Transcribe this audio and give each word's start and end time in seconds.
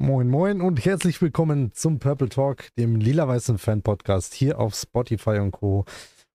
Moin, 0.00 0.28
moin 0.28 0.60
und 0.60 0.84
herzlich 0.84 1.20
willkommen 1.20 1.72
zum 1.74 1.98
Purple 1.98 2.28
Talk, 2.28 2.72
dem 2.76 2.94
lila-weißen 2.94 3.58
Fan-Podcast 3.58 4.32
hier 4.32 4.60
auf 4.60 4.76
Spotify 4.76 5.40
und 5.40 5.50
Co. 5.50 5.86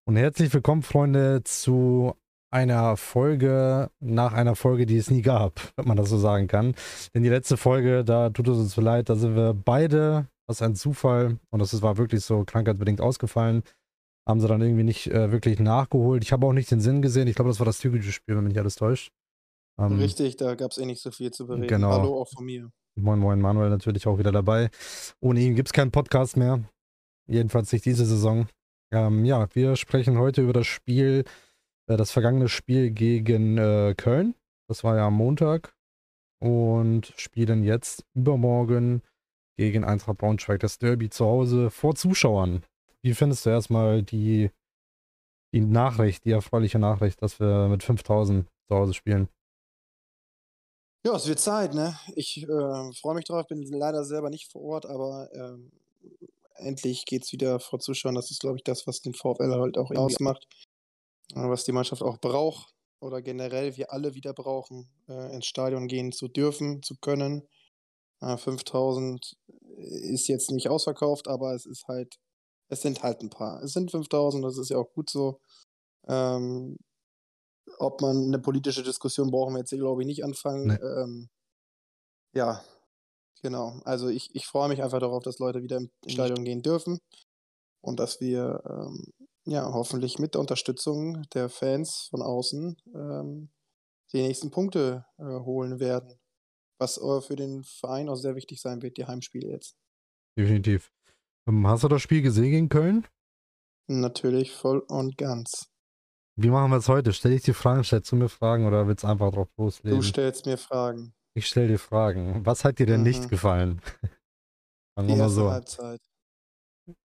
Und 0.06 0.18
herzlich 0.18 0.54
willkommen, 0.54 0.82
Freunde, 0.82 1.46
zu 1.46 2.14
einer 2.52 2.98
Folge 2.98 3.90
nach 4.02 4.34
einer 4.34 4.58
Folge, 4.58 4.86
die 4.86 4.98
es 4.98 5.10
nie 5.10 5.22
gab, 5.22 5.62
wenn 5.78 5.88
man 5.88 5.96
das 5.96 6.10
so 6.10 6.18
sagen 6.18 6.48
kann. 6.48 6.76
Denn 7.16 7.24
die 7.24 7.30
letzte 7.30 7.56
Folge, 7.56 8.04
da 8.04 8.32
tut 8.32 8.50
es 8.50 8.58
uns 8.58 8.76
leid, 8.76 9.08
da 9.08 9.16
sind 9.16 9.38
wir 9.38 9.54
beide, 9.54 10.28
ist 10.50 10.62
ein 10.62 10.76
Zufall 10.76 11.40
und 11.50 11.62
das 11.62 11.82
war 11.82 11.98
wirklich 11.98 12.26
so 12.26 12.44
krankheitsbedingt 12.44 13.00
ausgefallen. 13.00 13.64
Haben 14.28 14.42
sie 14.42 14.50
dann 14.50 14.62
irgendwie 14.62 14.84
nicht 14.84 15.08
äh, 15.08 15.32
wirklich 15.32 15.60
nachgeholt. 15.60 16.22
Ich 16.22 16.34
habe 16.34 16.46
auch 16.46 16.54
nicht 16.54 16.70
den 16.70 16.82
Sinn 16.82 17.02
gesehen. 17.02 17.30
Ich 17.30 17.36
glaube, 17.36 17.50
das 17.50 17.62
war 17.62 17.66
das 17.66 17.80
typische 17.80 18.12
Spiel, 18.12 18.36
wenn 18.36 18.44
mich 18.44 18.60
alles 18.60 18.76
täuscht. 18.76 19.14
Ähm, 19.80 20.00
Richtig, 20.00 20.36
da 20.36 20.56
gab 20.56 20.72
es 20.72 20.80
eh 20.80 20.86
nicht 20.86 21.02
so 21.02 21.12
viel 21.12 21.32
zu 21.32 21.48
bereden. 21.48 21.68
Genau. 21.68 21.92
Hallo 21.92 22.22
auch 22.22 22.28
von 22.28 22.44
mir. 22.44 22.70
Moin, 22.96 23.18
moin, 23.18 23.42
Manuel 23.42 23.72
natürlich 23.72 24.06
auch 24.06 24.20
wieder 24.20 24.32
dabei. 24.32 24.70
Ohne 25.20 25.40
ihn 25.40 25.56
gibt 25.56 25.70
es 25.70 25.74
keinen 25.74 25.90
Podcast 25.90 26.38
mehr. 26.38 26.64
Jedenfalls 27.28 27.72
nicht 27.72 27.86
diese 27.86 28.06
Saison. 28.06 28.48
Ähm, 28.92 29.26
ja, 29.26 29.48
wir 29.56 29.76
sprechen 29.78 30.20
heute 30.20 30.44
über 30.44 30.54
das 30.54 30.68
Spiel, 30.68 31.24
äh, 31.88 31.98
das 31.98 32.12
vergangene 32.12 32.50
Spiel 32.50 32.92
gegen 32.92 33.58
äh, 33.58 33.96
Köln. 33.98 34.36
Das 34.68 34.84
war 34.84 34.96
ja 34.96 35.08
am 35.08 35.16
Montag. 35.16 35.74
Und 36.40 37.14
spielen 37.18 37.64
jetzt 37.64 38.06
übermorgen 38.14 39.02
gegen 39.58 39.84
Eintracht 39.86 40.20
Braunschweig 40.20 40.60
das 40.60 40.78
Derby 40.78 41.10
zu 41.10 41.26
Hause 41.26 41.72
vor 41.72 41.96
Zuschauern. 41.96 42.64
Wie 43.02 43.16
findest 43.16 43.46
du 43.46 43.50
erstmal 43.50 44.04
die, 44.04 44.52
die 45.52 45.62
Nachricht, 45.62 46.26
die 46.26 46.32
erfreuliche 46.32 46.78
Nachricht, 46.78 47.24
dass 47.24 47.40
wir 47.40 47.70
mit 47.70 47.82
5000 47.82 48.48
zu 48.68 48.76
Hause 48.76 48.94
spielen? 48.94 49.30
Ja, 51.06 51.16
es 51.16 51.28
wird 51.28 51.40
Zeit, 51.40 51.74
ne? 51.74 52.00
Ich 52.16 52.44
äh, 52.44 52.94
freue 52.94 53.16
mich 53.16 53.26
drauf, 53.26 53.46
bin 53.48 53.62
leider 53.64 54.06
selber 54.06 54.30
nicht 54.30 54.50
vor 54.50 54.62
Ort, 54.62 54.86
aber 54.86 55.30
ähm, 55.34 55.72
endlich 56.56 57.06
geht 57.06 57.24
es 57.24 57.34
wieder 57.34 57.60
vor 57.60 57.80
Zuschauern. 57.80 58.16
Das 58.16 58.32
ist, 58.32 58.40
glaube 58.40 58.58
ich, 58.58 58.64
das, 58.64 58.88
was 58.88 59.02
den 59.02 59.14
VfL 59.14 59.52
halt 59.52 59.78
auch 59.78 59.92
ausmacht, 59.92 60.48
was 61.34 61.66
die 61.66 61.74
Mannschaft 61.74 62.02
auch 62.02 62.18
braucht 62.20 62.74
oder 63.02 63.22
generell 63.22 63.76
wir 63.76 63.92
alle 63.92 64.16
wieder 64.16 64.34
brauchen, 64.34 64.88
äh, 65.10 65.36
ins 65.36 65.46
Stadion 65.46 65.88
gehen 65.88 66.14
zu 66.14 66.30
dürfen, 66.30 66.82
zu 66.82 66.96
können. 66.96 67.48
Äh, 68.22 68.38
5000 68.38 69.36
ist 69.78 70.30
jetzt 70.30 70.52
nicht 70.52 70.70
ausverkauft, 70.70 71.28
aber 71.28 71.54
es 71.54 71.66
ist 71.66 71.86
halt, 71.90 72.16
es 72.70 72.82
sind 72.82 73.04
halt 73.04 73.22
ein 73.22 73.30
paar. 73.30 73.62
Es 73.62 73.74
sind 73.74 73.92
5000, 73.92 74.46
das 74.46 74.58
ist 74.58 74.70
ja 74.70 74.78
auch 74.78 74.94
gut 74.94 75.10
so. 75.10 75.42
Ähm, 76.08 76.78
ob 77.78 78.02
man 78.02 78.26
eine 78.26 78.40
politische 78.40 78.84
Diskussion 78.84 79.32
brauchen 79.32 79.54
wir 79.54 79.60
jetzt 79.60 79.70
hier, 79.70 79.80
glaube 79.80 80.02
ich, 80.02 80.08
nicht 80.08 80.24
anfangen. 80.24 80.68
Nee. 80.68 80.76
Ähm, 80.76 81.30
ja, 82.34 82.64
genau. 83.42 83.82
Also 83.86 84.08
ich, 84.08 84.34
ich 84.36 84.46
freue 84.46 84.70
mich 84.70 84.82
einfach 84.82 85.00
darauf, 85.00 85.24
dass 85.24 85.40
Leute 85.40 85.64
wieder 85.64 85.78
im 85.78 85.90
Stadion 86.08 86.44
gehen 86.44 86.62
dürfen 86.62 87.00
und 87.82 88.00
dass 88.00 88.22
wir 88.22 88.64
ähm, 88.66 89.14
ja 89.46 89.72
hoffentlich 89.72 90.20
mit 90.20 90.34
der 90.34 90.42
Unterstützung 90.42 91.24
der 91.34 91.50
Fans 91.50 92.08
von 92.10 92.22
außen 92.22 92.78
ähm, 92.96 93.50
die 94.14 94.22
nächsten 94.22 94.52
Punkte 94.52 95.06
äh, 95.18 95.24
holen 95.24 95.80
werden. 95.80 96.20
Was 96.80 96.98
äh, 96.98 97.22
für 97.22 97.36
den 97.36 97.64
Verein 97.64 98.10
auch 98.10 98.16
sehr 98.16 98.36
wichtig 98.36 98.62
sein 98.62 98.82
wird, 98.82 98.98
die 98.98 99.06
Heimspiele 99.06 99.48
jetzt. 99.48 99.76
Definitiv. 100.38 100.92
Ähm, 101.48 101.68
hast 101.68 101.84
du 101.84 101.88
das 101.88 102.02
Spiel 102.02 102.22
gesehen 102.22 102.52
gegen 102.52 102.70
Köln? 102.70 103.08
Natürlich 103.88 104.54
voll 104.54 104.80
und 104.80 105.18
ganz. 105.18 105.73
Wie 106.36 106.50
machen 106.50 106.72
wir 106.72 106.78
es 106.78 106.88
heute? 106.88 107.14
Stell 107.14 107.34
ich 107.34 107.44
dir 107.44 107.54
Fragen, 107.54 107.84
stellst 107.84 108.12
du 108.12 108.16
mir 108.16 108.30
Fragen 108.30 108.66
oder 108.66 108.88
willst 108.88 109.04
du 109.04 109.08
einfach 109.08 109.32
drauf 109.32 109.50
loslegen? 109.58 110.00
Du 110.00 110.06
stellst 110.06 110.46
mir 110.46 110.58
Fragen. 110.58 111.14
Ich 111.36 111.48
stell 111.48 111.68
dir 111.68 111.80
Fragen. 111.80 112.46
Was 112.46 112.64
hat 112.64 112.80
dir 112.80 112.86
denn 112.86 113.02
mhm. 113.02 113.08
nicht 113.08 113.30
gefallen? 113.30 113.82
Fangen 114.96 115.10
wir 115.10 115.16
mal 115.16 115.30
so. 115.30 115.52
Halbzeit. 115.52 116.02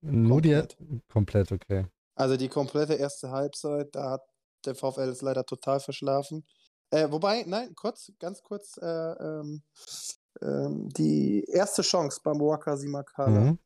Nur 0.02 0.42
komplett. 0.42 0.78
die 0.80 1.02
komplett, 1.10 1.52
okay. 1.52 1.86
Also 2.16 2.38
die 2.38 2.50
komplette 2.50 2.94
erste 2.96 3.30
Halbzeit, 3.30 3.94
da 3.96 4.12
hat 4.12 4.22
der 4.66 4.76
VfL 4.76 5.10
es 5.10 5.22
leider 5.22 5.46
total 5.46 5.80
verschlafen. 5.80 6.46
Äh, 6.90 7.12
wobei, 7.12 7.44
nein, 7.46 7.76
kurz, 7.76 8.12
ganz 8.20 8.42
kurz, 8.42 8.78
äh, 8.78 8.86
ähm, 8.86 9.62
ähm, 10.42 10.90
die 10.90 11.44
erste 11.44 11.82
Chance 11.82 12.22
beim 12.24 12.40
Waka 12.40 12.78
Simakala. 12.78 13.40
Mhm. 13.40 13.60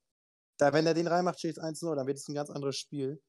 Da, 0.58 0.74
wenn 0.74 0.86
er 0.86 0.94
den 0.94 1.08
reinmacht, 1.08 1.40
steht 1.40 1.58
es 1.58 1.64
1-0, 1.64 1.96
dann 1.96 2.08
wird 2.08 2.18
es 2.18 2.28
ein 2.28 2.36
ganz 2.36 2.50
anderes 2.50 2.78
Spiel. 2.78 3.22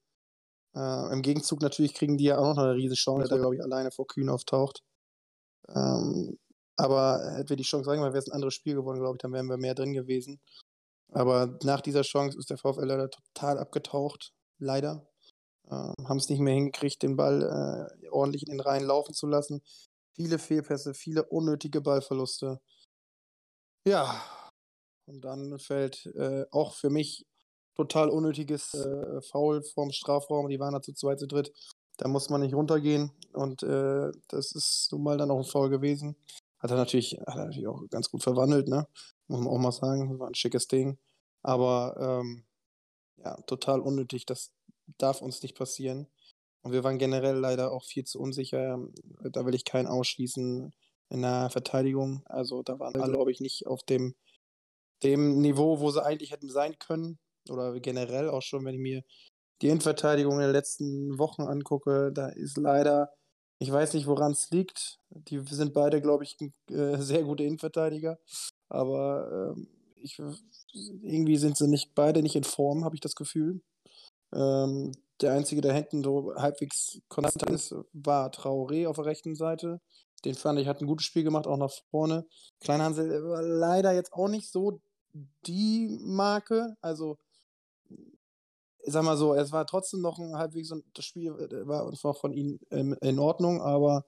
Äh, 0.75 1.12
Im 1.12 1.22
Gegenzug 1.22 1.60
natürlich 1.60 1.94
kriegen 1.94 2.16
die 2.16 2.25
ja 2.25 2.38
auch 2.38 2.55
noch 2.55 2.62
eine 2.62 2.75
riesige 2.75 2.94
Chance, 2.94 3.28
der 3.28 3.38
glaube 3.38 3.56
ich 3.56 3.62
alleine 3.62 3.91
vor 3.91 4.06
Kühn 4.06 4.28
auftaucht. 4.28 4.83
Ähm, 5.69 6.38
aber 6.77 7.33
hätten 7.37 7.50
wir 7.50 7.56
die 7.56 7.62
Chance, 7.62 7.84
sagen 7.84 8.00
wir 8.00 8.06
mal, 8.06 8.12
wäre 8.12 8.22
es 8.22 8.28
ein 8.28 8.34
anderes 8.34 8.55
Spiel 8.55 8.75
geworden, 8.75 8.99
glaube 8.99 9.16
ich, 9.16 9.22
dann 9.22 9.32
wären 9.32 9.47
wir 9.47 9.59
mehr 9.59 9.75
drin 9.75 9.93
gewesen. 9.93 10.41
Aber 11.12 11.59
nach 11.62 11.82
dieser 11.82 12.03
Chance 12.03 12.38
ist 12.38 12.50
der 12.50 12.56
VfL 12.56 12.84
leider 12.84 13.11
total 13.11 13.59
abgetaucht. 13.59 14.32
Leider. 14.59 15.06
Ähm, 15.71 15.94
Haben 16.09 16.16
es 16.16 16.28
nicht 16.28 16.41
mehr 16.41 16.55
hingekriegt, 16.55 17.03
den 17.03 17.16
Ball 17.16 17.91
äh, 18.03 18.09
ordentlich 18.09 18.44
in 18.44 18.53
den 18.53 18.61
Reihen 18.61 18.84
laufen 18.84 19.12
zu 19.15 19.27
lassen. 19.27 19.62
Viele 20.15 20.38
Fehlpässe, 20.38 20.94
viele 20.94 21.25
unnötige 21.25 21.81
Ballverluste. 21.81 22.61
Ja. 23.87 24.22
Und 25.06 25.22
dann 25.25 25.59
fällt 25.59 26.06
äh, 26.15 26.47
auch 26.50 26.75
für 26.75 26.88
mich 26.88 27.27
total 27.75 28.10
unnötiges 28.10 28.75
äh, 28.75 29.21
Foul 29.22 29.62
vorm 29.62 29.91
Strafraum. 29.91 30.49
Die 30.49 30.60
waren 30.60 30.75
da 30.75 30.83
zu 30.83 30.93
zweit, 30.93 31.19
zu 31.19 31.27
dritt. 31.27 31.53
Da 31.97 32.09
muss 32.09 32.31
man 32.31 32.41
nicht 32.41 32.55
runtergehen. 32.55 33.12
Und 33.33 33.62
äh, 33.62 34.10
das 34.28 34.53
ist 34.53 34.88
nun 34.93 35.03
mal 35.03 35.16
dann 35.16 35.31
auch 35.31 35.38
ein 35.38 35.44
Foul 35.44 35.71
gewesen. 35.71 36.16
Hat 36.59 36.71
er 36.71 36.77
natürlich, 36.77 37.15
hat 37.27 37.37
er 37.37 37.47
natürlich 37.47 37.69
auch 37.69 37.82
ganz 37.91 38.11
gut 38.11 38.22
verwandelt, 38.22 38.69
ne? 38.69 38.87
Muss 39.27 39.41
man 39.41 39.49
auch 39.49 39.59
mal 39.59 39.72
sagen. 39.72 40.11
Das 40.11 40.19
war 40.19 40.28
ein 40.28 40.34
schickes 40.34 40.69
Ding. 40.69 40.99
Aber 41.43 41.97
ähm, 41.99 42.44
ja, 43.16 43.37
total 43.43 43.81
unnötig. 43.81 44.27
Das 44.27 44.53
darf 44.99 45.22
uns 45.22 45.43
nicht 45.43 45.56
passieren. 45.56 46.06
Und 46.62 46.72
wir 46.72 46.84
waren 46.84 46.99
generell 46.99 47.37
leider 47.37 47.72
auch 47.72 47.84
viel 47.84 48.05
zu 48.05 48.21
unsicher. 48.21 48.78
Da 49.22 49.44
will 49.44 49.55
ich 49.55 49.65
keinen 49.65 49.88
ausschließen 49.88 50.72
in 51.09 51.22
der 51.22 51.50
Verteidigung. 51.50 52.22
Also 52.27 52.62
da 52.62 52.78
waren 52.78 52.94
alle, 53.00 53.12
glaube 53.12 53.32
ich, 53.32 53.41
nicht 53.41 53.66
auf 53.66 53.82
dem, 53.82 54.15
dem 55.03 55.41
Niveau, 55.41 55.81
wo 55.81 55.91
sie 55.91 56.05
eigentlich 56.05 56.31
hätten 56.31 56.49
sein 56.49 56.78
können 56.78 57.19
oder 57.48 57.78
generell 57.80 58.28
auch 58.28 58.42
schon, 58.42 58.64
wenn 58.64 58.75
ich 58.75 58.80
mir 58.80 59.03
die 59.60 59.69
Innenverteidigung 59.69 60.34
in 60.34 60.41
den 60.41 60.53
letzten 60.53 61.19
Wochen 61.19 61.42
angucke, 61.42 62.12
da 62.12 62.28
ist 62.28 62.56
leider, 62.56 63.10
ich 63.58 63.70
weiß 63.70 63.94
nicht, 63.94 64.06
woran 64.06 64.32
es 64.32 64.50
liegt. 64.50 64.98
Die 65.10 65.41
sind 65.48 65.72
beide, 65.72 66.00
glaube 66.00 66.25
ich, 66.25 66.36
äh, 66.70 66.97
sehr 66.98 67.22
gute 67.22 67.44
Innenverteidiger. 67.44 68.19
Aber 68.69 69.54
ähm, 69.56 69.69
ich, 69.97 70.19
irgendwie 71.02 71.36
sind 71.36 71.56
sie 71.56 71.69
nicht 71.69 71.94
beide 71.94 72.22
nicht 72.22 72.36
in 72.36 72.44
Form, 72.44 72.84
habe 72.84 72.97
ich 72.97 73.00
das 73.00 73.14
Gefühl. 73.14 73.60
Ähm, 74.34 74.92
der 75.20 75.32
einzige, 75.32 75.60
der 75.60 75.75
hinten 75.75 76.02
so 76.02 76.34
halbwegs 76.34 77.00
konstant 77.08 77.50
ist, 77.50 77.75
war 77.92 78.31
Traoré 78.31 78.88
auf 78.88 78.97
der 78.97 79.04
rechten 79.04 79.36
Seite. 79.36 79.81
Den 80.25 80.34
fand 80.34 80.58
ich, 80.58 80.66
hat 80.66 80.81
ein 80.81 80.86
gutes 80.86 81.06
Spiel 81.06 81.22
gemacht, 81.22 81.47
auch 81.47 81.56
nach 81.56 81.72
vorne. 81.91 82.26
Kleinhansel 82.60 83.25
war 83.25 83.42
leider 83.42 83.92
jetzt 83.92 84.12
auch 84.12 84.28
nicht 84.28 84.50
so 84.50 84.81
die 85.47 85.97
Marke. 86.00 86.76
Also 86.81 87.19
sag 88.84 89.04
mal 89.04 89.16
so, 89.16 89.34
es 89.34 89.53
war 89.53 89.66
trotzdem 89.66 90.00
noch 90.00 90.19
ein 90.19 90.37
halbwegs, 90.37 90.72
das 90.94 91.04
Spiel 91.04 91.32
äh, 91.32 91.66
war 91.66 91.87
einfach 91.87 92.16
von 92.16 92.32
ihm 92.32 92.59
ähm, 92.70 92.97
in 93.00 93.19
Ordnung, 93.19 93.60
aber 93.60 94.04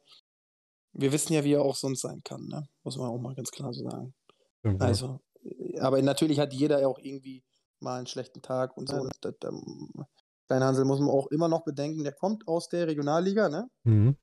wir 0.92 1.12
wissen 1.12 1.32
ja, 1.32 1.44
wie 1.44 1.52
er 1.52 1.62
auch 1.62 1.76
sonst 1.76 2.00
sein 2.00 2.22
kann, 2.24 2.46
ne? 2.46 2.68
Muss 2.82 2.96
man 2.96 3.08
auch 3.08 3.18
mal 3.18 3.34
ganz 3.34 3.50
klar 3.50 3.72
so 3.72 3.88
sagen. 3.88 4.14
Mhm. 4.62 4.80
Also, 4.80 5.20
äh, 5.42 5.78
aber 5.80 6.00
natürlich 6.02 6.38
hat 6.38 6.52
jeder 6.52 6.80
ja 6.80 6.88
auch 6.88 6.98
irgendwie 6.98 7.44
mal 7.80 7.98
einen 7.98 8.06
schlechten 8.06 8.42
Tag 8.42 8.76
und 8.76 8.88
so. 8.88 8.96
Ja. 8.96 9.08
Das, 9.20 9.34
das, 9.40 9.54
Klein 10.46 10.62
Hansel 10.62 10.84
muss 10.84 11.00
man 11.00 11.08
auch 11.08 11.28
immer 11.28 11.48
noch 11.48 11.64
bedenken, 11.64 12.04
der 12.04 12.12
kommt 12.12 12.46
aus 12.46 12.68
der 12.68 12.86
Regionalliga, 12.86 13.48
ne? 13.48 13.68
Mhm. 13.84 14.16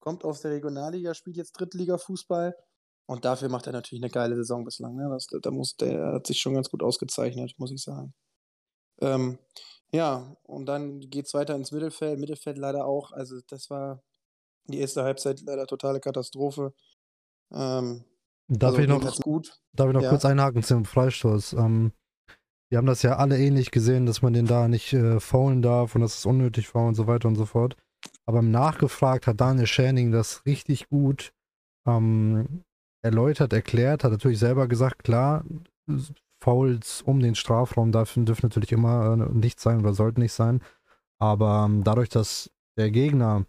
Kommt 0.00 0.24
aus 0.24 0.40
der 0.40 0.50
Regionalliga, 0.50 1.14
spielt 1.14 1.36
jetzt 1.36 1.52
Drittliga-Fußball 1.52 2.56
und 3.06 3.24
dafür 3.24 3.48
macht 3.48 3.66
er 3.68 3.72
natürlich 3.72 4.02
eine 4.02 4.10
geile 4.10 4.34
Saison 4.34 4.64
bislang. 4.64 4.96
Ne? 4.96 5.08
Das, 5.08 5.26
da 5.40 5.50
muss, 5.52 5.76
der 5.76 6.14
hat 6.14 6.26
sich 6.26 6.40
schon 6.40 6.54
ganz 6.54 6.68
gut 6.68 6.82
ausgezeichnet, 6.82 7.54
muss 7.58 7.70
ich 7.70 7.82
sagen. 7.82 8.12
Ähm, 9.00 9.38
ja, 9.92 10.36
und 10.44 10.66
dann 10.66 11.00
geht 11.00 11.26
es 11.26 11.34
weiter 11.34 11.54
ins 11.54 11.72
Mittelfeld. 11.72 12.18
Mittelfeld 12.18 12.58
leider 12.58 12.86
auch. 12.86 13.12
Also, 13.12 13.40
das 13.48 13.68
war 13.70 14.02
die 14.66 14.80
erste 14.80 15.02
Halbzeit 15.02 15.40
leider 15.42 15.66
totale 15.66 16.00
Katastrophe. 16.00 16.72
Ähm, 17.52 18.04
darf, 18.48 18.70
also, 18.70 18.82
ich 18.82 18.88
noch, 18.88 19.20
gut. 19.20 19.60
darf 19.74 19.88
ich 19.88 19.94
noch 19.94 20.02
ja. 20.02 20.10
kurz 20.10 20.24
einhaken 20.24 20.62
zum 20.62 20.84
Freistoß? 20.84 21.54
Ähm, 21.54 21.92
wir 22.70 22.78
haben 22.78 22.86
das 22.86 23.02
ja 23.02 23.16
alle 23.16 23.38
ähnlich 23.38 23.70
gesehen, 23.70 24.06
dass 24.06 24.22
man 24.22 24.32
den 24.32 24.46
da 24.46 24.66
nicht 24.66 24.94
äh, 24.94 25.20
faulen 25.20 25.60
darf 25.60 25.94
und 25.94 26.00
dass 26.00 26.16
es 26.18 26.26
unnötig 26.26 26.74
war 26.74 26.86
und 26.86 26.94
so 26.94 27.06
weiter 27.06 27.28
und 27.28 27.36
so 27.36 27.44
fort. 27.44 27.76
Aber 28.24 28.40
nachgefragt 28.40 29.26
hat 29.26 29.40
Daniel 29.40 29.66
Schäning 29.66 30.10
das 30.10 30.46
richtig 30.46 30.88
gut 30.88 31.34
ähm, 31.86 32.64
erläutert, 33.02 33.52
erklärt, 33.52 34.04
hat 34.04 34.12
natürlich 34.12 34.38
selber 34.38 34.68
gesagt, 34.68 35.04
klar, 35.04 35.44
Fouls 36.42 37.02
um 37.02 37.20
den 37.20 37.36
Strafraum 37.36 37.92
dürfen, 37.92 38.26
dürfen 38.26 38.46
natürlich 38.46 38.72
immer 38.72 39.12
äh, 39.12 39.32
nicht 39.32 39.60
sein 39.60 39.80
oder 39.80 39.94
sollten 39.94 40.20
nicht 40.20 40.32
sein. 40.32 40.60
Aber 41.20 41.66
ähm, 41.66 41.84
dadurch, 41.84 42.08
dass 42.08 42.50
der 42.76 42.90
Gegner 42.90 43.46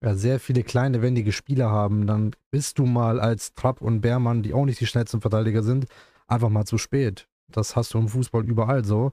sehr 0.00 0.40
viele 0.40 0.62
kleine, 0.62 1.02
wendige 1.02 1.32
Spieler 1.32 1.70
haben, 1.70 2.06
dann 2.06 2.30
bist 2.50 2.78
du 2.78 2.86
mal 2.86 3.20
als 3.20 3.52
Trapp 3.54 3.82
und 3.82 4.00
Bärmann, 4.00 4.42
die 4.42 4.54
auch 4.54 4.64
nicht 4.64 4.80
die 4.80 4.86
schnellsten 4.86 5.20
Verteidiger 5.20 5.62
sind, 5.62 5.86
einfach 6.28 6.48
mal 6.48 6.64
zu 6.64 6.78
spät. 6.78 7.28
Das 7.50 7.76
hast 7.76 7.92
du 7.92 7.98
im 7.98 8.08
Fußball 8.08 8.44
überall 8.44 8.84
so. 8.84 9.12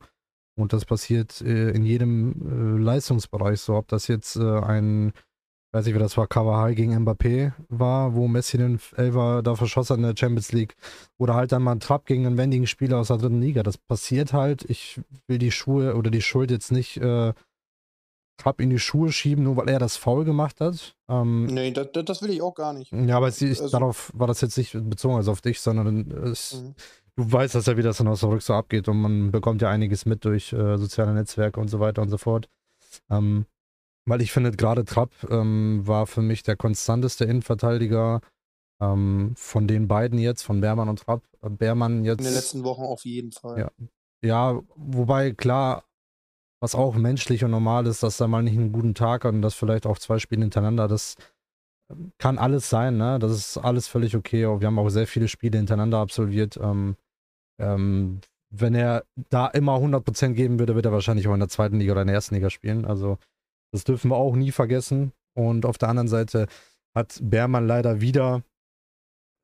Und 0.57 0.71
das 0.71 0.85
passiert 0.85 1.41
äh, 1.41 1.71
in 1.71 1.83
jedem 1.83 2.77
äh, 2.79 2.81
Leistungsbereich 2.81 3.59
so. 3.59 3.75
Ob 3.75 3.89
das 3.89 4.07
jetzt 4.07 4.37
ein, 4.37 5.11
weiß 5.75 5.87
ich 5.87 5.93
wie 5.93 5.99
das 5.99 6.15
war, 6.15 6.25
Kawahai 6.25 6.73
gegen 6.73 6.97
Mbappé 6.97 7.51
war, 7.67 8.15
wo 8.15 8.29
Messi 8.29 8.57
den 8.57 8.79
Elfer 8.95 9.43
da 9.43 9.55
verschossen 9.55 9.93
hat 9.93 9.97
in 9.97 10.03
der 10.03 10.17
Champions 10.17 10.53
League. 10.53 10.75
Oder 11.17 11.35
halt 11.35 11.51
dann 11.51 11.63
mal 11.63 11.73
ein 11.73 11.81
Trapp 11.81 12.05
gegen 12.05 12.25
einen 12.25 12.37
wendigen 12.37 12.65
Spieler 12.65 12.97
aus 12.97 13.09
der 13.09 13.17
dritten 13.17 13.41
Liga. 13.41 13.61
Das 13.61 13.77
passiert 13.77 14.31
halt. 14.31 14.63
Ich 14.69 15.01
will 15.27 15.37
die 15.37 15.51
Schuhe 15.51 15.95
oder 15.95 16.09
die 16.09 16.21
Schuld 16.21 16.49
jetzt 16.49 16.71
nicht 16.71 16.95
äh, 16.97 17.33
Trapp 18.37 18.61
in 18.61 18.69
die 18.69 18.79
Schuhe 18.79 19.11
schieben, 19.11 19.43
nur 19.43 19.57
weil 19.57 19.67
er 19.67 19.79
das 19.79 19.97
faul 19.97 20.23
gemacht 20.23 20.61
hat. 20.61 20.95
Ähm, 21.09 21.47
nee, 21.47 21.71
das, 21.71 21.87
das, 21.91 22.21
will 22.21 22.29
ich 22.29 22.41
auch 22.41 22.55
gar 22.55 22.71
nicht. 22.73 22.93
Ja, 22.93 23.17
aber 23.17 23.27
es, 23.27 23.41
also, 23.41 23.69
darauf 23.69 24.11
war 24.15 24.27
das 24.27 24.39
jetzt 24.39 24.57
nicht 24.57 24.71
bezogen, 24.89 25.15
also 25.15 25.31
auf 25.33 25.41
dich, 25.41 25.59
sondern 25.59 26.09
es, 26.11 26.53
mhm 26.53 26.75
du 27.17 27.31
weißt 27.31 27.55
das 27.55 27.65
ja, 27.65 27.77
wie 27.77 27.81
das 27.81 27.97
dann 27.97 28.07
aus 28.07 28.19
der 28.19 28.29
Rück 28.29 28.41
so 28.41 28.53
abgeht 28.53 28.87
und 28.87 28.99
man 28.99 29.31
bekommt 29.31 29.61
ja 29.61 29.69
einiges 29.69 30.05
mit 30.05 30.25
durch 30.25 30.51
äh, 30.53 30.77
soziale 30.77 31.13
Netzwerke 31.13 31.59
und 31.59 31.69
so 31.69 31.79
weiter 31.79 32.01
und 32.01 32.09
so 32.09 32.17
fort. 32.17 32.49
Ähm, 33.09 33.45
weil 34.05 34.21
ich 34.21 34.31
finde, 34.31 34.51
gerade 34.51 34.85
Trapp 34.85 35.11
ähm, 35.29 35.81
war 35.85 36.07
für 36.07 36.21
mich 36.21 36.43
der 36.43 36.55
konstanteste 36.55 37.25
Innenverteidiger 37.25 38.21
ähm, 38.81 39.33
von 39.35 39.67
den 39.67 39.87
beiden 39.87 40.19
jetzt, 40.19 40.43
von 40.43 40.61
Beermann 40.61 40.89
und 40.89 40.99
Trapp. 40.99 41.23
Äh, 41.41 41.49
Beermann 41.49 42.03
jetzt. 42.05 42.19
In 42.19 42.25
den 42.25 42.33
letzten 42.33 42.63
Wochen 42.63 42.83
auf 42.83 43.05
jeden 43.05 43.31
Fall. 43.31 43.59
Ja, 43.59 43.71
ja 44.23 44.61
wobei 44.75 45.31
klar, 45.31 45.85
was 46.61 46.75
auch 46.75 46.95
menschlich 46.95 47.43
und 47.43 47.51
normal 47.51 47.87
ist, 47.87 48.03
dass 48.03 48.19
er 48.19 48.27
mal 48.27 48.43
nicht 48.43 48.57
einen 48.57 48.71
guten 48.71 48.93
Tag 48.93 49.25
hat 49.25 49.33
und 49.33 49.41
das 49.41 49.55
vielleicht 49.55 49.85
auch 49.85 49.97
zwei 49.97 50.19
Spiele 50.19 50.41
hintereinander, 50.41 50.87
das 50.87 51.15
ähm, 51.91 52.11
kann 52.17 52.37
alles 52.37 52.69
sein, 52.69 52.97
ne? 52.97 53.19
Das 53.19 53.31
ist 53.31 53.57
alles 53.57 53.87
völlig 53.87 54.15
okay. 54.15 54.43
Wir 54.59 54.67
haben 54.67 54.79
auch 54.79 54.89
sehr 54.89 55.07
viele 55.07 55.27
Spiele 55.27 55.57
hintereinander 55.57 55.99
absolviert. 55.99 56.57
Ähm, 56.61 56.95
ähm, 57.59 58.19
wenn 58.51 58.75
er 58.75 59.03
da 59.29 59.47
immer 59.47 59.77
100% 59.77 60.33
geben 60.33 60.59
würde, 60.59 60.75
wird 60.75 60.85
er 60.85 60.91
wahrscheinlich 60.91 61.27
auch 61.27 61.33
in 61.33 61.39
der 61.39 61.49
zweiten 61.49 61.79
Liga 61.79 61.93
oder 61.93 62.01
in 62.01 62.07
der 62.07 62.15
ersten 62.15 62.35
Liga 62.35 62.49
spielen. 62.49 62.85
Also 62.85 63.17
das 63.75 63.83
dürfen 63.83 64.09
wir 64.09 64.15
auch 64.15 64.35
nie 64.35 64.51
vergessen. 64.51 65.11
Und 65.37 65.65
auf 65.65 65.77
der 65.77 65.89
anderen 65.89 66.07
Seite 66.07 66.47
hat 66.95 67.19
Beermann 67.21 67.67
leider 67.67 67.99
wieder 67.99 68.41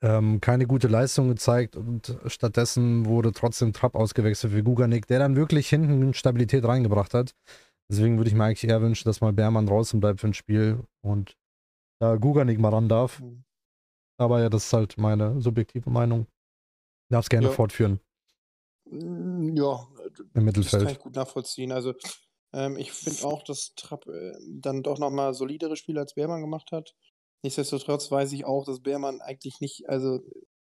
ähm, 0.01 0.39
keine 0.39 0.65
gute 0.65 0.87
Leistung 0.87 1.27
gezeigt 1.27 1.75
und 1.75 2.17
stattdessen 2.25 3.05
wurde 3.05 3.33
trotzdem 3.33 3.73
Trapp 3.73 3.93
ausgewechselt 3.93 4.53
für 4.53 4.63
Guganik, 4.63 5.05
der 5.05 5.19
dann 5.19 5.35
wirklich 5.35 5.67
hinten 5.67 6.13
Stabilität 6.13 6.63
reingebracht 6.63 7.13
hat. 7.13 7.35
Deswegen 7.91 8.17
würde 8.17 8.29
ich 8.29 8.35
mir 8.35 8.45
eigentlich 8.45 8.63
eher 8.63 8.81
wünschen, 8.81 9.09
dass 9.09 9.19
mal 9.19 9.33
Beermann 9.33 9.67
draußen 9.67 9.99
bleibt 9.99 10.21
für 10.21 10.27
ein 10.27 10.33
Spiel 10.33 10.79
und 11.01 11.37
da 11.99 12.15
Guganik 12.15 12.57
mal 12.57 12.69
ran 12.69 12.87
darf. 12.87 13.19
Mhm. 13.19 13.43
Aber 14.17 14.39
ja, 14.41 14.49
das 14.49 14.65
ist 14.65 14.73
halt 14.73 14.97
meine 14.97 15.41
subjektive 15.41 15.89
Meinung. 15.89 16.25
Darfst 17.09 17.29
gerne 17.29 17.47
ja. 17.47 17.53
fortführen. 17.53 17.99
Mm, 18.89 19.57
ja, 19.57 19.87
im 20.33 20.45
Mittelfeld. 20.45 20.83
Das 20.83 20.83
kann 20.83 20.91
ich 20.93 20.99
gut 20.99 21.15
nachvollziehen. 21.15 21.71
Also 21.73 21.93
ähm, 22.53 22.77
ich 22.77 22.91
finde 22.91 23.25
auch, 23.25 23.43
dass 23.43 23.73
Trapp 23.75 24.07
äh, 24.07 24.33
dann 24.47 24.83
doch 24.83 24.99
nochmal 24.99 25.33
solidere 25.33 25.75
Spiele 25.75 26.01
als 26.01 26.15
Beermann 26.15 26.41
gemacht 26.41 26.71
hat. 26.71 26.95
Nichtsdestotrotz 27.43 28.11
weiß 28.11 28.31
ich 28.33 28.45
auch, 28.45 28.65
dass 28.65 28.81
Beermann 28.81 29.21
eigentlich 29.21 29.59
nicht, 29.61 29.89
also, 29.89 30.19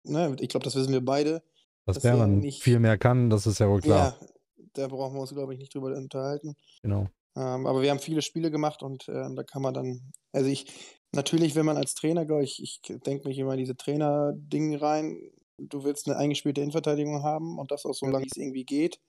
ne, 0.04 0.36
ich 0.40 0.50
glaube, 0.50 0.64
das 0.64 0.76
wissen 0.76 0.94
wir 0.94 1.04
beide. 1.04 1.44
Dass, 1.86 1.96
dass 1.96 2.04
Beermann 2.04 2.40
nicht, 2.40 2.64
viel 2.64 2.80
mehr 2.80 2.98
kann, 2.98 3.30
das 3.30 3.48
ist 3.48 3.60
ja 3.60 3.68
wohl 3.70 3.82
klar. 3.82 4.18
Ja, 4.20 4.28
da 4.74 4.88
brauchen 4.88 5.16
wir 5.16 5.22
uns, 5.22 5.34
glaube 5.34 5.54
ich, 5.54 5.60
nicht 5.60 5.74
drüber 5.74 5.96
unterhalten. 5.96 6.56
Genau. 6.82 7.08
Ähm, 7.36 7.66
aber 7.66 7.82
wir 7.82 7.90
haben 7.92 8.00
viele 8.00 8.22
Spiele 8.22 8.52
gemacht 8.52 8.84
und 8.84 9.08
äh, 9.08 9.34
da 9.36 9.44
kann 9.44 9.62
man 9.62 9.74
dann, 9.74 10.14
also 10.34 10.50
ich, 10.50 10.68
natürlich, 11.14 11.56
wenn 11.56 11.66
man 11.66 11.78
als 11.78 11.96
Trainer, 11.96 12.26
glaube 12.26 12.44
ich, 12.44 12.62
ich 12.62 12.82
denke 13.06 13.28
mich 13.28 13.38
immer 13.38 13.54
in 13.54 13.60
diese 13.60 13.76
Trainer-Ding 13.76 14.76
rein, 14.76 15.18
du 15.58 15.84
willst 15.84 16.08
eine 16.08 16.18
eingespielte 16.18 16.62
Innenverteidigung 16.62 17.24
haben 17.24 17.58
und 17.60 17.72
das 17.72 17.86
auch 17.86 17.94
so 17.94 18.06
lange, 18.06 18.26
wie 18.26 18.30
es 18.32 18.38
irgendwie 18.38 18.66
geht. 18.66 19.00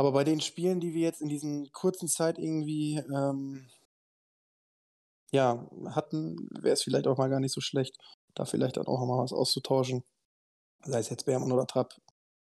Aber 0.00 0.12
bei 0.12 0.24
den 0.24 0.40
Spielen, 0.40 0.80
die 0.80 0.94
wir 0.94 1.02
jetzt 1.02 1.20
in 1.20 1.28
diesen 1.28 1.70
kurzen 1.72 2.08
Zeit 2.08 2.38
irgendwie 2.38 3.02
ähm, 3.14 3.68
ja, 5.30 5.68
hatten, 5.90 6.48
wäre 6.58 6.72
es 6.72 6.82
vielleicht 6.82 7.06
auch 7.06 7.18
mal 7.18 7.28
gar 7.28 7.38
nicht 7.38 7.52
so 7.52 7.60
schlecht, 7.60 7.98
da 8.34 8.46
vielleicht 8.46 8.78
dann 8.78 8.86
auch 8.86 9.04
mal 9.04 9.22
was 9.22 9.34
auszutauschen. 9.34 10.02
Sei 10.86 11.00
es 11.00 11.10
jetzt 11.10 11.26
Bermann 11.26 11.52
oder 11.52 11.66
Trapp. 11.66 11.92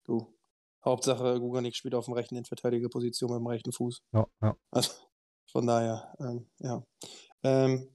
Du. 0.05 0.37
Hauptsache, 0.85 1.41
Guganik 1.41 1.75
spielt 1.75 1.94
auf 1.94 2.05
dem 2.05 2.12
rechten 2.12 2.35
Innenverteidigerposition 2.35 3.31
mit 3.31 3.41
dem 3.41 3.47
rechten 3.47 3.73
Fuß. 3.73 4.03
Ja, 4.12 4.26
ja. 4.43 4.55
Also, 4.70 4.93
von 5.50 5.67
daher, 5.67 6.14
ähm, 6.20 6.50
ja. 6.58 6.85
Ähm, 7.43 7.88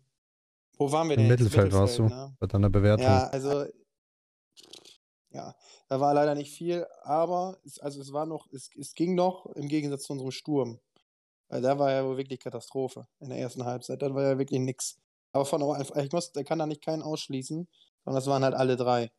wo 0.80 0.92
waren 0.92 1.08
wir 1.08 1.18
denn? 1.18 1.26
Im 1.26 1.32
Mittelfeld, 1.34 1.66
Mittelfeld 1.66 1.74
warst 1.80 2.00
du, 2.00 2.06
ne? 2.06 2.36
bei 2.40 2.48
deiner 2.48 2.72
Bewertung. 2.72 3.06
Ja, 3.06 3.28
also 3.28 3.66
ja, 5.30 5.54
da 5.92 6.00
war 6.00 6.14
leider 6.14 6.36
nicht 6.36 6.56
viel, 6.56 6.88
aber 7.02 7.60
es, 7.66 7.78
also 7.78 8.00
es 8.00 8.14
war 8.14 8.26
noch, 8.26 8.48
es, 8.54 8.70
es 8.80 8.96
ging 8.96 9.14
noch 9.14 9.46
im 9.58 9.68
Gegensatz 9.68 10.04
zu 10.04 10.14
unserem 10.14 10.32
Sturm. 10.32 10.80
Weil 11.50 11.62
da 11.62 11.80
war 11.80 11.92
ja 11.92 12.06
wohl 12.06 12.16
wirklich 12.16 12.40
Katastrophe 12.40 13.08
in 13.20 13.28
der 13.28 13.40
ersten 13.40 13.66
Halbzeit. 13.66 14.02
Da 14.02 14.16
war 14.16 14.24
ja 14.24 14.38
wirklich 14.38 14.62
nichts. 14.62 15.02
Aber 15.34 15.44
von 15.44 15.62
ich 15.98 16.12
muss, 16.14 16.32
der 16.32 16.46
kann 16.46 16.60
da 16.60 16.66
nicht 16.66 16.82
keinen 16.82 17.02
ausschließen, 17.02 17.68
sondern 18.06 18.16
das 18.18 18.28
waren 18.28 18.46
halt 18.46 18.54
alle 18.54 18.78
drei. 18.78 19.12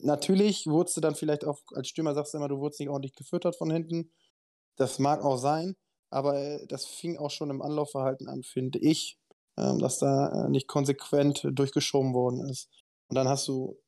Natürlich 0.00 0.66
wurdest 0.66 0.96
du 0.96 1.02
dann 1.02 1.16
vielleicht 1.16 1.44
auch, 1.44 1.60
als 1.74 1.88
Stürmer 1.88 2.14
sagst 2.14 2.32
du 2.32 2.38
immer, 2.38 2.48
du 2.48 2.60
wurdest 2.60 2.80
nicht 2.80 2.88
ordentlich 2.88 3.14
gefüttert 3.14 3.54
von 3.54 3.70
hinten. 3.70 4.10
Das 4.76 4.98
mag 4.98 5.22
auch 5.22 5.36
sein, 5.36 5.76
aber 6.08 6.38
äh, 6.38 6.66
das 6.66 6.86
fing 6.86 7.18
auch 7.18 7.30
schon 7.30 7.50
im 7.50 7.60
Anlaufverhalten 7.60 8.26
an, 8.26 8.42
finde 8.42 8.78
ich, 8.78 9.18
ähm, 9.58 9.80
dass 9.80 9.98
da 9.98 10.46
äh, 10.46 10.48
nicht 10.48 10.66
konsequent 10.66 11.46
durchgeschoben 11.52 12.14
worden 12.14 12.48
ist. 12.48 12.70
Und 13.08 13.16
dann 13.16 13.28
hast 13.28 13.46
du 13.48 13.78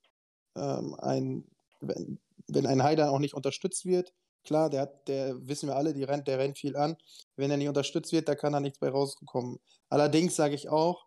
ähm, 0.57 0.95
ein, 1.01 1.49
wenn, 1.89 2.19
wenn 2.49 2.67
ein 2.67 2.83
Haider 2.83 3.11
auch 3.11 3.19
nicht 3.19 3.35
unterstützt 3.35 3.85
wird, 3.87 4.13
klar, 4.45 4.71
der 4.71 4.83
hat, 4.83 5.09
der 5.09 5.47
wissen 5.47 5.69
wir 5.69 5.77
alle, 5.77 5.93
die 5.93 6.05
rennt, 6.05 6.29
der 6.29 6.39
rennt 6.39 6.59
viel 6.59 6.77
an. 6.77 6.97
Wenn 7.37 7.51
er 7.51 7.57
nicht 7.57 7.69
unterstützt 7.69 8.13
wird, 8.13 8.29
da 8.29 8.35
kann 8.35 8.53
da 8.53 8.61
nichts 8.61 8.79
bei 8.79 8.89
rauskommen. 8.89 9.59
Allerdings 9.91 10.37
sage 10.37 10.55
ich 10.55 10.69
auch, 10.69 11.07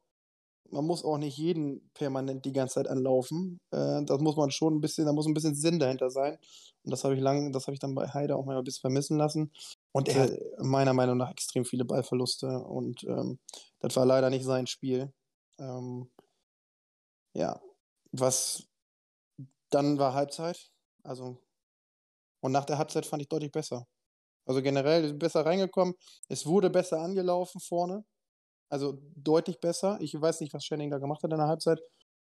man 0.71 0.85
muss 0.85 1.03
auch 1.03 1.17
nicht 1.17 1.37
jeden 1.37 1.89
permanent 1.93 2.45
die 2.45 2.51
ganze 2.51 2.75
Zeit 2.75 2.87
anlaufen. 2.87 3.59
Äh, 3.71 4.03
das 4.03 4.19
muss 4.19 4.35
man 4.35 4.51
schon 4.51 4.75
ein 4.75 4.81
bisschen, 4.81 5.05
da 5.05 5.13
muss 5.13 5.25
ein 5.25 5.33
bisschen 5.33 5.55
Sinn 5.55 5.79
dahinter 5.79 6.09
sein. 6.11 6.37
Und 6.83 6.91
das 6.91 7.03
habe 7.03 7.15
ich 7.15 7.21
lang, 7.21 7.51
das 7.51 7.65
habe 7.67 7.73
ich 7.73 7.79
dann 7.79 7.95
bei 7.95 8.07
Haider 8.07 8.37
auch 8.37 8.45
mal 8.45 8.57
ein 8.57 8.63
bisschen 8.63 8.81
vermissen 8.81 9.17
lassen. 9.17 9.51
Und 9.91 10.07
er 10.09 10.23
hat 10.23 10.31
meiner 10.59 10.93
Meinung 10.93 11.17
nach 11.17 11.31
extrem 11.31 11.65
viele 11.65 11.85
Ballverluste. 11.85 12.47
Und 12.47 13.03
ähm, 13.05 13.39
das 13.79 13.95
war 13.95 14.05
leider 14.05 14.29
nicht 14.29 14.45
sein 14.45 14.67
Spiel. 14.67 15.11
Ähm, 15.57 16.09
ja, 17.33 17.59
was 18.11 18.68
dann 19.69 19.99
war 19.99 20.13
Halbzeit. 20.13 20.71
Also, 21.03 21.41
und 22.41 22.51
nach 22.51 22.65
der 22.65 22.77
Halbzeit 22.77 23.05
fand 23.05 23.21
ich 23.21 23.29
deutlich 23.29 23.51
besser. 23.51 23.87
Also 24.45 24.61
generell 24.61 25.13
besser 25.13 25.45
reingekommen. 25.45 25.93
Es 26.27 26.45
wurde 26.45 26.69
besser 26.69 27.01
angelaufen 27.01 27.61
vorne. 27.61 28.03
Also 28.69 28.99
deutlich 29.15 29.59
besser. 29.59 29.97
Ich 30.01 30.19
weiß 30.19 30.41
nicht, 30.41 30.53
was 30.53 30.65
Schenning 30.65 30.89
da 30.89 30.97
gemacht 30.97 31.23
hat 31.23 31.31
in 31.31 31.37
der 31.37 31.47
Halbzeit. 31.47 31.79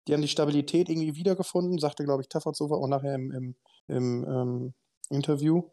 Die 0.07 0.15
haben 0.15 0.23
die 0.23 0.29
Stabilität 0.29 0.89
irgendwie 0.89 1.15
wiedergefunden, 1.15 1.79
sagte, 1.79 2.05
glaube 2.05 2.23
ich, 2.23 2.29
Tafferzofer 2.29 2.77
auch 2.77 2.89
nachher 2.89 3.15
im, 3.15 3.31
im, 3.31 3.57
im 3.87 4.25
ähm, 4.29 4.75
Interview. 5.11 5.69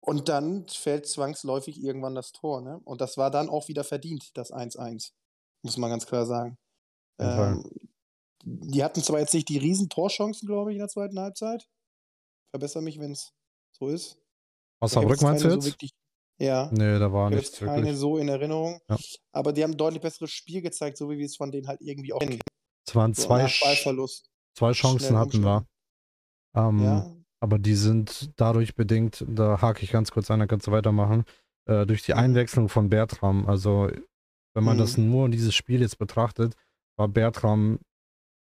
Und 0.00 0.28
dann 0.28 0.66
fällt 0.68 1.06
zwangsläufig 1.06 1.82
irgendwann 1.82 2.14
das 2.14 2.32
Tor. 2.32 2.60
Ne? 2.60 2.80
Und 2.84 3.00
das 3.00 3.16
war 3.16 3.30
dann 3.30 3.48
auch 3.48 3.68
wieder 3.68 3.84
verdient, 3.84 4.30
das 4.34 4.52
1-1. 4.52 5.12
Muss 5.62 5.76
man 5.76 5.90
ganz 5.90 6.06
klar 6.06 6.26
sagen. 6.26 6.58
Ähm, 7.18 7.64
die 8.44 8.82
hatten 8.82 9.02
zwar 9.02 9.20
jetzt 9.20 9.34
nicht 9.34 9.48
die 9.48 9.58
riesen 9.58 9.88
Torchancen, 9.88 10.46
glaube 10.46 10.70
ich, 10.70 10.76
in 10.76 10.80
der 10.80 10.88
zweiten 10.88 11.18
Halbzeit. 11.18 11.68
Verbessere 12.50 12.82
mich, 12.82 12.98
wenn 12.98 13.12
es 13.12 13.32
so 13.72 13.88
ist. 13.88 14.18
Aus 14.80 14.92
Saarbrücken 14.92 15.24
meinst 15.24 15.44
du 15.44 15.48
jetzt? 15.48 15.64
So 15.64 15.70
wirklich, 15.70 15.92
ja. 16.40 16.70
Nee, 16.72 16.98
da 16.98 17.12
war 17.12 17.30
nichts 17.30 17.58
keine 17.58 17.76
wirklich. 17.76 17.98
so 17.98 18.16
in 18.16 18.28
Erinnerung. 18.28 18.80
Ja. 18.88 18.96
Aber 19.32 19.52
die 19.52 19.62
haben 19.62 19.72
ein 19.72 19.76
deutlich 19.76 20.00
besseres 20.00 20.30
Spiel 20.30 20.62
gezeigt, 20.62 20.96
so 20.96 21.10
wie 21.10 21.18
wir 21.18 21.26
es 21.26 21.36
von 21.36 21.52
denen 21.52 21.68
halt 21.68 21.80
irgendwie 21.82 22.12
auch 22.12 22.18
kennen. 22.18 22.40
Es 22.86 22.94
waren 22.94 23.14
so, 23.14 23.22
zwei, 23.22 23.46
zwei 24.54 24.72
Chancen 24.72 25.18
hatten 25.18 25.42
wir. 25.42 25.66
Ähm, 26.56 26.82
ja. 26.82 27.14
Aber 27.40 27.58
die 27.58 27.74
sind 27.74 28.32
dadurch 28.36 28.74
bedingt, 28.74 29.24
da 29.28 29.60
hake 29.60 29.84
ich 29.84 29.92
ganz 29.92 30.10
kurz 30.10 30.30
ein, 30.30 30.40
dann 30.40 30.48
kannst 30.48 30.66
du 30.66 30.72
weitermachen, 30.72 31.24
äh, 31.66 31.86
durch 31.86 32.02
die 32.02 32.12
mhm. 32.12 32.18
Einwechslung 32.18 32.68
von 32.68 32.88
Bertram. 32.88 33.46
Also, 33.46 33.90
wenn 34.54 34.64
man 34.64 34.76
mhm. 34.76 34.80
das 34.80 34.96
nur 34.96 35.28
dieses 35.28 35.54
Spiel 35.54 35.82
jetzt 35.82 35.98
betrachtet, 35.98 36.54
war 36.96 37.08
Bertram 37.08 37.78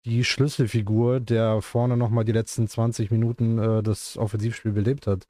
die 0.05 0.23
Schlüsselfigur, 0.23 1.19
der 1.19 1.61
vorne 1.61 1.97
nochmal 1.97 2.25
die 2.25 2.31
letzten 2.31 2.67
20 2.67 3.11
Minuten 3.11 3.57
äh, 3.57 3.83
das 3.83 4.17
Offensivspiel 4.17 4.71
belebt 4.71 5.07
hat. 5.07 5.27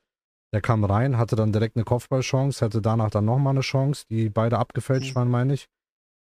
Der 0.51 0.61
kam 0.61 0.83
rein, 0.83 1.17
hatte 1.17 1.35
dann 1.35 1.51
direkt 1.51 1.75
eine 1.75 1.85
Kopfballchance, 1.85 2.63
hatte 2.65 2.81
danach 2.81 3.11
dann 3.11 3.25
nochmal 3.25 3.53
eine 3.53 3.61
Chance, 3.61 4.05
die 4.09 4.29
beide 4.29 4.57
abgefälscht 4.57 5.11
mhm. 5.11 5.15
waren, 5.15 5.29
meine 5.29 5.53
ich. 5.53 5.67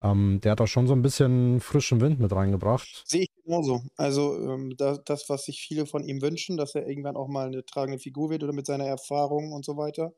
Ähm, 0.04 0.42
der 0.42 0.54
hat 0.54 0.62
auch 0.62 0.68
schon 0.68 0.88
so 0.88 0.94
ein 0.94 1.04
bisschen 1.04 1.60
frischen 1.60 2.02
Wind 2.02 2.20
mit 2.20 2.32
reingebracht. 2.32 3.04
Sehe 3.06 3.24
ich 3.24 3.44
genauso. 3.44 3.84
Also 3.98 4.36
ähm, 4.50 4.76
das, 4.76 5.04
das, 5.06 5.30
was 5.30 5.46
sich 5.46 5.62
viele 5.62 5.86
von 5.86 6.04
ihm 6.04 6.22
wünschen, 6.22 6.58
dass 6.58 6.74
er 6.74 6.88
irgendwann 6.88 7.16
auch 7.16 7.28
mal 7.28 7.48
eine 7.48 7.64
tragende 7.64 8.00
Figur 8.00 8.32
wird 8.32 8.44
oder 8.44 8.54
mit 8.54 8.66
seiner 8.66 8.86
Erfahrung 8.86 9.52
und 9.54 9.64
so 9.64 9.78
weiter, 9.78 10.14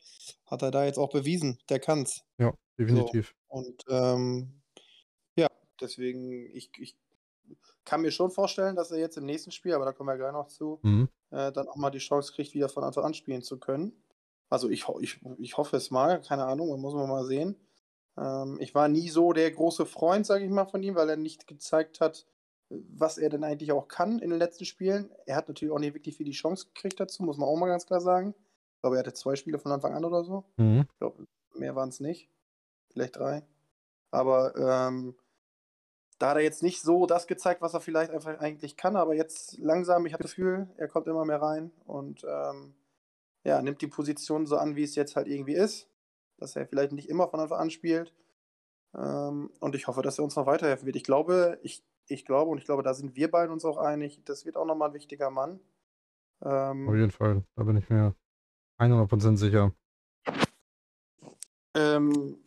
hat 0.46 0.62
er 0.62 0.72
da 0.72 0.86
jetzt 0.86 0.98
auch 0.98 1.10
bewiesen. 1.10 1.60
Der 1.68 1.80
kann's. 1.80 2.24
Ja, 2.38 2.54
definitiv. 2.80 3.36
So. 3.50 3.58
Und 3.58 3.84
ähm, 3.90 4.62
ja, 5.36 5.48
deswegen, 5.82 6.50
ich, 6.54 6.70
ich 6.78 6.96
kann 7.86 8.02
mir 8.02 8.12
schon 8.12 8.32
vorstellen, 8.32 8.76
dass 8.76 8.92
er 8.92 9.00
jetzt 9.00 9.18
im 9.18 9.26
nächsten 9.26 9.52
Spiel, 9.52 9.74
aber 9.74 9.86
da 9.86 9.92
kommen 9.92 10.10
wir 10.10 10.18
gleich 10.18 10.34
noch 10.34 10.48
zu, 10.48 10.80
mhm. 10.84 11.10
äh, 11.32 11.52
dann 11.52 11.68
auch 11.68 11.76
mal 11.76 11.90
die 11.90 12.00
Chance 12.00 12.34
kriegt, 12.34 12.54
wieder 12.54 12.70
von 12.70 12.84
Anfang 12.84 13.04
an 13.04 13.14
spielen 13.14 13.42
zu 13.42 13.60
können. 13.60 13.94
Also 14.50 14.70
ich, 14.70 14.86
ich, 15.00 15.20
ich 15.40 15.58
hoffe 15.58 15.78
es 15.78 15.92
mal, 15.92 16.22
keine 16.22 16.46
Ahnung, 16.46 16.80
muss 16.80 16.94
man 16.94 17.10
mal 17.10 17.26
sehen. 17.26 17.56
Ähm, 18.18 18.58
ich 18.60 18.76
war 18.76 18.88
nie 18.88 19.10
so 19.10 19.34
der 19.34 19.50
große 19.52 19.86
Freund, 19.86 20.26
sage 20.26 20.46
ich 20.46 20.52
mal, 20.52 20.66
von 20.66 20.84
ihm, 20.84 20.96
weil 20.96 21.10
er 21.10 21.18
nicht 21.18 21.48
gezeigt 21.48 22.00
hat, 22.00 22.28
was 22.70 23.18
er 23.18 23.30
denn 23.30 23.44
eigentlich 23.44 23.72
auch 23.72 23.88
kann 23.88 24.20
in 24.20 24.30
den 24.30 24.40
letzten 24.40 24.66
Spielen. 24.66 25.12
Er 25.26 25.36
hat 25.36 25.48
natürlich 25.48 25.74
auch 25.74 25.80
nicht 25.80 25.94
wirklich 25.94 26.18
viel 26.18 26.26
die 26.26 26.32
Chance 26.32 26.68
gekriegt 26.68 27.00
dazu, 27.00 27.24
muss 27.24 27.38
man 27.38 27.50
auch 27.50 27.58
mal 27.58 27.68
ganz 27.68 27.86
klar 27.86 28.02
sagen. 28.02 28.36
Ich 28.76 28.82
glaube, 28.82 28.98
er 28.98 29.00
hatte 29.00 29.14
zwei 29.14 29.36
Spiele 29.36 29.60
von 29.60 29.72
Anfang 29.72 29.94
an 29.94 30.06
oder 30.06 30.24
so. 30.24 30.46
Mhm. 30.58 30.86
Ich 30.92 31.00
glaube, 31.00 31.26
mehr 31.56 31.76
waren 31.76 31.90
es 31.90 32.00
nicht. 32.00 32.30
Vielleicht 32.92 33.16
drei. 33.16 33.44
Aber 34.12 34.56
ähm, 34.56 35.16
da 36.20 36.30
hat 36.30 36.38
er 36.38 36.44
jetzt 36.44 36.64
nicht 36.64 36.82
so 36.82 37.06
das 37.06 37.28
gezeigt, 37.28 37.62
was 37.62 37.74
er 37.74 37.82
vielleicht 37.82 38.12
einfach 38.12 38.40
eigentlich 38.40 38.78
kann, 38.78 38.96
aber 38.96 39.14
jetzt 39.14 39.58
langsam, 39.58 40.06
ich 40.06 40.14
habe 40.14 40.24
das 40.24 40.36
Gefühl, 40.36 40.68
er 40.78 40.88
kommt 40.88 41.08
immer 41.08 41.26
mehr 41.26 41.42
rein 41.42 41.72
und 41.86 42.24
ähm, 42.28 42.74
ja, 43.44 43.62
nimmt 43.62 43.82
die 43.82 43.88
Position 43.88 44.46
so 44.46 44.58
an, 44.58 44.76
wie 44.76 44.84
es 44.84 44.96
jetzt 44.96 45.16
halt 45.16 45.28
irgendwie 45.28 45.56
ist. 45.56 45.90
Dass 46.38 46.56
er 46.56 46.66
vielleicht 46.66 46.92
nicht 46.92 47.10
immer 47.10 47.28
von 47.28 47.40
Anfang 47.40 47.60
an 47.60 47.70
spielt. 47.70 48.14
Ähm, 48.96 49.52
und 49.60 49.76
ich 49.76 49.88
hoffe, 49.88 50.02
dass 50.02 50.18
er 50.18 50.24
uns 50.24 50.36
noch 50.36 50.46
weiterhelfen 50.46 50.86
wird. 50.86 50.96
Ich 50.96 51.04
glaube, 51.04 51.60
ich, 51.62 51.84
ich 52.08 52.26
glaube 52.26 52.52
und 52.52 52.58
ich 52.58 52.66
glaube, 52.66 52.84
da 52.84 52.94
sind 52.94 53.16
wir 53.16 53.30
beiden 53.30 53.52
uns 53.52 53.66
auch 53.66 53.78
einig, 53.78 54.22
das 54.26 54.46
wird 54.46 54.58
auch 54.58 54.66
nochmal 54.66 54.90
ein 54.90 54.94
wichtiger 54.94 55.30
Mann. 55.30 55.60
Ähm, 56.42 56.88
Auf 56.90 56.96
jeden 56.96 57.12
Fall, 57.12 57.44
da 57.56 57.64
bin 57.64 57.78
ich 57.78 57.90
mir 57.90 58.16
100% 58.80 59.38
sicher. 59.38 59.74
Ähm, 61.76 62.38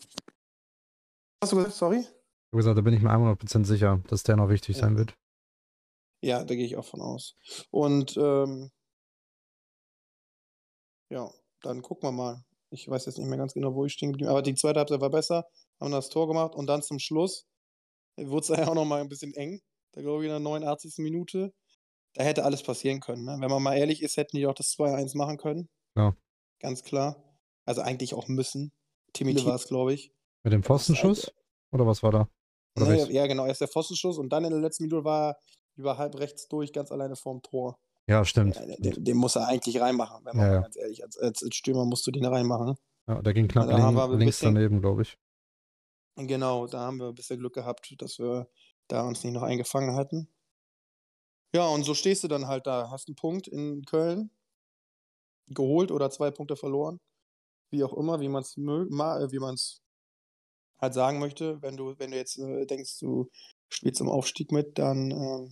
hast 1.43 1.53
du 1.53 1.57
gesagt, 1.57 1.75
sorry? 1.75 2.05
Ich 2.47 2.53
habe 2.53 2.59
gesagt, 2.59 2.79
da 2.79 2.83
bin 2.83 2.95
ich 2.95 3.03
mir 3.03 3.11
100% 3.11 3.65
sicher, 3.65 4.03
dass 4.09 4.23
der 4.23 4.37
noch 4.37 4.49
wichtig 4.49 4.77
ja. 4.77 4.83
sein 4.83 4.97
wird. 4.97 5.15
Ja, 6.23 6.45
da 6.45 6.55
gehe 6.55 6.65
ich 6.65 6.77
auch 6.77 6.85
von 6.85 7.01
aus. 7.01 7.35
Und 7.71 8.17
ähm, 8.17 8.71
ja, 11.11 11.31
dann 11.63 11.83
gucken 11.83 12.09
wir 12.09 12.13
mal. 12.13 12.45
Ich 12.71 12.89
weiß 12.89 13.07
jetzt 13.07 13.19
nicht 13.19 13.29
mehr 13.29 13.39
ganz 13.39 13.55
genau, 13.55 13.75
wo 13.75 13.85
ich 13.85 13.93
stehen 13.93 14.11
geblieben 14.11 14.31
Aber 14.31 14.43
die 14.43 14.55
zweite 14.55 14.81
Halbzeit 14.81 15.01
war 15.01 15.11
besser, 15.11 15.47
haben 15.81 15.93
das 15.93 16.09
Tor 16.09 16.27
gemacht 16.27 16.55
und 16.55 16.67
dann 16.67 16.83
zum 16.83 16.99
Schluss 16.99 17.47
wurde 18.17 18.41
es 18.41 18.49
ja 18.49 18.67
auch 18.69 18.75
noch 18.75 18.85
mal 18.85 19.01
ein 19.01 19.09
bisschen 19.09 19.35
eng. 19.35 19.61
Da 19.93 20.01
glaube 20.03 20.23
ich 20.23 20.27
in 20.27 20.33
der 20.33 20.41
89. 20.41 20.99
Minute. 20.99 21.53
Da 22.15 22.25
hätte 22.25 22.45
alles 22.45 22.63
passieren 22.63 23.01
können. 23.01 23.25
Ne? 23.25 23.37
Wenn 23.41 23.51
man 23.51 23.63
mal 23.63 23.77
ehrlich 23.77 24.03
ist, 24.03 24.17
hätten 24.17 24.37
die 24.37 24.47
auch 24.47 24.55
das 24.55 24.73
2-1 24.73 25.17
machen 25.17 25.37
können. 25.37 25.69
Ja. 25.97 26.17
Ganz 26.61 26.83
klar. 26.83 27.23
Also 27.67 27.83
eigentlich 27.83 28.15
auch 28.15 28.27
müssen. 28.29 28.73
Timide 29.13 29.45
war 29.45 29.55
es, 29.55 29.67
glaube 29.67 29.93
ich. 29.93 30.13
Mit 30.43 30.53
dem 30.53 30.63
Pfostenschuss? 30.63 31.31
Oder 31.77 31.87
was 31.87 32.03
war 32.03 32.11
da? 32.11 32.29
Nee, 32.79 33.05
ja, 33.13 33.27
genau. 33.27 33.45
Erst 33.47 33.61
der 33.61 33.69
Pfostenschuss 33.69 34.17
und 34.17 34.31
dann 34.31 34.45
in 34.45 34.51
der 34.51 34.61
letzten 34.61 34.85
Minute 34.85 35.05
war 35.05 35.31
er 35.31 35.37
über 35.77 35.99
halb 35.99 36.19
rechts 36.19 36.49
durch, 36.49 36.73
ganz 36.73 36.91
alleine 36.91 37.17
vorm 37.17 37.43
Tor. 37.43 37.79
Ja, 38.07 38.25
stimmt. 38.25 38.59
Den, 38.79 39.05
den, 39.05 39.17
muss 39.17 39.37
er 39.37 39.47
eigentlich 39.47 39.79
reinmachen, 39.79 40.25
wenn 40.25 40.37
man 40.37 40.47
ja, 40.47 40.61
ganz 40.61 40.77
ehrlich, 40.77 41.03
als, 41.03 41.19
als, 41.19 41.45
Stürmer 41.53 41.85
musst 41.85 42.07
du 42.07 42.11
den 42.11 42.25
reinmachen. 42.25 42.77
Ja, 43.09 43.21
der 43.21 43.35
ging 43.35 43.47
knapp 43.47 43.69
da 43.69 43.77
link, 43.77 44.21
links 44.21 44.39
bisschen, 44.39 44.55
daneben, 44.55 44.81
glaube 44.81 45.03
ich. 45.03 45.19
Genau, 46.17 46.67
da 46.67 46.81
haben 46.81 46.99
wir 46.99 47.09
ein 47.09 47.15
bisschen 47.15 47.39
Glück 47.39 47.55
gehabt, 47.55 47.95
dass 47.99 48.19
wir 48.19 48.49
da 48.89 49.07
uns 49.07 49.23
nicht 49.23 49.35
noch 49.35 49.43
eingefangen 49.43 49.97
hatten. 49.97 50.29
Ja, 51.55 51.67
und 51.69 51.85
so 51.85 51.93
stehst 51.93 52.25
du 52.25 52.29
dann 52.29 52.47
halt 52.47 52.67
da, 52.67 52.91
hast 52.91 53.09
einen 53.09 53.17
Punkt 53.17 53.49
in 53.49 53.85
Köln 53.85 54.31
geholt 55.49 55.91
oder 55.91 56.11
zwei 56.11 56.31
Punkte 56.31 56.57
verloren. 56.57 57.01
Wie 57.71 57.85
auch 57.85 57.93
immer, 57.93 58.21
wie 58.21 58.29
man 58.29 58.43
es 58.43 58.57
wie 58.57 59.39
man's 59.39 59.83
halt 60.79 60.95
sagen 60.95 61.19
möchte. 61.19 61.61
Wenn 61.63 61.77
du, 61.77 61.99
wenn 61.99 62.11
du 62.11 62.17
jetzt 62.17 62.39
äh, 62.39 62.67
denkst, 62.67 62.99
du 63.01 63.31
spielst 63.69 64.01
im 64.01 64.09
Aufstieg 64.09 64.53
mit, 64.53 64.79
dann 64.79 65.11
äh, 65.11 65.49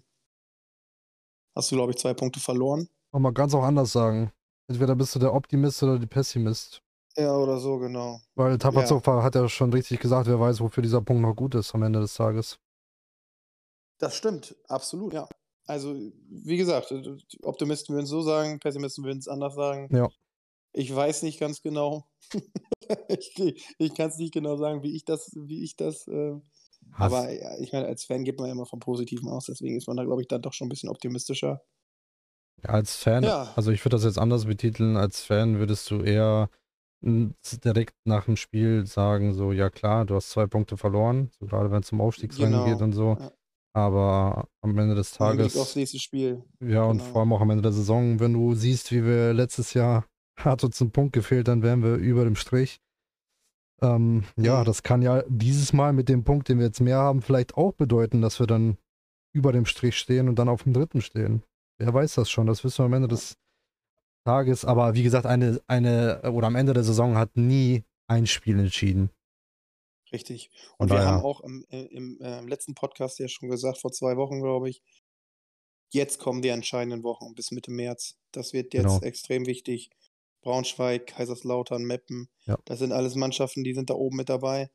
hast 1.54 1.70
du, 1.70 1.76
glaube 1.76 1.92
ich, 1.92 1.98
zwei 1.98 2.14
Punkte 2.14 2.40
verloren. 2.40 2.88
Kann 3.12 3.22
man 3.22 3.34
ganz 3.34 3.54
auch 3.54 3.62
anders 3.62 3.92
sagen. 3.92 4.32
Entweder 4.68 4.96
bist 4.96 5.14
du 5.14 5.18
der 5.18 5.34
Optimist 5.34 5.82
oder 5.82 5.98
der 5.98 6.06
Pessimist. 6.06 6.80
Ja, 7.16 7.36
oder 7.36 7.58
so, 7.58 7.78
genau. 7.78 8.20
Weil 8.34 8.58
Tapazova 8.58 9.18
ja. 9.18 9.22
hat 9.22 9.34
ja 9.34 9.48
schon 9.48 9.72
richtig 9.72 10.00
gesagt, 10.00 10.26
wer 10.26 10.40
weiß, 10.40 10.60
wofür 10.60 10.82
dieser 10.82 11.00
Punkt 11.00 11.22
noch 11.22 11.34
gut 11.34 11.54
ist 11.54 11.74
am 11.74 11.82
Ende 11.82 12.00
des 12.00 12.14
Tages. 12.14 12.58
Das 13.98 14.16
stimmt, 14.16 14.56
absolut, 14.66 15.12
ja. 15.14 15.28
Also, 15.66 15.94
wie 16.28 16.56
gesagt, 16.56 16.92
Optimisten 17.42 17.94
würden 17.94 18.04
es 18.04 18.10
so 18.10 18.22
sagen, 18.22 18.58
Pessimisten 18.58 19.04
würden 19.04 19.18
es 19.18 19.28
anders 19.28 19.54
sagen. 19.54 19.88
Ja. 19.94 20.08
Ich 20.74 20.94
weiß 20.94 21.22
nicht 21.22 21.40
ganz 21.40 21.62
genau. 21.62 22.04
ich, 23.08 23.64
ich 23.78 23.94
kann 23.94 24.10
es 24.10 24.18
nicht 24.18 24.34
genau 24.34 24.56
sagen, 24.56 24.82
wie 24.82 24.94
ich 24.94 25.04
das, 25.04 25.30
wie 25.34 25.64
ich 25.64 25.76
das 25.76 26.06
äh, 26.08 26.34
aber 26.92 27.30
ja, 27.32 27.58
ich 27.58 27.72
meine, 27.72 27.86
als 27.86 28.04
Fan 28.04 28.24
geht 28.24 28.38
man 28.38 28.46
ja 28.46 28.52
immer 28.52 28.66
vom 28.66 28.80
Positiven 28.80 29.28
aus, 29.28 29.46
deswegen 29.46 29.76
ist 29.76 29.88
man 29.88 29.96
da, 29.96 30.04
glaube 30.04 30.22
ich, 30.22 30.28
dann 30.28 30.42
doch 30.42 30.52
schon 30.52 30.66
ein 30.66 30.70
bisschen 30.70 30.88
optimistischer. 30.88 31.62
Ja, 32.62 32.70
als 32.70 32.96
Fan, 32.96 33.24
ja. 33.24 33.52
also 33.56 33.70
ich 33.70 33.84
würde 33.84 33.96
das 33.96 34.04
jetzt 34.04 34.18
anders 34.18 34.44
betiteln, 34.46 34.96
als 34.96 35.20
Fan 35.20 35.58
würdest 35.58 35.90
du 35.90 36.02
eher 36.02 36.50
direkt 37.02 37.94
nach 38.06 38.24
dem 38.24 38.36
Spiel 38.36 38.86
sagen, 38.86 39.34
so, 39.34 39.52
ja 39.52 39.68
klar, 39.68 40.06
du 40.06 40.14
hast 40.14 40.30
zwei 40.30 40.46
Punkte 40.46 40.76
verloren, 40.76 41.30
so 41.38 41.46
gerade 41.46 41.70
wenn 41.70 41.82
es 41.82 41.92
um 41.92 42.00
Aufstiegsrennen 42.00 42.52
genau. 42.52 42.64
geht 42.64 42.80
und 42.80 42.92
so. 42.92 43.16
Ja. 43.20 43.32
Aber 43.76 44.48
am 44.62 44.78
Ende 44.78 44.94
des 44.94 45.10
Tages. 45.10 45.56
Aufs 45.56 45.74
nächste 45.74 45.98
Spiel. 45.98 46.44
Ja, 46.60 46.66
genau. 46.66 46.90
und 46.90 47.02
vor 47.02 47.20
allem 47.20 47.32
auch 47.32 47.40
am 47.40 47.50
Ende 47.50 47.62
der 47.62 47.72
Saison, 47.72 48.20
wenn 48.20 48.32
du 48.32 48.54
siehst, 48.54 48.92
wie 48.92 49.04
wir 49.04 49.34
letztes 49.34 49.74
Jahr 49.74 50.06
hat 50.36 50.64
uns 50.64 50.80
ein 50.80 50.90
Punkt 50.90 51.12
gefehlt, 51.12 51.48
dann 51.48 51.62
wären 51.62 51.82
wir 51.82 51.94
über 51.94 52.24
dem 52.24 52.36
Strich. 52.36 52.80
Ähm, 53.82 54.24
ja, 54.36 54.64
das 54.64 54.82
kann 54.82 55.02
ja 55.02 55.22
dieses 55.28 55.72
Mal 55.72 55.92
mit 55.92 56.08
dem 56.08 56.24
Punkt, 56.24 56.48
den 56.48 56.58
wir 56.58 56.66
jetzt 56.66 56.80
mehr 56.80 56.98
haben, 56.98 57.22
vielleicht 57.22 57.56
auch 57.56 57.72
bedeuten, 57.72 58.22
dass 58.22 58.38
wir 58.40 58.46
dann 58.46 58.78
über 59.32 59.52
dem 59.52 59.66
Strich 59.66 59.96
stehen 59.98 60.28
und 60.28 60.38
dann 60.38 60.48
auf 60.48 60.62
dem 60.62 60.72
dritten 60.72 61.00
stehen. 61.00 61.42
Wer 61.78 61.92
weiß 61.92 62.14
das 62.14 62.30
schon, 62.30 62.46
das 62.46 62.62
wissen 62.62 62.78
wir 62.78 62.86
am 62.86 62.92
Ende 62.92 63.08
des 63.08 63.36
Tages. 64.24 64.64
Aber 64.64 64.94
wie 64.94 65.02
gesagt, 65.02 65.26
eine, 65.26 65.60
eine 65.66 66.22
oder 66.32 66.46
am 66.46 66.56
Ende 66.56 66.72
der 66.72 66.84
Saison 66.84 67.16
hat 67.16 67.36
nie 67.36 67.84
ein 68.06 68.26
Spiel 68.26 68.58
entschieden. 68.58 69.10
Richtig. 70.12 70.50
Und, 70.78 70.90
und 70.90 70.96
wir 70.96 71.04
haben 71.04 71.24
auch 71.24 71.40
im, 71.40 71.64
äh, 71.70 71.82
im, 71.86 72.20
äh, 72.20 72.38
im, 72.38 72.46
letzten 72.48 72.74
Podcast 72.74 73.18
ja 73.18 73.28
schon 73.28 73.48
gesagt, 73.48 73.78
vor 73.78 73.90
zwei 73.90 74.16
Wochen, 74.16 74.40
glaube 74.40 74.70
ich, 74.70 74.82
jetzt 75.92 76.18
kommen 76.18 76.42
die 76.42 76.48
entscheidenden 76.48 77.02
Wochen 77.02 77.34
bis 77.34 77.50
Mitte 77.50 77.72
März. 77.72 78.16
Das 78.30 78.52
wird 78.52 78.74
jetzt 78.74 78.84
genau. 78.84 79.00
extrem 79.00 79.46
wichtig. 79.46 79.90
Braunschweig, 80.44 81.08
Kaiserslautern, 81.08 81.82
Meppen. 81.82 82.28
Ja. 82.44 82.56
Das 82.66 82.78
sind 82.78 82.92
alles 82.92 83.16
Mannschaften, 83.16 83.64
die 83.64 83.74
sind 83.74 83.90
da 83.90 83.94
oben 83.94 84.16
mit 84.16 84.28
dabei. 84.28 84.70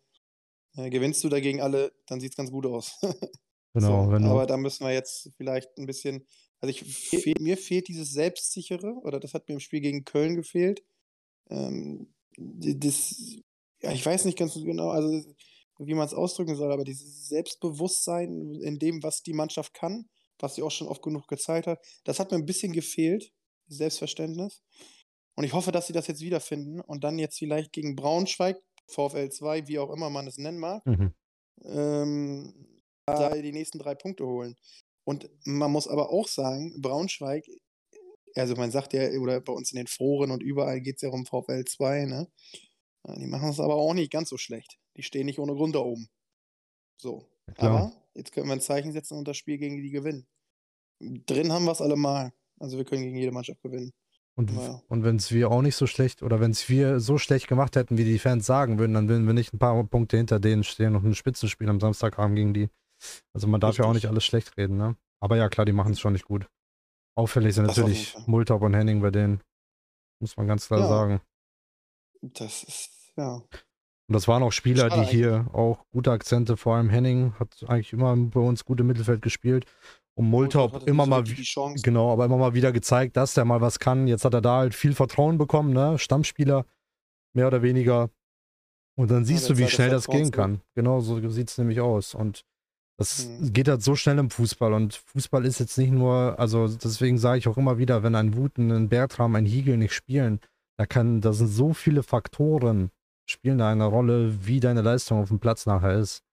Äh, 0.75 0.89
gewinnst 0.89 1.23
du 1.23 1.29
dagegen 1.29 1.61
alle, 1.61 1.93
dann 2.07 2.19
sieht 2.19 2.31
es 2.31 2.37
ganz 2.37 2.51
gut 2.51 2.65
aus. 2.65 2.99
genau. 3.73 4.09
So, 4.09 4.25
aber 4.27 4.45
da 4.45 4.57
müssen 4.57 4.85
wir 4.85 4.93
jetzt 4.93 5.31
vielleicht 5.37 5.69
ein 5.77 5.85
bisschen. 5.85 6.25
Also 6.59 6.71
ich, 6.71 6.83
fehl, 6.83 7.35
mir 7.39 7.55
fehlt 7.55 7.87
dieses 7.87 8.11
Selbstsichere, 8.11 8.95
oder 9.03 9.21
das 9.21 9.33
hat 9.33 9.47
mir 9.47 9.53
im 9.53 9.61
Spiel 9.61 9.79
gegen 9.79 10.03
Köln 10.03 10.35
gefehlt. 10.35 10.83
Ähm, 11.49 12.13
das, 12.37 13.15
ja, 13.81 13.93
ich 13.93 14.05
weiß 14.05 14.25
nicht 14.25 14.37
ganz 14.37 14.55
genau, 14.55 14.89
also 14.89 15.23
wie 15.79 15.93
man 15.93 16.05
es 16.05 16.13
ausdrücken 16.13 16.57
soll, 16.57 16.73
aber 16.73 16.83
dieses 16.83 17.29
Selbstbewusstsein 17.29 18.55
in 18.61 18.77
dem, 18.79 19.01
was 19.01 19.23
die 19.23 19.33
Mannschaft 19.33 19.73
kann, 19.73 20.09
was 20.37 20.55
sie 20.55 20.61
auch 20.61 20.71
schon 20.71 20.87
oft 20.89 21.01
genug 21.01 21.27
gezeigt 21.27 21.67
hat, 21.67 21.79
das 22.03 22.19
hat 22.19 22.31
mir 22.31 22.37
ein 22.37 22.45
bisschen 22.45 22.73
gefehlt, 22.73 23.31
Selbstverständnis. 23.67 24.61
Und 25.39 25.45
ich 25.45 25.53
hoffe, 25.53 25.71
dass 25.71 25.87
sie 25.87 25.93
das 25.93 26.07
jetzt 26.07 26.19
wiederfinden 26.19 26.81
und 26.81 27.05
dann 27.05 27.17
jetzt 27.17 27.39
vielleicht 27.39 27.71
gegen 27.71 27.95
Braunschweig, 27.95 28.57
VfL 28.87 29.29
2, 29.29 29.69
wie 29.69 29.79
auch 29.79 29.89
immer 29.89 30.09
man 30.09 30.27
es 30.27 30.37
nennen 30.37 30.59
mag, 30.59 30.85
mhm. 30.85 31.13
ähm, 31.63 32.81
da 33.05 33.33
die 33.33 33.53
nächsten 33.53 33.79
drei 33.79 33.95
Punkte 33.95 34.25
holen. 34.25 34.57
Und 35.05 35.29
man 35.45 35.71
muss 35.71 35.87
aber 35.87 36.09
auch 36.09 36.27
sagen, 36.27 36.81
Braunschweig, 36.81 37.45
also 38.35 38.57
man 38.57 38.69
sagt 38.69 38.91
ja, 38.91 39.09
oder 39.11 39.39
bei 39.39 39.53
uns 39.53 39.71
in 39.71 39.77
den 39.77 39.87
Foren 39.87 40.31
und 40.31 40.43
überall 40.43 40.81
geht 40.81 40.97
es 40.97 41.03
ja 41.03 41.09
um 41.09 41.25
VfL 41.25 41.63
2, 41.63 42.03
ne? 42.07 42.27
Die 43.15 43.27
machen 43.27 43.47
es 43.47 43.61
aber 43.61 43.75
auch 43.75 43.93
nicht 43.93 44.11
ganz 44.11 44.27
so 44.27 44.35
schlecht. 44.35 44.77
Die 44.97 45.03
stehen 45.03 45.25
nicht 45.25 45.39
ohne 45.39 45.53
Grund 45.53 45.73
da 45.73 45.79
oben. 45.79 46.09
So. 46.97 47.29
Ja, 47.47 47.63
aber 47.63 47.93
jetzt 48.13 48.33
können 48.33 48.47
wir 48.47 48.53
ein 48.55 48.59
Zeichen 48.59 48.91
setzen 48.91 49.17
und 49.17 49.25
das 49.25 49.37
Spiel 49.37 49.57
gegen 49.57 49.77
die 49.77 49.89
gewinnen. 49.89 50.27
Drin 50.99 51.53
haben 51.53 51.63
wir 51.63 51.71
es 51.71 51.81
allemal. 51.81 52.33
Also 52.59 52.75
wir 52.75 52.83
können 52.83 53.03
gegen 53.03 53.15
jede 53.15 53.31
Mannschaft 53.31 53.61
gewinnen. 53.61 53.93
Und, 54.39 54.51
ja. 54.51 54.81
und 54.87 55.03
wenn 55.03 55.17
es 55.17 55.33
wir 55.33 55.51
auch 55.51 55.61
nicht 55.61 55.75
so 55.75 55.85
schlecht 55.85 56.23
oder 56.23 56.39
wenn 56.39 56.51
es 56.51 56.69
wir 56.69 57.01
so 57.01 57.17
schlecht 57.17 57.49
gemacht 57.49 57.75
hätten, 57.75 57.97
wie 57.97 58.05
die 58.05 58.19
Fans 58.19 58.45
sagen 58.45 58.79
würden, 58.79 58.93
dann 58.93 59.09
würden 59.09 59.27
wir 59.27 59.33
nicht 59.33 59.53
ein 59.53 59.59
paar 59.59 59.83
Punkte 59.83 60.15
hinter 60.15 60.39
denen 60.39 60.63
stehen 60.63 60.95
und 60.95 61.03
ein 61.03 61.13
Spitzenspiel 61.13 61.67
am 61.67 61.81
Samstag 61.81 62.17
haben 62.17 62.35
gegen 62.35 62.53
die. 62.53 62.69
Also 63.33 63.47
man 63.47 63.59
darf 63.59 63.71
Richtig. 63.71 63.83
ja 63.83 63.89
auch 63.89 63.93
nicht 63.93 64.05
alles 64.05 64.23
schlecht 64.23 64.55
reden, 64.55 64.77
ne? 64.77 64.95
Aber 65.19 65.35
ja, 65.35 65.49
klar, 65.49 65.65
die 65.65 65.73
machen 65.73 65.91
es 65.91 65.99
schon 65.99 66.13
nicht 66.13 66.23
gut. 66.23 66.47
Auffällig 67.17 67.53
sind 67.53 67.67
das 67.67 67.75
natürlich 67.75 68.15
Multop 68.27 68.61
und 68.61 68.73
Henning 68.73 69.01
bei 69.01 69.11
denen. 69.11 69.41
Muss 70.21 70.37
man 70.37 70.47
ganz 70.47 70.67
klar 70.67 70.79
ja. 70.79 70.87
sagen. 70.87 71.21
Das 72.21 72.63
ist, 72.63 73.11
ja. 73.17 73.41
Und 74.09 74.13
das 74.13 74.27
waren 74.27 74.41
auch 74.41 74.51
Spieler, 74.51 74.89
die 74.89 75.03
hier 75.03 75.45
auch 75.53 75.85
gute 75.91 76.11
Akzente, 76.11 76.57
vor 76.57 76.75
allem 76.75 76.89
Henning 76.89 77.33
hat 77.39 77.63
eigentlich 77.67 77.93
immer 77.93 78.15
bei 78.17 78.39
uns 78.39 78.65
gute 78.65 78.83
Mittelfeld 78.83 79.21
gespielt. 79.21 79.67
Und 80.15 80.31
Multop 80.31 80.87
immer 80.87 81.05
mal 81.05 81.23
genau, 81.83 82.11
aber 82.11 82.25
immer 82.25 82.37
mal 82.37 82.55
wieder 82.55 82.71
gezeigt, 82.71 83.15
dass 83.15 83.35
der 83.35 83.45
mal 83.45 83.61
was 83.61 83.77
kann. 83.77 84.07
Jetzt 84.07 84.25
hat 84.25 84.33
er 84.33 84.41
da 84.41 84.57
halt 84.57 84.73
viel 84.73 84.93
Vertrauen 84.93 85.37
bekommen, 85.37 85.73
ne? 85.73 85.99
Stammspieler, 85.99 86.65
mehr 87.33 87.45
oder 87.45 87.61
weniger. 87.61 88.09
Und 88.97 89.11
dann 89.11 89.25
siehst 89.25 89.47
ja, 89.47 89.53
du, 89.53 89.61
wie 89.61 89.67
schnell 89.67 89.91
das 89.91 90.07
gehen 90.07 90.31
kann. 90.31 90.59
Genau 90.73 91.01
so 91.01 91.29
sieht 91.29 91.51
es 91.51 91.57
nämlich 91.59 91.79
aus. 91.79 92.15
Und 92.15 92.43
Das 92.97 93.27
mhm. 93.27 93.53
geht 93.53 93.69
halt 93.69 93.81
so 93.81 93.95
schnell 93.95 94.17
im 94.17 94.29
Fußball 94.29 94.73
und 94.73 94.95
Fußball 94.95 95.45
ist 95.45 95.59
jetzt 95.59 95.77
nicht 95.77 95.91
nur, 95.91 96.37
also 96.37 96.67
deswegen 96.67 97.17
sage 97.17 97.37
ich 97.37 97.47
auch 97.47 97.57
immer 97.57 97.77
wieder, 97.77 98.03
wenn 98.03 98.15
ein 98.15 98.35
Wuten, 98.35 98.71
ein 98.71 98.89
Bertram, 98.89 99.35
ein 99.35 99.45
Hiegel 99.45 99.77
nicht 99.77 99.93
spielen, 99.93 100.41
da 100.77 100.85
kann, 100.85 101.21
da 101.21 101.31
sind 101.31 101.47
so 101.47 101.73
viele 101.73 102.03
Faktoren, 102.03 102.91
spielen 103.29 103.57
da 103.57 103.71
eine 103.71 103.85
Rolle, 103.85 104.45
wie 104.45 104.59
deine 104.59 104.81
Leistung 104.81 105.21
auf 105.21 105.29
dem 105.29 105.39
Platz 105.39 105.65
nachher 105.65 105.93
ist. 105.93 106.23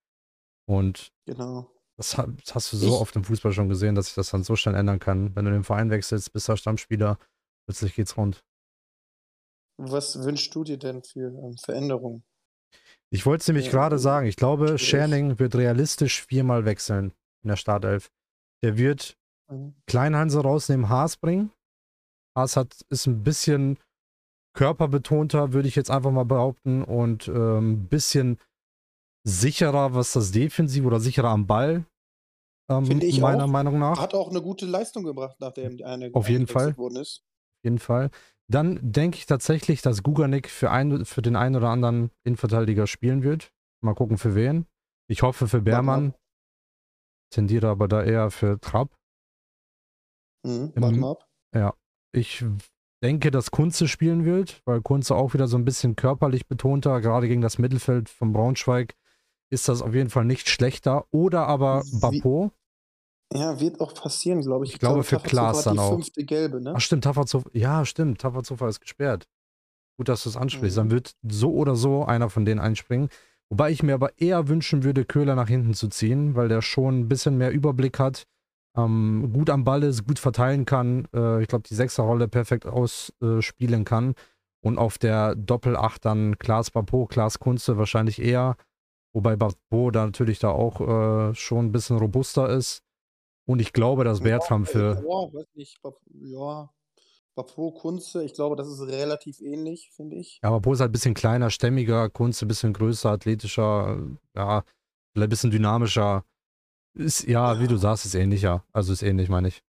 Und 0.68 1.12
genau. 1.26 1.70
das, 1.96 2.10
das 2.10 2.54
hast 2.54 2.72
du 2.72 2.76
so 2.76 2.86
ich, 2.86 2.92
oft 2.92 3.16
im 3.16 3.24
Fußball 3.24 3.52
schon 3.52 3.68
gesehen, 3.68 3.94
dass 3.94 4.06
sich 4.06 4.14
das 4.14 4.30
dann 4.30 4.44
so 4.44 4.56
schnell 4.56 4.74
ändern 4.74 4.98
kann. 4.98 5.34
Wenn 5.36 5.44
du 5.44 5.50
den 5.50 5.64
Verein 5.64 5.90
wechselst, 5.90 6.32
bist 6.32 6.48
du 6.48 6.56
Stammspieler, 6.56 7.18
plötzlich 7.66 7.94
geht's 7.94 8.16
rund. 8.16 8.44
Was 9.78 10.22
wünschst 10.22 10.54
du 10.54 10.64
dir 10.64 10.78
denn 10.78 11.02
für 11.02 11.28
ähm, 11.28 11.56
Veränderungen? 11.58 12.24
Ich 13.10 13.26
wollte 13.26 13.42
es 13.42 13.48
nämlich 13.48 13.66
ja, 13.66 13.72
gerade 13.72 13.98
sagen. 13.98 14.26
Ich 14.26 14.36
glaube, 14.36 14.78
Scherning 14.78 15.38
wird 15.38 15.54
realistisch 15.54 16.22
viermal 16.22 16.64
wechseln 16.64 17.12
in 17.42 17.48
der 17.48 17.56
Startelf. 17.56 18.10
Der 18.62 18.78
wird 18.78 19.18
mhm. 19.48 19.74
Kleinhanse 19.86 20.40
rausnehmen, 20.40 20.88
Haas 20.88 21.16
bringen. 21.16 21.52
Haas 22.34 22.56
hat, 22.56 22.84
ist 22.88 23.06
ein 23.06 23.22
bisschen 23.22 23.78
körperbetonter, 24.56 25.52
würde 25.52 25.68
ich 25.68 25.76
jetzt 25.76 25.90
einfach 25.90 26.10
mal 26.10 26.24
behaupten, 26.24 26.82
und 26.82 27.28
ein 27.28 27.36
ähm, 27.36 27.88
bisschen 27.88 28.38
sicherer, 29.24 29.94
was 29.94 30.12
das 30.12 30.32
Defensiv 30.32 30.84
oder 30.84 30.98
sicherer 30.98 31.28
am 31.28 31.46
Ball. 31.46 31.84
Ähm, 32.68 32.86
Finde 32.86 33.06
ich 33.06 33.20
meiner 33.20 33.44
auch. 33.44 33.48
Meinung 33.48 33.78
nach. 33.78 34.00
Hat 34.00 34.14
auch 34.14 34.30
eine 34.30 34.42
gute 34.42 34.66
Leistung 34.66 35.04
gebracht, 35.04 35.36
nachdem 35.38 35.80
eine 35.84 36.10
Auf 36.12 36.28
jeden 36.28 36.48
Fall. 36.48 36.76
Worden 36.76 36.96
ist. 36.96 37.20
Auf 37.20 37.64
jeden 37.64 37.78
Fall. 37.78 38.10
Dann 38.48 38.78
denke 38.82 39.18
ich 39.18 39.26
tatsächlich, 39.26 39.82
dass 39.82 40.02
Guganik 40.02 40.48
für, 40.48 40.70
ein, 40.70 41.04
für 41.04 41.22
den 41.22 41.36
einen 41.36 41.56
oder 41.56 41.68
anderen 41.68 42.10
Innenverteidiger 42.24 42.86
spielen 42.86 43.22
wird. 43.22 43.52
Mal 43.82 43.94
gucken 43.94 44.18
für 44.18 44.34
wen. 44.34 44.66
Ich 45.08 45.22
hoffe 45.22 45.48
für 45.48 45.60
Beermann. 45.60 46.14
Tendiere 47.30 47.68
aber 47.68 47.88
da 47.88 48.02
eher 48.02 48.30
für 48.30 48.60
Trapp. 48.60 48.96
Mhm, 50.44 50.72
Im, 50.76 51.04
ab. 51.04 51.28
Ja. 51.54 51.74
Ich 52.12 52.44
denke, 53.02 53.30
dass 53.30 53.50
Kunze 53.50 53.88
spielen 53.88 54.24
wird, 54.24 54.62
weil 54.64 54.80
Kunze 54.80 55.14
auch 55.14 55.34
wieder 55.34 55.48
so 55.48 55.56
ein 55.56 55.64
bisschen 55.64 55.96
körperlich 55.96 56.46
betonter, 56.46 57.00
gerade 57.00 57.28
gegen 57.28 57.42
das 57.42 57.58
Mittelfeld 57.58 58.08
von 58.08 58.32
Braunschweig, 58.32 58.94
ist 59.50 59.68
das 59.68 59.82
auf 59.82 59.94
jeden 59.94 60.10
Fall 60.10 60.24
nicht 60.24 60.48
schlechter. 60.48 61.06
Oder 61.10 61.46
aber 61.46 61.82
Bapo. 62.00 62.52
Ja, 63.32 63.60
wird 63.60 63.80
auch 63.80 63.94
passieren, 63.94 64.40
glaube 64.40 64.64
ich. 64.64 64.70
Ich, 64.70 64.74
ich 64.74 64.80
glaube, 64.80 65.02
glaube 65.02 65.22
für 65.22 65.28
Klaas 65.28 65.64
dann 65.64 65.78
auch. 65.78 65.94
fünfte 65.94 66.24
Gelbe, 66.24 66.60
ne? 66.60 66.74
Ach 66.76 66.80
stimmt, 66.80 67.04
Tafferzofer. 67.04 67.50
Ja, 67.52 67.84
stimmt, 67.84 68.20
Tafferzofer 68.20 68.68
ist 68.68 68.80
gesperrt. 68.80 69.26
Gut, 69.98 70.08
dass 70.08 70.22
du 70.22 70.28
es 70.28 70.36
ansprichst. 70.36 70.76
Mhm. 70.76 70.80
Dann 70.80 70.90
wird 70.90 71.16
so 71.22 71.52
oder 71.52 71.74
so 71.74 72.04
einer 72.04 72.30
von 72.30 72.44
denen 72.44 72.60
einspringen. 72.60 73.08
Wobei 73.48 73.70
ich 73.70 73.82
mir 73.82 73.94
aber 73.94 74.18
eher 74.18 74.48
wünschen 74.48 74.82
würde, 74.82 75.04
Köhler 75.04 75.34
nach 75.34 75.48
hinten 75.48 75.74
zu 75.74 75.88
ziehen, 75.88 76.34
weil 76.34 76.48
der 76.48 76.62
schon 76.62 77.00
ein 77.00 77.08
bisschen 77.08 77.38
mehr 77.38 77.52
Überblick 77.52 77.98
hat, 77.98 78.26
ähm, 78.76 79.30
gut 79.32 79.50
am 79.50 79.64
Ball 79.64 79.82
ist, 79.82 80.06
gut 80.06 80.18
verteilen 80.18 80.64
kann. 80.64 81.08
Äh, 81.14 81.42
ich 81.42 81.48
glaube, 81.48 81.64
die 81.68 81.74
Sechserrolle 81.74 82.28
perfekt 82.28 82.66
ausspielen 82.66 83.84
kann. 83.84 84.14
Und 84.60 84.78
auf 84.78 84.98
der 84.98 85.34
Doppel-8 85.36 85.98
dann 86.00 86.38
Klaas 86.38 86.70
Bapo, 86.70 87.06
Klaas 87.06 87.38
Kunze 87.38 87.78
wahrscheinlich 87.78 88.20
eher. 88.20 88.56
Wobei 89.12 89.36
Bapo 89.36 89.90
da 89.90 90.04
natürlich 90.04 90.38
da 90.38 90.50
auch 90.50 90.80
äh, 90.80 91.34
schon 91.34 91.66
ein 91.66 91.72
bisschen 91.72 91.98
robuster 91.98 92.48
ist. 92.50 92.82
Und 93.46 93.60
ich 93.60 93.72
glaube, 93.72 94.04
dass 94.04 94.20
Bertram 94.20 94.66
für. 94.66 94.96
Ja, 94.96 95.02
weiß 95.02 95.46
nicht. 95.54 95.78
Ja, 96.14 96.68
Bapo, 97.36 97.70
Kunze, 97.70 98.24
ich 98.24 98.34
glaube, 98.34 98.56
das 98.56 98.66
ist 98.66 98.80
relativ 98.80 99.40
ähnlich, 99.40 99.90
finde 99.94 100.16
ich. 100.16 100.40
Ja, 100.42 100.50
Bapo 100.50 100.72
ist 100.72 100.80
halt 100.80 100.90
ein 100.90 100.92
bisschen 100.92 101.14
kleiner, 101.14 101.50
stämmiger, 101.50 102.08
Kunze 102.10 102.44
ein 102.44 102.48
bisschen 102.48 102.72
größer, 102.72 103.10
athletischer, 103.10 104.00
ja, 104.34 104.64
vielleicht 105.12 105.26
ein 105.26 105.28
bisschen 105.28 105.50
dynamischer. 105.50 106.24
Ist, 106.96 107.24
ja, 107.24 107.52
ja, 107.52 107.60
wie 107.60 107.66
du 107.66 107.76
sagst, 107.76 108.06
ist 108.06 108.14
ähnlicher. 108.14 108.64
Also 108.72 108.92
ist 108.92 109.02
ähnlich, 109.02 109.28
meine 109.28 109.48
ich. 109.48 109.62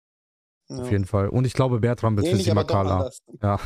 Ja. 0.68 0.78
Auf 0.78 0.90
jeden 0.90 1.06
Fall. 1.06 1.28
Und 1.28 1.46
ich 1.46 1.54
glaube, 1.54 1.80
Bertram 1.80 2.16
wird 2.16 2.26
ähnlich, 2.26 2.44
für 2.44 2.50
Simakala. 2.50 3.10
Ja. 3.42 3.58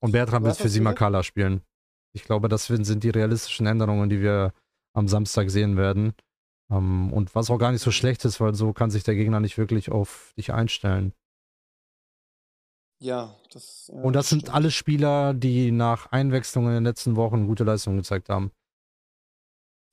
Und 0.00 0.12
Bertram 0.12 0.44
wird 0.44 0.56
für 0.56 0.68
Simakala 0.68 1.22
spielen. 1.22 1.62
Ich 2.12 2.24
glaube, 2.24 2.48
das 2.48 2.66
sind 2.66 3.02
die 3.02 3.10
realistischen 3.10 3.66
Änderungen, 3.66 4.08
die 4.08 4.20
wir 4.20 4.52
am 4.92 5.08
Samstag 5.08 5.50
sehen 5.50 5.76
werden. 5.76 6.14
Ähm, 6.70 7.12
und 7.12 7.34
was 7.34 7.50
auch 7.50 7.58
gar 7.58 7.72
nicht 7.72 7.82
so 7.82 7.90
schlecht 7.90 8.24
ist, 8.24 8.40
weil 8.40 8.54
so 8.54 8.72
kann 8.72 8.90
sich 8.90 9.02
der 9.02 9.14
Gegner 9.14 9.40
nicht 9.40 9.58
wirklich 9.58 9.90
auf 9.90 10.32
dich 10.36 10.52
einstellen. 10.52 11.12
Ja, 13.00 13.34
das. 13.52 13.90
Ja, 13.92 14.00
und 14.00 14.12
das, 14.14 14.28
sind 14.28 14.54
alle 14.54 14.70
Spieler, 14.70 15.34
die 15.34 15.72
nach 15.72 16.12
Einwechslung 16.12 16.66
in 16.66 16.74
den 16.74 16.84
letzten 16.84 17.16
Wochen 17.16 17.48
gute 17.48 17.64
Leistungen 17.64 17.96
gezeigt 17.96 18.28
haben. 18.28 18.52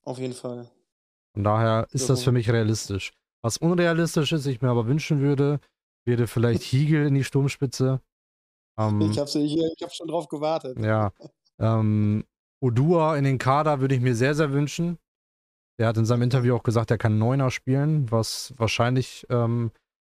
Auf 0.04 0.18
jeden 0.18 0.34
Fall. 0.34 0.70
Von 1.34 1.44
daher 1.44 1.86
ist 1.92 2.10
das 2.10 2.22
für 2.22 2.32
mich 2.32 2.50
realistisch. 2.50 3.12
Was 3.42 3.56
unrealistisch 3.56 4.32
ist, 4.32 4.46
ich 4.46 4.60
mir 4.60 4.68
aber 4.68 4.86
wünschen 4.86 5.20
würde, 5.20 5.60
wäre 6.04 6.26
vielleicht 6.26 6.62
Hiegel 6.62 7.06
in 7.06 7.14
die 7.14 7.24
Sturmspitze. 7.24 8.00
Ähm, 8.78 9.00
ich 9.00 9.18
habe 9.18 9.28
ich, 9.28 9.56
ich 9.56 9.82
hab 9.82 9.92
schon 9.92 10.08
drauf 10.08 10.28
gewartet. 10.28 10.78
Ja. 10.78 11.12
Ähm, 11.58 12.24
Odua 12.60 13.16
in 13.16 13.24
den 13.24 13.38
Kader 13.38 13.80
würde 13.80 13.94
ich 13.94 14.00
mir 14.00 14.14
sehr, 14.14 14.34
sehr 14.34 14.52
wünschen. 14.52 14.98
Der 15.78 15.88
hat 15.88 15.96
in 15.96 16.04
seinem 16.04 16.22
Interview 16.22 16.54
auch 16.54 16.62
gesagt, 16.62 16.90
er 16.90 16.98
kann 16.98 17.18
Neuner 17.18 17.50
spielen, 17.50 18.10
was 18.10 18.52
wahrscheinlich 18.58 19.26
ähm, 19.30 19.70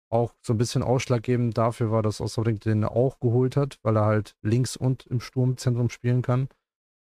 auch 0.10 0.34
so 0.42 0.54
ein 0.54 0.58
bisschen 0.58 0.84
ausschlaggebend 0.84 1.58
dafür 1.58 1.90
war, 1.92 2.04
dass 2.04 2.22
Osnabrück 2.22 2.60
den 2.62 2.84
auch 2.84 3.20
geholt 3.20 3.56
hat, 3.56 3.80
weil 3.82 3.98
er 3.98 4.06
halt 4.06 4.36
links 4.42 4.76
und 4.76 5.06
im 5.08 5.22
Sturmzentrum 5.22 5.90
spielen 5.90 6.22
kann. 6.22 6.50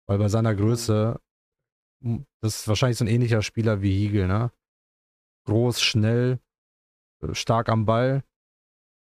Weil 0.08 0.18
bei 0.18 0.28
seiner 0.28 0.54
Größe, 0.54 1.20
das 2.40 2.60
ist 2.60 2.68
wahrscheinlich 2.68 2.98
so 2.98 3.04
ein 3.04 3.08
ähnlicher 3.08 3.42
Spieler 3.42 3.82
wie 3.82 3.94
Hiegel, 3.94 4.26
ne? 4.26 4.52
Groß, 5.44 5.80
schnell, 5.80 6.40
äh, 7.22 7.34
stark 7.34 7.68
am 7.68 7.86
Ball, 7.86 8.24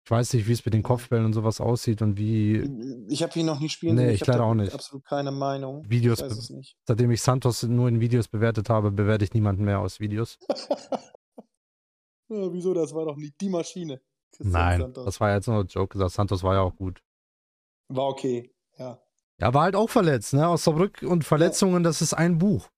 ich 0.05 0.11
weiß 0.11 0.35
nicht, 0.35 0.47
wie 0.47 0.53
es 0.53 0.62
mit 0.62 0.75
den 0.75 0.83
Kopfbällen 0.83 1.25
und 1.25 1.33
sowas 1.33 1.62
aussieht 1.62 2.03
und 2.03 2.19
wie. 2.19 2.69
Ich 3.09 3.23
habe 3.23 3.38
ihn 3.38 3.47
noch 3.47 3.59
nie 3.59 3.71
spielen. 3.71 3.95
Nee, 3.95 4.12
ich, 4.12 4.21
ich 4.21 4.27
leider 4.27 4.45
auch 4.45 4.53
nicht. 4.53 4.75
Absolut 4.75 5.03
keine 5.03 5.31
Meinung. 5.31 5.83
Videos, 5.88 6.19
ich 6.19 6.27
weiß 6.27 6.37
es 6.37 6.51
nicht. 6.51 6.77
seitdem 6.87 7.11
ich 7.11 7.23
Santos 7.23 7.62
nur 7.62 7.88
in 7.88 8.01
Videos 8.01 8.29
bewertet 8.29 8.69
habe, 8.69 8.90
bewerte 8.90 9.25
ich 9.25 9.33
niemanden 9.33 9.64
mehr 9.64 9.81
aus 9.81 10.01
Videos. 10.01 10.38
ja, 12.29 12.53
wieso? 12.53 12.75
Das 12.75 12.93
war 12.95 13.07
doch 13.07 13.17
nicht 13.17 13.40
die 13.40 13.49
Maschine. 13.49 14.03
Christian 14.31 14.53
Nein, 14.53 14.81
Santos. 14.81 15.05
das 15.07 15.21
war 15.21 15.33
jetzt 15.33 15.49
nur 15.49 15.61
ein 15.61 15.67
Joke 15.69 15.95
gesagt. 15.95 16.12
Santos 16.12 16.43
war 16.43 16.55
ja 16.55 16.61
auch 16.61 16.77
gut. 16.77 17.03
War 17.88 18.09
okay, 18.09 18.55
ja. 18.77 19.01
Ja, 19.40 19.55
war 19.55 19.62
halt 19.62 19.75
auch 19.75 19.88
verletzt, 19.88 20.35
ne? 20.35 20.47
Aus 20.47 20.64
der 20.64 20.73
Brück 20.73 21.01
und 21.03 21.25
Verletzungen, 21.25 21.83
ja. 21.83 21.88
das 21.88 22.03
ist 22.03 22.12
ein 22.12 22.37
Buch. 22.37 22.69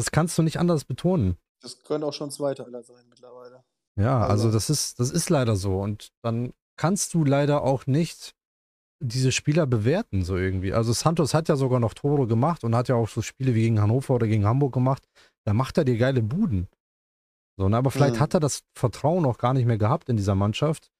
Das 0.00 0.12
kannst 0.12 0.38
du 0.38 0.42
nicht 0.42 0.58
anders 0.58 0.86
betonen. 0.86 1.36
Das 1.60 1.82
können 1.84 2.04
auch 2.04 2.14
schon 2.14 2.30
zwei 2.30 2.54
Teile 2.54 2.82
sein 2.82 3.04
mittlerweile. 3.10 3.62
Ja, 3.96 4.22
also, 4.22 4.46
also 4.46 4.52
das 4.52 4.70
ist, 4.70 4.98
das 4.98 5.10
ist 5.10 5.28
leider 5.28 5.56
so. 5.56 5.78
Und 5.78 6.08
dann 6.22 6.54
kannst 6.78 7.12
du 7.12 7.22
leider 7.22 7.62
auch 7.64 7.86
nicht 7.86 8.34
diese 8.98 9.30
Spieler 9.30 9.66
bewerten, 9.66 10.22
so 10.22 10.38
irgendwie. 10.38 10.72
Also 10.72 10.94
Santos 10.94 11.34
hat 11.34 11.50
ja 11.50 11.56
sogar 11.56 11.80
noch 11.80 11.92
Tore 11.92 12.26
gemacht 12.26 12.64
und 12.64 12.74
hat 12.74 12.88
ja 12.88 12.94
auch 12.94 13.10
so 13.10 13.20
Spiele 13.20 13.54
wie 13.54 13.60
gegen 13.60 13.82
Hannover 13.82 14.14
oder 14.14 14.26
gegen 14.26 14.46
Hamburg 14.46 14.72
gemacht. 14.72 15.02
Da 15.44 15.52
macht 15.52 15.76
er 15.76 15.84
dir 15.84 15.98
geile 15.98 16.22
Buden. 16.22 16.66
So, 17.58 17.68
ne? 17.68 17.76
Aber 17.76 17.90
vielleicht 17.90 18.14
mhm. 18.14 18.20
hat 18.20 18.32
er 18.32 18.40
das 18.40 18.62
Vertrauen 18.74 19.26
auch 19.26 19.36
gar 19.36 19.52
nicht 19.52 19.66
mehr 19.66 19.76
gehabt 19.76 20.08
in 20.08 20.16
dieser 20.16 20.34
Mannschaft. 20.34 20.90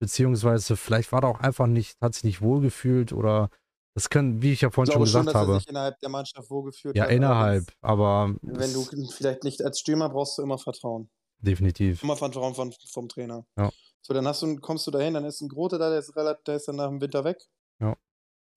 Beziehungsweise 0.00 0.76
vielleicht 0.76 1.12
war 1.12 1.22
er 1.22 1.28
auch 1.28 1.40
einfach 1.40 1.68
nicht, 1.68 1.96
hat 2.00 2.14
sich 2.14 2.24
nicht 2.24 2.42
wohlgefühlt 2.42 3.12
oder 3.12 3.50
das 3.98 4.10
können, 4.10 4.40
wie 4.42 4.52
ich 4.52 4.60
ja 4.60 4.70
vorhin 4.70 4.92
schon 4.92 5.02
gesagt 5.02 5.24
schon, 5.24 5.32
dass 5.32 5.34
habe. 5.34 5.52
Er 5.54 5.58
sich 5.58 5.68
innerhalb 5.68 5.98
der 5.98 6.08
Mannschaft 6.08 6.48
wohlgefühlt 6.50 6.96
ja, 6.96 7.02
hat. 7.02 7.10
Ja, 7.10 7.16
innerhalb, 7.16 7.64
aber. 7.80 8.34
Wenn 8.42 8.72
du 8.72 8.84
vielleicht 9.10 9.42
nicht 9.42 9.60
als 9.62 9.80
Stürmer 9.80 10.08
brauchst 10.08 10.38
du 10.38 10.42
immer 10.42 10.58
Vertrauen. 10.58 11.10
Definitiv. 11.38 12.02
Immer 12.02 12.16
Vertrauen 12.16 12.54
von, 12.54 12.72
vom 12.92 13.08
Trainer. 13.08 13.44
Ja. 13.56 13.70
So, 14.02 14.14
dann 14.14 14.26
hast 14.26 14.42
du, 14.42 14.56
kommst 14.56 14.86
du 14.86 14.92
dahin, 14.92 15.14
dann 15.14 15.24
ist 15.24 15.40
ein 15.40 15.48
Grote 15.48 15.78
da, 15.78 15.90
der 15.90 15.98
ist, 15.98 16.14
relativ, 16.16 16.44
der 16.44 16.56
ist 16.56 16.68
dann 16.68 16.76
nach 16.76 16.88
dem 16.88 17.00
Winter 17.00 17.24
weg. 17.24 17.38
Ja. 17.80 17.96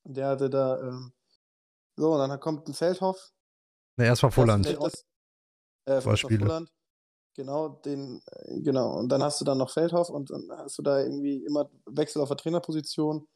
Der 0.04 0.28
hatte 0.28 0.50
da, 0.50 0.80
ähm, 0.80 1.12
so, 1.96 2.14
und 2.14 2.20
dann 2.20 2.40
kommt 2.40 2.68
ein 2.68 2.74
Feldhoff. 2.74 3.32
Ne, 3.98 4.06
erst 4.06 4.24
war 4.24 4.32
Volland. 4.32 4.66
Das, 4.66 5.06
äh, 5.86 6.06
war 6.06 6.18
Volland. 6.18 6.72
Genau, 7.36 7.70
den, 7.70 8.22
äh, 8.28 8.62
genau. 8.62 8.98
Und 8.98 9.10
dann 9.10 9.24
hast 9.24 9.42
du 9.42 9.46
dann 9.46 9.58
noch 9.58 9.72
Feldhoff 9.72 10.10
und 10.10 10.30
dann 10.30 10.48
hast 10.58 10.78
du 10.78 10.84
da 10.84 11.00
irgendwie 11.00 11.44
immer 11.46 11.70
Wechsel 11.86 12.22
auf 12.22 12.30
der 12.30 12.38
Trainerposition. 12.38 13.28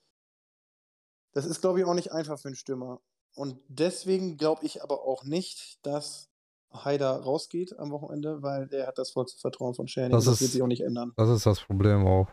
Das 1.35 1.45
ist, 1.45 1.61
glaube 1.61 1.79
ich, 1.79 1.85
auch 1.85 1.93
nicht 1.93 2.13
einfach 2.13 2.39
für 2.39 2.47
einen 2.47 2.55
Stürmer. 2.55 3.01
Und 3.35 3.59
deswegen 3.67 4.37
glaube 4.37 4.65
ich 4.65 4.81
aber 4.81 5.03
auch 5.03 5.25
nicht, 5.25 5.85
dass 5.85 6.29
Haider 6.73 7.11
rausgeht 7.11 7.77
am 7.77 7.91
Wochenende, 7.91 8.41
weil 8.41 8.67
der 8.67 8.87
hat 8.87 8.97
das 8.97 9.11
vollste 9.11 9.39
Vertrauen 9.39 9.73
von 9.73 9.87
Scherning. 9.87 10.11
Das, 10.11 10.25
das 10.25 10.41
wird 10.41 10.51
sich 10.51 10.61
auch 10.61 10.67
nicht 10.67 10.81
ändern. 10.81 11.11
Das 11.17 11.29
ist 11.29 11.45
das 11.45 11.59
Problem 11.59 12.07
auch. 12.07 12.29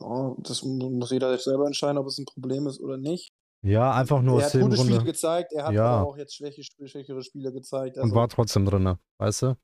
Ja, 0.00 0.34
das 0.38 0.62
muss 0.62 1.10
jeder 1.10 1.36
selber 1.38 1.66
entscheiden, 1.66 1.98
ob 1.98 2.06
es 2.06 2.18
ein 2.18 2.24
Problem 2.24 2.66
ist 2.66 2.80
oder 2.80 2.96
nicht. 2.96 3.34
Ja, 3.62 3.92
einfach 3.92 4.22
nur 4.22 4.40
er. 4.40 4.46
Er 4.46 4.52
hat 4.54 4.70
gute 4.70 4.76
Spiele 4.78 5.04
gezeigt, 5.04 5.52
er 5.52 5.64
hat 5.66 5.74
ja. 5.74 5.84
aber 5.84 6.08
auch 6.08 6.16
jetzt 6.16 6.34
schwäche, 6.34 6.62
schwächere 6.62 7.22
Spiele 7.22 7.52
gezeigt. 7.52 7.98
Also 7.98 8.08
Und 8.08 8.14
war 8.14 8.28
trotzdem 8.28 8.64
drin, 8.64 8.96
weißt 9.18 9.42
du? 9.42 9.56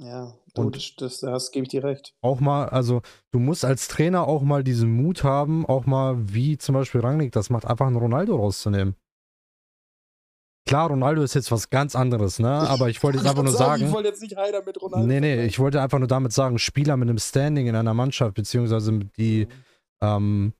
Ja, 0.00 0.32
du, 0.54 0.62
und 0.62 0.76
das, 0.76 0.94
das, 0.96 1.20
das 1.20 1.50
gebe 1.50 1.64
ich 1.64 1.70
dir 1.70 1.82
recht. 1.82 2.14
Auch 2.20 2.38
mal, 2.38 2.68
also 2.68 3.02
du 3.32 3.40
musst 3.40 3.64
als 3.64 3.88
Trainer 3.88 4.28
auch 4.28 4.42
mal 4.42 4.62
diesen 4.62 4.90
Mut 4.90 5.24
haben, 5.24 5.66
auch 5.66 5.86
mal 5.86 6.16
wie 6.32 6.56
zum 6.56 6.74
Beispiel 6.74 7.00
Rangnick 7.00 7.32
das 7.32 7.50
macht, 7.50 7.66
einfach 7.66 7.86
einen 7.86 7.96
Ronaldo 7.96 8.36
rauszunehmen. 8.36 8.94
Klar, 10.68 10.90
Ronaldo 10.90 11.22
ist 11.22 11.34
jetzt 11.34 11.50
was 11.50 11.70
ganz 11.70 11.96
anderes, 11.96 12.38
ne? 12.38 12.50
Aber 12.50 12.90
ich 12.90 13.02
wollte 13.02 13.18
jetzt 13.18 13.26
einfach 13.26 13.42
nur 13.42 13.52
sagen. 13.52 13.86
Ich 13.86 13.92
wollte 13.92 14.08
jetzt 14.08 14.20
nicht 14.20 14.36
Heider 14.36 14.62
mit 14.64 14.80
Ronaldo. 14.80 15.06
Nee, 15.06 15.20
nee, 15.20 15.46
ich 15.46 15.58
wollte 15.58 15.80
einfach 15.80 15.98
nur 15.98 16.08
damit 16.08 16.32
sagen, 16.32 16.58
Spieler 16.58 16.96
mit 16.98 17.08
einem 17.08 17.18
Standing 17.18 17.66
in 17.66 17.74
einer 17.74 17.94
Mannschaft, 17.94 18.34
beziehungsweise 18.34 18.98
die 19.16 19.46
mhm. 19.46 19.52
ähm, 20.02 20.52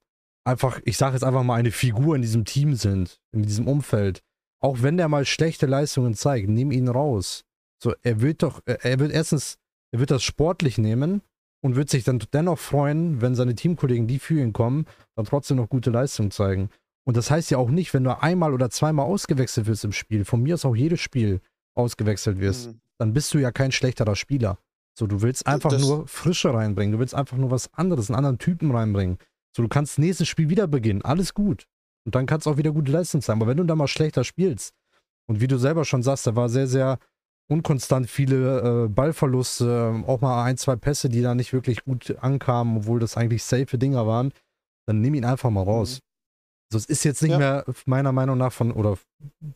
einfach, 0.44 0.80
ich 0.84 0.96
sage 0.96 1.12
jetzt 1.12 1.24
einfach 1.24 1.42
mal, 1.42 1.56
eine 1.56 1.70
Figur 1.70 2.16
in 2.16 2.22
diesem 2.22 2.46
Team 2.46 2.74
sind, 2.74 3.20
in 3.32 3.42
diesem 3.42 3.68
Umfeld. 3.68 4.22
Auch 4.60 4.78
wenn 4.80 4.96
der 4.96 5.08
mal 5.08 5.26
schlechte 5.26 5.66
Leistungen 5.66 6.14
zeigt, 6.14 6.48
nimm 6.48 6.72
ihn 6.72 6.88
raus. 6.88 7.44
So, 7.82 7.94
er 8.02 8.20
wird 8.20 8.42
doch, 8.42 8.60
er 8.66 8.98
wird 8.98 9.12
erstens, 9.12 9.58
er 9.92 10.00
wird 10.00 10.10
das 10.10 10.22
sportlich 10.22 10.78
nehmen 10.78 11.22
und 11.60 11.76
wird 11.76 11.90
sich 11.90 12.04
dann 12.04 12.22
dennoch 12.32 12.58
freuen, 12.58 13.20
wenn 13.20 13.34
seine 13.34 13.54
Teamkollegen, 13.54 14.06
die 14.06 14.18
für 14.18 14.40
ihn 14.40 14.52
kommen, 14.52 14.86
dann 15.16 15.24
trotzdem 15.24 15.56
noch 15.56 15.68
gute 15.68 15.90
Leistungen 15.90 16.30
zeigen. 16.30 16.70
Und 17.04 17.16
das 17.16 17.30
heißt 17.30 17.50
ja 17.50 17.58
auch 17.58 17.70
nicht, 17.70 17.94
wenn 17.94 18.04
du 18.04 18.20
einmal 18.20 18.52
oder 18.52 18.70
zweimal 18.70 19.06
ausgewechselt 19.06 19.66
wirst 19.66 19.84
im 19.84 19.92
Spiel, 19.92 20.24
von 20.24 20.42
mir 20.42 20.54
aus 20.54 20.64
auch 20.64 20.76
jedes 20.76 21.00
Spiel 21.00 21.40
ausgewechselt 21.74 22.38
wirst, 22.40 22.68
mhm. 22.68 22.80
dann 22.98 23.12
bist 23.12 23.32
du 23.32 23.38
ja 23.38 23.50
kein 23.50 23.72
schlechterer 23.72 24.16
Spieler. 24.16 24.58
So, 24.98 25.06
du 25.06 25.22
willst 25.22 25.46
einfach 25.46 25.70
das, 25.70 25.80
nur 25.80 26.06
Frische 26.08 26.52
reinbringen, 26.52 26.92
du 26.92 26.98
willst 26.98 27.14
einfach 27.14 27.36
nur 27.36 27.50
was 27.50 27.72
anderes, 27.72 28.10
einen 28.10 28.16
anderen 28.16 28.38
Typen 28.38 28.72
reinbringen. 28.72 29.18
So, 29.56 29.62
du 29.62 29.68
kannst 29.68 29.98
nächstes 29.98 30.28
Spiel 30.28 30.48
wieder 30.50 30.66
beginnen, 30.66 31.02
alles 31.02 31.34
gut. 31.34 31.66
Und 32.04 32.14
dann 32.14 32.26
kannst 32.26 32.46
du 32.46 32.50
auch 32.50 32.56
wieder 32.56 32.72
gute 32.72 32.90
Leistung 32.90 33.22
zeigen. 33.22 33.40
Aber 33.40 33.48
wenn 33.48 33.56
du 33.56 33.64
da 33.64 33.76
mal 33.76 33.88
schlechter 33.88 34.24
spielst, 34.24 34.74
und 35.26 35.40
wie 35.40 35.46
du 35.46 35.58
selber 35.58 35.84
schon 35.84 36.02
sagst, 36.02 36.26
da 36.26 36.36
war 36.36 36.48
sehr, 36.48 36.66
sehr 36.66 36.98
unkonstant 37.48 38.08
viele 38.08 38.84
äh, 38.84 38.88
Ballverluste, 38.88 40.04
auch 40.06 40.20
mal 40.20 40.44
ein, 40.44 40.56
zwei 40.56 40.76
Pässe, 40.76 41.08
die 41.08 41.22
da 41.22 41.34
nicht 41.34 41.52
wirklich 41.52 41.84
gut 41.84 42.16
ankamen, 42.20 42.78
obwohl 42.78 43.00
das 43.00 43.16
eigentlich 43.16 43.42
safe 43.42 43.78
Dinger 43.78 44.06
waren, 44.06 44.32
dann 44.86 45.00
nimm 45.00 45.14
ihn 45.14 45.24
einfach 45.24 45.50
mal 45.50 45.62
raus. 45.62 45.96
Mhm. 45.96 46.08
Also 46.70 46.84
es 46.84 46.86
ist 46.86 47.04
jetzt 47.04 47.22
nicht 47.22 47.32
ja. 47.32 47.38
mehr 47.38 47.64
meiner 47.86 48.12
Meinung 48.12 48.36
nach 48.36 48.52
von, 48.52 48.72
oder 48.72 48.98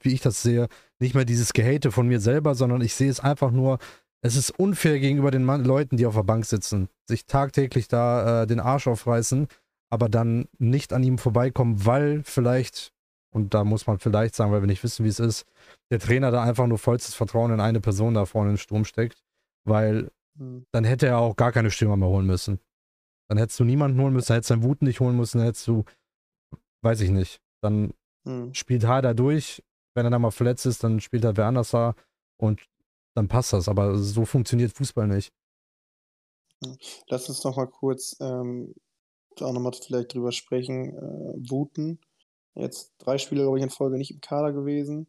wie 0.00 0.14
ich 0.14 0.22
das 0.22 0.42
sehe, 0.42 0.68
nicht 0.98 1.14
mehr 1.14 1.26
dieses 1.26 1.52
Gehate 1.52 1.92
von 1.92 2.08
mir 2.08 2.20
selber, 2.20 2.54
sondern 2.54 2.80
ich 2.80 2.94
sehe 2.94 3.10
es 3.10 3.20
einfach 3.20 3.50
nur, 3.50 3.78
es 4.22 4.36
ist 4.36 4.50
unfair 4.50 4.98
gegenüber 4.98 5.30
den 5.30 5.44
Mann, 5.44 5.64
Leuten, 5.64 5.96
die 5.96 6.06
auf 6.06 6.14
der 6.14 6.22
Bank 6.22 6.46
sitzen, 6.46 6.88
sich 7.06 7.26
tagtäglich 7.26 7.88
da 7.88 8.42
äh, 8.42 8.46
den 8.46 8.60
Arsch 8.60 8.86
aufreißen, 8.86 9.48
aber 9.90 10.08
dann 10.08 10.48
nicht 10.58 10.94
an 10.94 11.02
ihm 11.02 11.18
vorbeikommen, 11.18 11.84
weil 11.84 12.22
vielleicht, 12.24 12.91
und 13.32 13.54
da 13.54 13.64
muss 13.64 13.86
man 13.86 13.98
vielleicht 13.98 14.34
sagen, 14.34 14.52
weil 14.52 14.62
wir 14.62 14.66
nicht 14.66 14.82
wissen, 14.84 15.04
wie 15.04 15.08
es 15.08 15.20
ist, 15.20 15.46
der 15.90 15.98
Trainer 15.98 16.30
da 16.30 16.42
einfach 16.42 16.66
nur 16.66 16.78
vollstes 16.78 17.14
Vertrauen 17.14 17.52
in 17.52 17.60
eine 17.60 17.80
Person 17.80 18.14
da 18.14 18.26
vorne 18.26 18.52
den 18.52 18.58
Sturm 18.58 18.84
steckt, 18.84 19.22
weil 19.64 20.10
mhm. 20.34 20.66
dann 20.72 20.84
hätte 20.84 21.06
er 21.06 21.18
auch 21.18 21.36
gar 21.36 21.52
keine 21.52 21.70
Stürmer 21.70 21.96
mehr 21.96 22.08
holen 22.08 22.26
müssen. 22.26 22.60
Dann 23.28 23.38
hättest 23.38 23.58
du 23.60 23.64
niemanden 23.64 24.00
holen 24.00 24.12
müssen, 24.12 24.28
dann 24.28 24.36
hättest 24.36 24.50
du 24.50 24.54
deinen 24.54 24.64
Wut 24.64 24.82
nicht 24.82 25.00
holen 25.00 25.16
müssen, 25.16 25.38
dann 25.38 25.46
hättest 25.46 25.66
du 25.66 25.84
weiß 26.82 27.00
ich 27.00 27.10
nicht. 27.10 27.40
Dann 27.62 27.94
hm. 28.24 28.52
spielt 28.54 28.84
Hader 28.84 29.14
durch. 29.14 29.62
Wenn 29.94 30.06
er 30.06 30.10
dann 30.10 30.22
mal 30.22 30.30
verletzt 30.30 30.66
ist, 30.66 30.84
dann 30.84 31.00
spielt 31.00 31.24
er 31.24 31.36
wer 31.36 31.46
anders 31.46 31.70
da 31.70 31.94
und 32.38 32.66
dann 33.14 33.28
passt 33.28 33.52
das. 33.52 33.68
Aber 33.68 33.98
so 33.98 34.24
funktioniert 34.24 34.72
Fußball 34.72 35.06
nicht. 35.06 35.32
Hm. 36.64 36.76
Lass 37.08 37.28
uns 37.28 37.44
noch 37.44 37.56
mal 37.56 37.68
kurz 37.68 38.16
ähm, 38.20 38.74
auch 39.40 39.52
noch 39.52 39.60
mal 39.60 39.72
vielleicht 39.72 40.14
drüber 40.14 40.32
sprechen. 40.32 40.96
Äh, 40.96 41.50
Wuten. 41.50 42.00
Jetzt 42.54 42.92
drei 42.98 43.18
Spiele, 43.18 43.42
glaube 43.42 43.58
ich, 43.58 43.64
in 43.64 43.70
Folge 43.70 43.96
nicht 43.96 44.10
im 44.10 44.20
Kader 44.20 44.52
gewesen. 44.52 45.06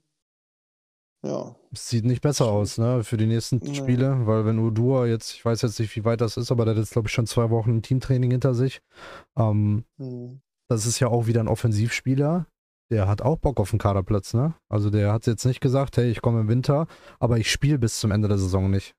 Ja. 1.23 1.55
Sieht 1.71 2.03
nicht 2.03 2.21
besser 2.21 2.47
aus, 2.47 2.77
ne, 2.77 3.03
für 3.03 3.15
die 3.15 3.25
nächsten 3.25 3.57
nee. 3.57 3.73
Spiele, 3.73 4.27
weil 4.27 4.45
wenn 4.45 4.59
Udua 4.59 5.05
jetzt, 5.05 5.33
ich 5.33 5.45
weiß 5.45 5.61
jetzt 5.61 5.79
nicht, 5.79 5.95
wie 5.95 6.03
weit 6.03 6.19
das 6.19 6.35
ist, 6.35 6.51
aber 6.51 6.65
der 6.65 6.73
hat 6.73 6.79
jetzt, 6.79 6.91
glaube 6.91 7.07
ich, 7.07 7.13
schon 7.13 7.27
zwei 7.27 7.49
Wochen 7.49 7.81
Teamtraining 7.81 8.31
hinter 8.31 8.53
sich. 8.53 8.81
Ähm, 9.37 9.85
hm. 9.97 10.41
Das 10.67 10.85
ist 10.85 10.99
ja 10.99 11.07
auch 11.07 11.27
wieder 11.27 11.39
ein 11.39 11.47
Offensivspieler. 11.47 12.47
Der 12.91 13.07
hat 13.07 13.21
auch 13.21 13.37
Bock 13.37 13.59
auf 13.59 13.69
den 13.69 13.79
Kaderplatz, 13.79 14.33
ne? 14.33 14.53
Also 14.69 14.89
der 14.89 15.13
hat 15.13 15.25
jetzt 15.25 15.45
nicht 15.45 15.61
gesagt, 15.61 15.95
hey, 15.95 16.11
ich 16.11 16.21
komme 16.21 16.41
im 16.41 16.49
Winter, 16.49 16.87
aber 17.19 17.37
ich 17.37 17.49
spiele 17.49 17.79
bis 17.79 17.99
zum 17.99 18.11
Ende 18.11 18.27
der 18.27 18.37
Saison 18.37 18.69
nicht. 18.69 18.93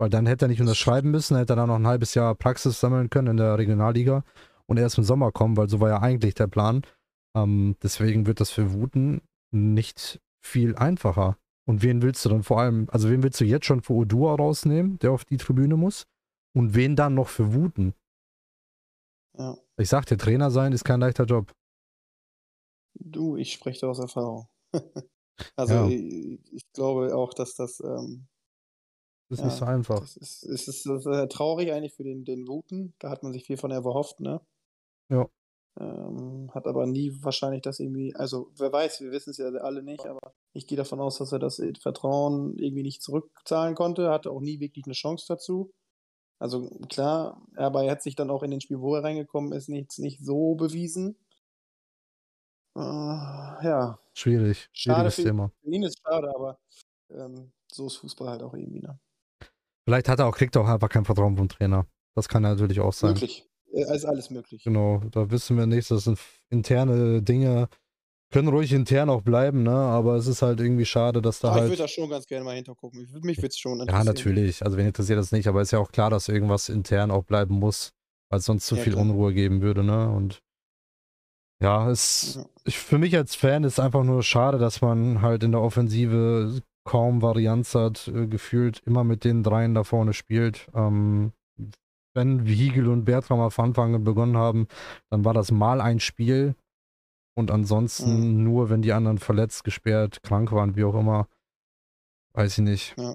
Weil 0.00 0.10
dann 0.10 0.26
hätte 0.26 0.44
er 0.44 0.48
nicht 0.48 0.60
unterschreiben 0.60 1.10
müssen, 1.10 1.36
hätte 1.36 1.54
er 1.54 1.56
dann 1.56 1.68
noch 1.68 1.76
ein 1.76 1.86
halbes 1.86 2.14
Jahr 2.14 2.34
Praxis 2.36 2.78
sammeln 2.78 3.10
können 3.10 3.28
in 3.28 3.36
der 3.38 3.58
Regionalliga 3.58 4.22
und 4.66 4.76
erst 4.76 4.98
im 4.98 5.04
Sommer 5.04 5.32
kommen, 5.32 5.56
weil 5.56 5.68
so 5.68 5.80
war 5.80 5.88
ja 5.88 6.00
eigentlich 6.00 6.34
der 6.34 6.46
Plan. 6.46 6.82
Ähm, 7.36 7.76
deswegen 7.82 8.26
wird 8.26 8.40
das 8.40 8.50
für 8.50 8.72
Wuten 8.72 9.22
nicht 9.50 10.20
viel 10.40 10.76
einfacher. 10.76 11.38
Und 11.66 11.82
wen 11.82 12.00
willst 12.00 12.24
du 12.24 12.30
dann 12.30 12.42
vor 12.42 12.60
allem, 12.60 12.88
also 12.90 13.10
wen 13.10 13.22
willst 13.22 13.40
du 13.40 13.44
jetzt 13.44 13.66
schon 13.66 13.82
für 13.82 13.92
Odua 13.92 14.34
rausnehmen, 14.34 14.98
der 15.00 15.12
auf 15.12 15.24
die 15.24 15.36
Tribüne 15.36 15.76
muss? 15.76 16.06
Und 16.54 16.74
wen 16.74 16.96
dann 16.96 17.14
noch 17.14 17.28
für 17.28 17.52
Wuten? 17.52 17.94
Ja. 19.36 19.56
Ich 19.76 19.88
sag 19.88 20.06
dir, 20.06 20.16
Trainer 20.16 20.50
sein 20.50 20.72
ist 20.72 20.84
kein 20.84 21.00
leichter 21.00 21.24
Job. 21.24 21.52
Du, 22.94 23.36
ich 23.36 23.52
spreche 23.52 23.86
aus 23.86 23.98
Erfahrung. 23.98 24.48
also 25.56 25.74
ja. 25.74 25.88
ich, 25.88 26.52
ich, 26.52 26.62
glaube 26.72 27.14
auch, 27.14 27.34
dass 27.34 27.54
das. 27.54 27.80
Ähm, 27.80 28.26
das 29.28 29.38
ist 29.38 29.42
ja, 29.42 29.46
nicht 29.46 29.58
so 29.58 29.64
einfach. 29.66 30.02
Es 30.02 30.16
ist, 30.16 30.42
ist, 30.44 30.68
ist 30.68 31.06
äh, 31.06 31.28
traurig 31.28 31.70
eigentlich 31.70 31.94
für 31.94 32.02
den, 32.02 32.24
den 32.24 32.48
Wuten. 32.48 32.94
Da 32.98 33.10
hat 33.10 33.22
man 33.22 33.32
sich 33.32 33.44
viel 33.44 33.58
von 33.58 33.70
erhofft, 33.70 34.20
ne? 34.20 34.40
Ja. 35.10 35.28
Ähm, 35.80 36.50
hat 36.52 36.66
aber 36.66 36.86
nie 36.86 37.12
wahrscheinlich 37.20 37.62
das 37.62 37.78
irgendwie, 37.78 38.14
also 38.16 38.50
wer 38.56 38.72
weiß, 38.72 39.00
wir 39.00 39.12
wissen 39.12 39.30
es 39.30 39.38
ja 39.38 39.46
alle 39.46 39.82
nicht, 39.82 40.06
aber 40.06 40.34
ich 40.52 40.66
gehe 40.66 40.76
davon 40.76 41.00
aus, 41.00 41.18
dass 41.18 41.30
er 41.30 41.38
das 41.38 41.62
Vertrauen 41.80 42.56
irgendwie 42.58 42.82
nicht 42.82 43.00
zurückzahlen 43.00 43.76
konnte, 43.76 44.10
hatte 44.10 44.30
auch 44.30 44.40
nie 44.40 44.58
wirklich 44.58 44.86
eine 44.86 44.94
Chance 44.94 45.26
dazu. 45.28 45.72
Also 46.40 46.68
klar, 46.88 47.42
aber 47.56 47.84
er 47.84 47.92
hat 47.92 48.02
sich 48.02 48.16
dann 48.16 48.30
auch 48.30 48.42
in 48.42 48.50
den 48.50 48.60
Spiel, 48.60 48.80
wo 48.80 48.94
er 48.96 49.04
reingekommen 49.04 49.52
ist, 49.52 49.68
nicht, 49.68 49.98
nicht 49.98 50.24
so 50.24 50.56
bewiesen. 50.56 51.16
Äh, 52.76 52.80
ja. 52.80 53.98
Schwierig. 54.14 54.68
Schwieriges 54.72 55.14
für, 55.14 55.24
Thema. 55.24 55.52
Für 55.62 55.70
ihn 55.70 55.82
ist 55.84 56.00
schade, 56.00 56.28
aber 56.34 56.58
ähm, 57.10 57.52
so 57.70 57.86
ist 57.86 57.96
Fußball 57.96 58.30
halt 58.30 58.42
auch 58.42 58.54
irgendwie. 58.54 58.80
Ne? 58.80 58.98
Vielleicht 59.84 60.08
hat 60.08 60.18
er 60.18 60.26
auch, 60.26 60.36
kriegt 60.36 60.56
er 60.56 60.62
auch 60.62 60.68
einfach 60.68 60.88
kein 60.88 61.04
Vertrauen 61.04 61.36
vom 61.36 61.48
Trainer. 61.48 61.86
Das 62.14 62.28
kann 62.28 62.42
natürlich 62.42 62.80
auch 62.80 62.92
sein. 62.92 63.12
Möglich. 63.12 63.48
Es 63.72 63.90
ist 63.90 64.04
alles 64.04 64.30
möglich. 64.30 64.64
Genau, 64.64 65.02
da 65.10 65.30
wissen 65.30 65.56
wir 65.56 65.66
nicht. 65.66 65.90
Das 65.90 66.04
sind 66.04 66.18
interne 66.50 67.22
Dinge, 67.22 67.68
können 68.30 68.48
ruhig 68.48 68.72
intern 68.72 69.08
auch 69.08 69.22
bleiben, 69.22 69.62
ne? 69.62 69.70
Aber 69.70 70.16
es 70.16 70.26
ist 70.26 70.42
halt 70.42 70.60
irgendwie 70.60 70.84
schade, 70.84 71.22
dass 71.22 71.40
da 71.40 71.48
aber 71.48 71.56
halt. 71.56 71.64
Ich 71.64 71.70
würde 71.72 71.82
da 71.82 71.88
schon 71.88 72.10
ganz 72.10 72.26
gerne 72.26 72.44
mal 72.44 72.56
hintergucken. 72.56 73.00
Ich, 73.00 73.12
mich 73.22 73.38
würde 73.38 73.48
es 73.48 73.58
schon 73.58 73.80
interessieren. 73.80 73.98
Ja, 73.98 74.04
natürlich. 74.04 74.64
Also, 74.64 74.76
wen 74.76 74.86
interessiert 74.86 75.18
das 75.18 75.32
nicht? 75.32 75.48
Aber 75.48 75.60
es 75.60 75.68
ist 75.68 75.72
ja 75.72 75.78
auch 75.78 75.92
klar, 75.92 76.10
dass 76.10 76.28
irgendwas 76.28 76.68
intern 76.68 77.10
auch 77.10 77.24
bleiben 77.24 77.54
muss, 77.54 77.92
weil 78.30 78.40
es 78.40 78.44
sonst 78.44 78.66
zu 78.66 78.76
ja, 78.76 78.82
viel 78.82 78.92
klar. 78.92 79.04
Unruhe 79.04 79.32
geben 79.32 79.62
würde, 79.62 79.82
ne? 79.82 80.10
Und 80.10 80.42
ja, 81.60 81.90
es, 81.90 82.34
ja. 82.36 82.46
Ich, 82.64 82.78
für 82.78 82.98
mich 82.98 83.16
als 83.16 83.34
Fan 83.34 83.64
ist 83.64 83.80
einfach 83.80 84.04
nur 84.04 84.22
schade, 84.22 84.58
dass 84.58 84.80
man 84.80 85.22
halt 85.22 85.42
in 85.42 85.52
der 85.52 85.62
Offensive 85.62 86.62
kaum 86.84 87.22
Varianz 87.22 87.74
hat, 87.74 88.08
äh, 88.08 88.26
gefühlt 88.26 88.82
immer 88.86 89.04
mit 89.04 89.24
den 89.24 89.42
dreien 89.42 89.74
da 89.74 89.84
vorne 89.84 90.12
spielt. 90.12 90.68
Ähm, 90.74 91.32
wenn 92.18 92.46
Wiegel 92.46 92.88
und 92.88 93.04
Bertram 93.04 93.38
auf 93.38 93.58
Anfang 93.60 94.02
begonnen 94.02 94.36
haben, 94.36 94.66
dann 95.08 95.24
war 95.24 95.34
das 95.34 95.52
mal 95.52 95.80
ein 95.80 96.00
Spiel 96.00 96.56
und 97.36 97.52
ansonsten 97.52 98.38
mhm. 98.38 98.42
nur, 98.42 98.70
wenn 98.70 98.82
die 98.82 98.92
anderen 98.92 99.18
verletzt, 99.18 99.62
gesperrt, 99.62 100.24
krank 100.24 100.50
waren, 100.50 100.74
wie 100.74 100.82
auch 100.82 100.98
immer. 100.98 101.28
Weiß 102.34 102.58
ich 102.58 102.64
nicht. 102.64 102.94
Ja. 102.98 103.14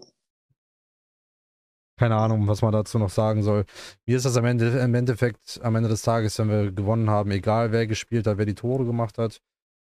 Keine 2.00 2.16
Ahnung, 2.16 2.48
was 2.48 2.62
man 2.62 2.72
dazu 2.72 2.98
noch 2.98 3.10
sagen 3.10 3.44
soll. 3.44 3.66
Mir 4.06 4.16
ist 4.16 4.26
das 4.26 4.38
am 4.38 4.46
Ende, 4.46 4.70
im 4.80 4.96
Endeffekt 4.96 5.60
am 5.62 5.76
Ende 5.76 5.90
des 5.90 6.02
Tages, 6.02 6.40
wenn 6.40 6.50
wir 6.50 6.72
gewonnen 6.72 7.10
haben, 7.10 7.32
egal 7.32 7.74
wer 7.74 7.86
gespielt 7.86 8.26
hat, 8.26 8.38
wer 8.38 8.46
die 8.46 8.56
Tore 8.56 8.86
gemacht 8.86 9.18
hat. 9.18 9.42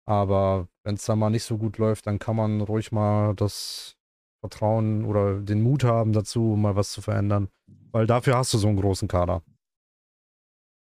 Aber 0.06 0.70
wenn 0.84 0.96
es 0.96 1.06
dann 1.06 1.20
mal 1.20 1.30
nicht 1.30 1.44
so 1.44 1.58
gut 1.58 1.78
läuft, 1.78 2.08
dann 2.08 2.18
kann 2.18 2.38
man 2.38 2.62
ruhig 2.62 2.94
mal 2.94 3.36
das 3.36 3.98
Vertrauen 4.40 5.04
oder 5.04 5.42
den 5.42 5.62
Mut 5.62 5.84
haben 5.84 6.14
dazu, 6.14 6.56
mal 6.58 6.78
was 6.78 6.92
zu 6.94 7.02
verändern. 7.02 7.50
Weil 7.92 8.08
dafür 8.08 8.38
hast 8.38 8.54
du 8.54 8.58
so 8.58 8.68
einen 8.68 8.80
großen 8.80 9.08
Kader. 9.08 9.44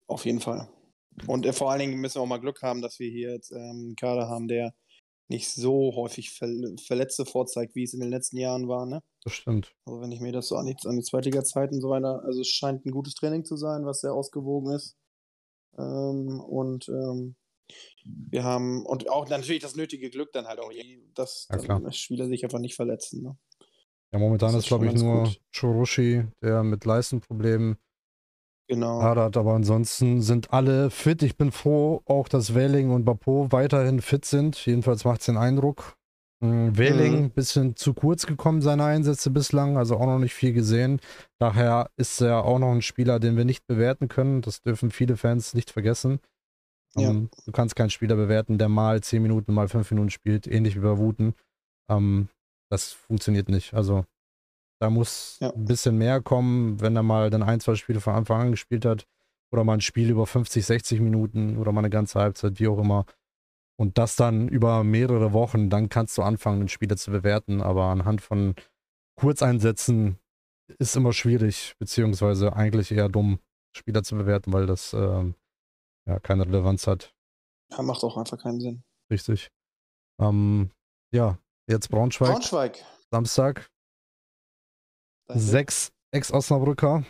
Auf 0.06 0.24
jeden 0.24 0.40
Fall. 0.40 0.68
Und 1.26 1.46
äh, 1.46 1.52
vor 1.52 1.70
allen 1.70 1.80
Dingen 1.80 2.00
müssen 2.00 2.16
wir 2.16 2.22
auch 2.22 2.26
mal 2.26 2.40
Glück 2.40 2.62
haben, 2.62 2.82
dass 2.82 2.98
wir 2.98 3.10
hier 3.10 3.32
jetzt 3.32 3.52
ähm, 3.52 3.58
einen 3.58 3.96
Kader 3.96 4.28
haben, 4.28 4.48
der 4.48 4.74
nicht 5.28 5.48
so 5.48 5.94
häufig 5.94 6.32
Ver 6.32 6.48
Verletzte 6.84 7.24
vorzeigt, 7.24 7.76
wie 7.76 7.84
es 7.84 7.94
in 7.94 8.00
den 8.00 8.10
letzten 8.10 8.36
Jahren 8.36 8.68
war. 8.68 8.84
Ne? 8.86 9.00
Das 9.22 9.32
stimmt. 9.32 9.72
Also 9.84 10.00
wenn 10.00 10.12
ich 10.12 10.20
mir 10.20 10.32
das 10.32 10.48
so 10.48 10.56
an 10.56 10.66
die, 10.66 10.76
an 10.84 10.96
die 10.96 11.04
Zweitliga-Zeiten 11.04 11.76
und 11.76 11.80
so 11.80 11.90
weiter, 11.90 12.22
also 12.24 12.40
es 12.40 12.48
scheint 12.48 12.84
ein 12.84 12.90
gutes 12.90 13.14
Training 13.14 13.44
zu 13.44 13.56
sein, 13.56 13.86
was 13.86 14.00
sehr 14.00 14.12
ausgewogen 14.12 14.72
ist. 14.72 14.96
Ähm, 15.78 16.40
und 16.40 16.88
ähm, 16.88 17.36
wir 18.04 18.42
haben, 18.42 18.84
und 18.84 19.08
auch 19.08 19.28
natürlich 19.28 19.62
das 19.62 19.76
nötige 19.76 20.10
Glück 20.10 20.32
dann 20.32 20.46
halt 20.46 20.58
auch, 20.58 20.72
dass 21.14 21.46
ja, 21.50 21.92
Spieler 21.92 22.26
sich 22.26 22.42
einfach 22.42 22.58
nicht 22.58 22.74
verletzen. 22.74 23.22
Ne? 23.22 23.38
Ja, 24.12 24.18
momentan 24.18 24.50
ist, 24.50 24.56
ist 24.56 24.66
glaube 24.68 24.86
ich, 24.86 24.94
nur 24.94 25.32
Choroshi, 25.54 26.26
der 26.42 26.62
mit 26.62 26.84
Leistenproblemen 26.84 27.76
Genau. 28.70 29.02
Hadert, 29.02 29.36
aber 29.36 29.54
ansonsten 29.54 30.22
sind 30.22 30.52
alle 30.52 30.90
fit. 30.90 31.24
Ich 31.24 31.36
bin 31.36 31.50
froh, 31.50 32.02
auch 32.04 32.28
dass 32.28 32.54
Welling 32.54 32.90
und 32.90 33.04
Bapo 33.04 33.50
weiterhin 33.50 34.00
fit 34.00 34.24
sind. 34.24 34.64
Jedenfalls 34.64 35.04
macht 35.04 35.18
es 35.18 35.26
den 35.26 35.36
Eindruck. 35.36 35.96
Hm, 36.40 36.78
Welling 36.78 37.16
ein 37.16 37.22
mhm. 37.24 37.30
bisschen 37.30 37.74
zu 37.74 37.94
kurz 37.94 38.26
gekommen, 38.26 38.62
seine 38.62 38.84
Einsätze 38.84 39.32
bislang, 39.32 39.76
also 39.76 39.96
auch 39.96 40.06
noch 40.06 40.20
nicht 40.20 40.34
viel 40.34 40.52
gesehen. 40.52 41.00
Daher 41.40 41.90
ist 41.96 42.20
er 42.20 42.44
auch 42.44 42.60
noch 42.60 42.70
ein 42.70 42.80
Spieler, 42.80 43.18
den 43.18 43.36
wir 43.36 43.44
nicht 43.44 43.66
bewerten 43.66 44.06
können. 44.06 44.40
Das 44.40 44.62
dürfen 44.62 44.92
viele 44.92 45.16
Fans 45.16 45.52
nicht 45.52 45.72
vergessen. 45.72 46.20
Ja. 46.94 47.08
Um, 47.08 47.28
du 47.46 47.50
kannst 47.50 47.74
keinen 47.74 47.90
Spieler 47.90 48.14
bewerten, 48.14 48.56
der 48.56 48.68
mal 48.68 49.00
10 49.00 49.20
Minuten, 49.20 49.52
mal 49.52 49.66
5 49.66 49.90
Minuten 49.90 50.10
spielt, 50.10 50.46
ähnlich 50.46 50.76
wie 50.76 50.80
bei 50.80 50.96
Wuten. 50.96 51.34
Um, 51.88 52.28
das 52.70 52.92
funktioniert 52.92 53.48
nicht. 53.48 53.74
Also 53.74 54.04
da 54.80 54.88
muss 54.88 55.38
ja. 55.40 55.52
ein 55.52 55.64
bisschen 55.66 55.98
mehr 55.98 56.22
kommen, 56.22 56.80
wenn 56.80 56.96
er 56.96 57.02
mal 57.02 57.28
dann 57.30 57.42
ein, 57.42 57.60
zwei 57.60 57.74
Spiele 57.74 58.00
von 58.00 58.14
Anfang 58.14 58.40
an 58.40 58.50
gespielt 58.52 58.84
hat. 58.84 59.06
Oder 59.52 59.64
mal 59.64 59.74
ein 59.74 59.80
Spiel 59.80 60.10
über 60.10 60.26
50, 60.26 60.64
60 60.64 61.00
Minuten 61.00 61.58
oder 61.58 61.72
mal 61.72 61.80
eine 61.80 61.90
ganze 61.90 62.20
Halbzeit, 62.20 62.60
wie 62.60 62.68
auch 62.68 62.78
immer. 62.78 63.04
Und 63.76 63.98
das 63.98 64.14
dann 64.14 64.48
über 64.48 64.84
mehrere 64.84 65.32
Wochen, 65.32 65.70
dann 65.70 65.88
kannst 65.88 66.16
du 66.16 66.22
anfangen, 66.22 66.60
den 66.60 66.68
Spieler 66.68 66.96
zu 66.96 67.10
bewerten. 67.10 67.60
Aber 67.60 67.86
anhand 67.86 68.20
von 68.20 68.54
Kurzeinsätzen 69.16 70.18
ist 70.78 70.96
immer 70.96 71.12
schwierig, 71.12 71.74
beziehungsweise 71.78 72.54
eigentlich 72.54 72.92
eher 72.92 73.08
dumm, 73.08 73.40
Spieler 73.76 74.02
zu 74.02 74.16
bewerten, 74.16 74.52
weil 74.52 74.66
das 74.66 74.92
ähm, 74.92 75.34
ja 76.06 76.20
keine 76.20 76.46
Relevanz 76.46 76.86
hat. 76.86 77.14
Ja, 77.72 77.82
macht 77.82 78.04
auch 78.04 78.16
einfach 78.16 78.38
keinen 78.38 78.60
Sinn. 78.60 78.82
Richtig. 79.10 79.50
Ähm, 80.20 80.70
ja, 81.12 81.38
jetzt 81.70 81.88
Braunschweig. 81.88 82.30
Braunschweig. 82.30 82.84
Samstag. 83.10 83.70
Sechs 85.28 85.92
Ex-Osnabrücker. 86.12 87.04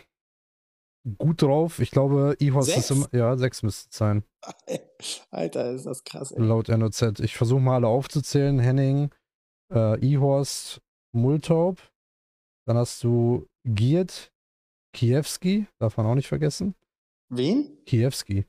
Gut 1.17 1.41
drauf. 1.41 1.79
Ich 1.79 1.89
glaube, 1.89 2.35
Ihorst 2.39 2.77
ist 2.77 2.91
immer. 2.91 3.07
Ja, 3.11 3.35
sechs 3.35 3.63
müsste 3.63 3.89
es 3.89 3.97
sein. 3.97 4.23
Alter, 5.31 5.71
ist 5.71 5.87
das 5.87 6.03
krass, 6.03 6.31
ey. 6.31 6.43
Laut 6.43 6.67
NOZ. 6.67 7.19
Ich 7.21 7.35
versuche 7.35 7.59
mal 7.59 7.75
alle 7.75 7.87
aufzuzählen. 7.87 8.59
Henning, 8.59 9.09
äh, 9.73 9.99
Ihorst, 9.99 10.81
Multaub. 11.11 11.81
Dann 12.67 12.77
hast 12.77 13.03
du 13.03 13.47
Giert, 13.65 14.31
Kiewski, 14.93 15.65
darf 15.79 15.97
man 15.97 16.05
auch 16.05 16.15
nicht 16.15 16.27
vergessen. 16.27 16.75
Wen? 17.29 17.83
Kiewski. 17.85 18.45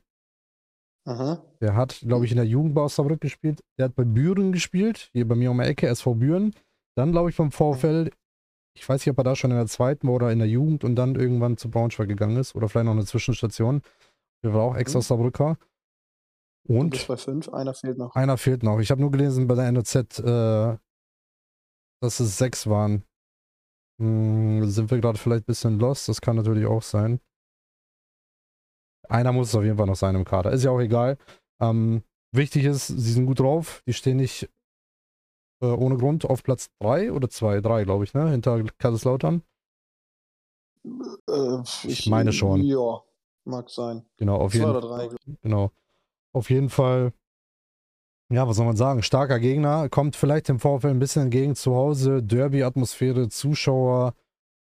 Aha. 1.05 1.43
Der 1.59 1.75
hat, 1.75 1.99
glaube 1.99 2.25
ich, 2.25 2.31
in 2.31 2.37
der 2.37 2.45
Jugend 2.45 2.75
bei 2.75 2.81
Osnabrück 2.81 3.21
gespielt. 3.21 3.61
Der 3.77 3.85
hat 3.85 3.95
bei 3.95 4.05
Büren 4.05 4.51
gespielt, 4.51 5.09
hier 5.13 5.27
bei 5.27 5.35
mir 5.35 5.51
um 5.51 5.57
die 5.57 5.65
Ecke, 5.65 5.87
SV 5.87 6.15
Büren. 6.15 6.53
Dann, 6.95 7.11
glaube 7.11 7.29
ich, 7.29 7.37
beim 7.37 7.51
VfL. 7.51 8.09
Ich 8.75 8.87
weiß 8.87 9.01
nicht, 9.01 9.11
ob 9.11 9.17
er 9.17 9.23
da 9.23 9.35
schon 9.35 9.51
in 9.51 9.57
der 9.57 9.67
zweiten 9.67 10.07
war 10.07 10.15
oder 10.15 10.31
in 10.31 10.39
der 10.39 10.47
Jugend 10.47 10.83
und 10.83 10.95
dann 10.95 11.15
irgendwann 11.15 11.57
zu 11.57 11.69
Braunschweig 11.69 12.07
gegangen 12.07 12.37
ist. 12.37 12.55
Oder 12.55 12.69
vielleicht 12.69 12.85
noch 12.85 12.93
eine 12.93 13.05
Zwischenstation. 13.05 13.81
Der 14.43 14.53
war 14.53 14.63
auch 14.63 14.75
Ex-Osnabrücker. 14.75 15.57
Und. 16.67 16.93
Du 16.93 17.07
bei 17.07 17.17
fünf, 17.17 17.49
einer 17.49 17.73
fehlt 17.73 17.97
noch. 17.97 18.15
Einer 18.15 18.37
fehlt 18.37 18.63
noch. 18.63 18.79
Ich 18.79 18.89
habe 18.89 19.01
nur 19.01 19.11
gelesen 19.11 19.47
bei 19.47 19.55
der 19.55 19.71
NOZ, 19.71 19.95
äh, 19.95 20.77
dass 22.01 22.19
es 22.19 22.37
sechs 22.37 22.67
waren. 22.67 23.03
Hm, 23.99 24.69
sind 24.69 24.89
wir 24.89 24.99
gerade 24.99 25.17
vielleicht 25.17 25.43
ein 25.43 25.47
bisschen 25.47 25.79
lost? 25.79 26.07
Das 26.07 26.21
kann 26.21 26.37
natürlich 26.37 26.65
auch 26.65 26.81
sein. 26.81 27.19
Einer 29.09 29.31
muss 29.31 29.49
es 29.49 29.55
auf 29.55 29.63
jeden 29.63 29.77
Fall 29.77 29.87
noch 29.87 29.95
sein 29.95 30.15
im 30.15 30.25
Kader. 30.25 30.51
Ist 30.51 30.63
ja 30.63 30.71
auch 30.71 30.79
egal. 30.79 31.17
Ähm, 31.59 32.03
wichtig 32.31 32.65
ist, 32.65 32.87
sie 32.87 33.11
sind 33.11 33.25
gut 33.25 33.39
drauf. 33.39 33.83
Die 33.87 33.93
stehen 33.93 34.17
nicht 34.17 34.49
äh, 35.61 35.67
ohne 35.67 35.97
Grund 35.97 36.25
auf 36.25 36.43
Platz 36.43 36.69
3 36.79 37.11
oder 37.11 37.29
2, 37.29 37.61
3 37.61 37.83
glaube 37.83 38.03
ich, 38.03 38.13
ne? 38.13 38.29
Hinter 38.29 38.63
Kaiserslautern. 38.77 39.43
Äh, 41.29 41.61
ich, 41.63 41.85
ich, 41.85 42.07
meine 42.07 42.33
schon. 42.33 42.61
Ja, 42.63 43.01
mag 43.45 43.69
sein. 43.69 44.05
Genau, 44.17 44.37
auf 44.37 44.53
jeden 44.53 44.65
Fall. 44.65 45.15
Genau. 45.41 45.71
Auf 46.33 46.49
jeden 46.49 46.69
Fall 46.69 47.13
ja, 48.33 48.47
was 48.47 48.57
soll 48.57 48.65
man 48.65 48.75
sagen? 48.75 49.03
Starker 49.03 49.39
Gegner, 49.39 49.89
kommt 49.89 50.15
vielleicht 50.15 50.47
dem 50.47 50.59
VfL 50.59 50.87
ein 50.87 50.99
bisschen 50.99 51.23
entgegen 51.23 51.55
zu 51.55 51.75
Hause, 51.75 52.23
Derby-Atmosphäre, 52.23 53.29
Zuschauer, 53.29 54.15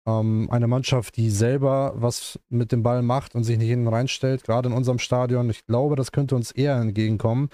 ähm, 0.06 0.48
eine 0.52 0.68
Mannschaft, 0.68 1.18
die 1.18 1.30
selber 1.30 1.94
was 1.96 2.40
mit 2.50 2.72
dem 2.72 2.84
Ball 2.84 3.02
macht 3.02 3.36
und 3.36 3.44
sich 3.44 3.58
nicht 3.58 3.70
hinten 3.70 3.88
reinstellt, 3.88 4.44
gerade 4.44 4.70
in 4.70 4.76
unserem 4.76 5.00
Stadion. 5.00 5.50
Ich 5.50 5.66
glaube, 5.66 5.96
das 5.96 6.12
könnte 6.12 6.36
uns 6.36 6.52
eher 6.52 6.76
entgegenkommen. 6.76 7.50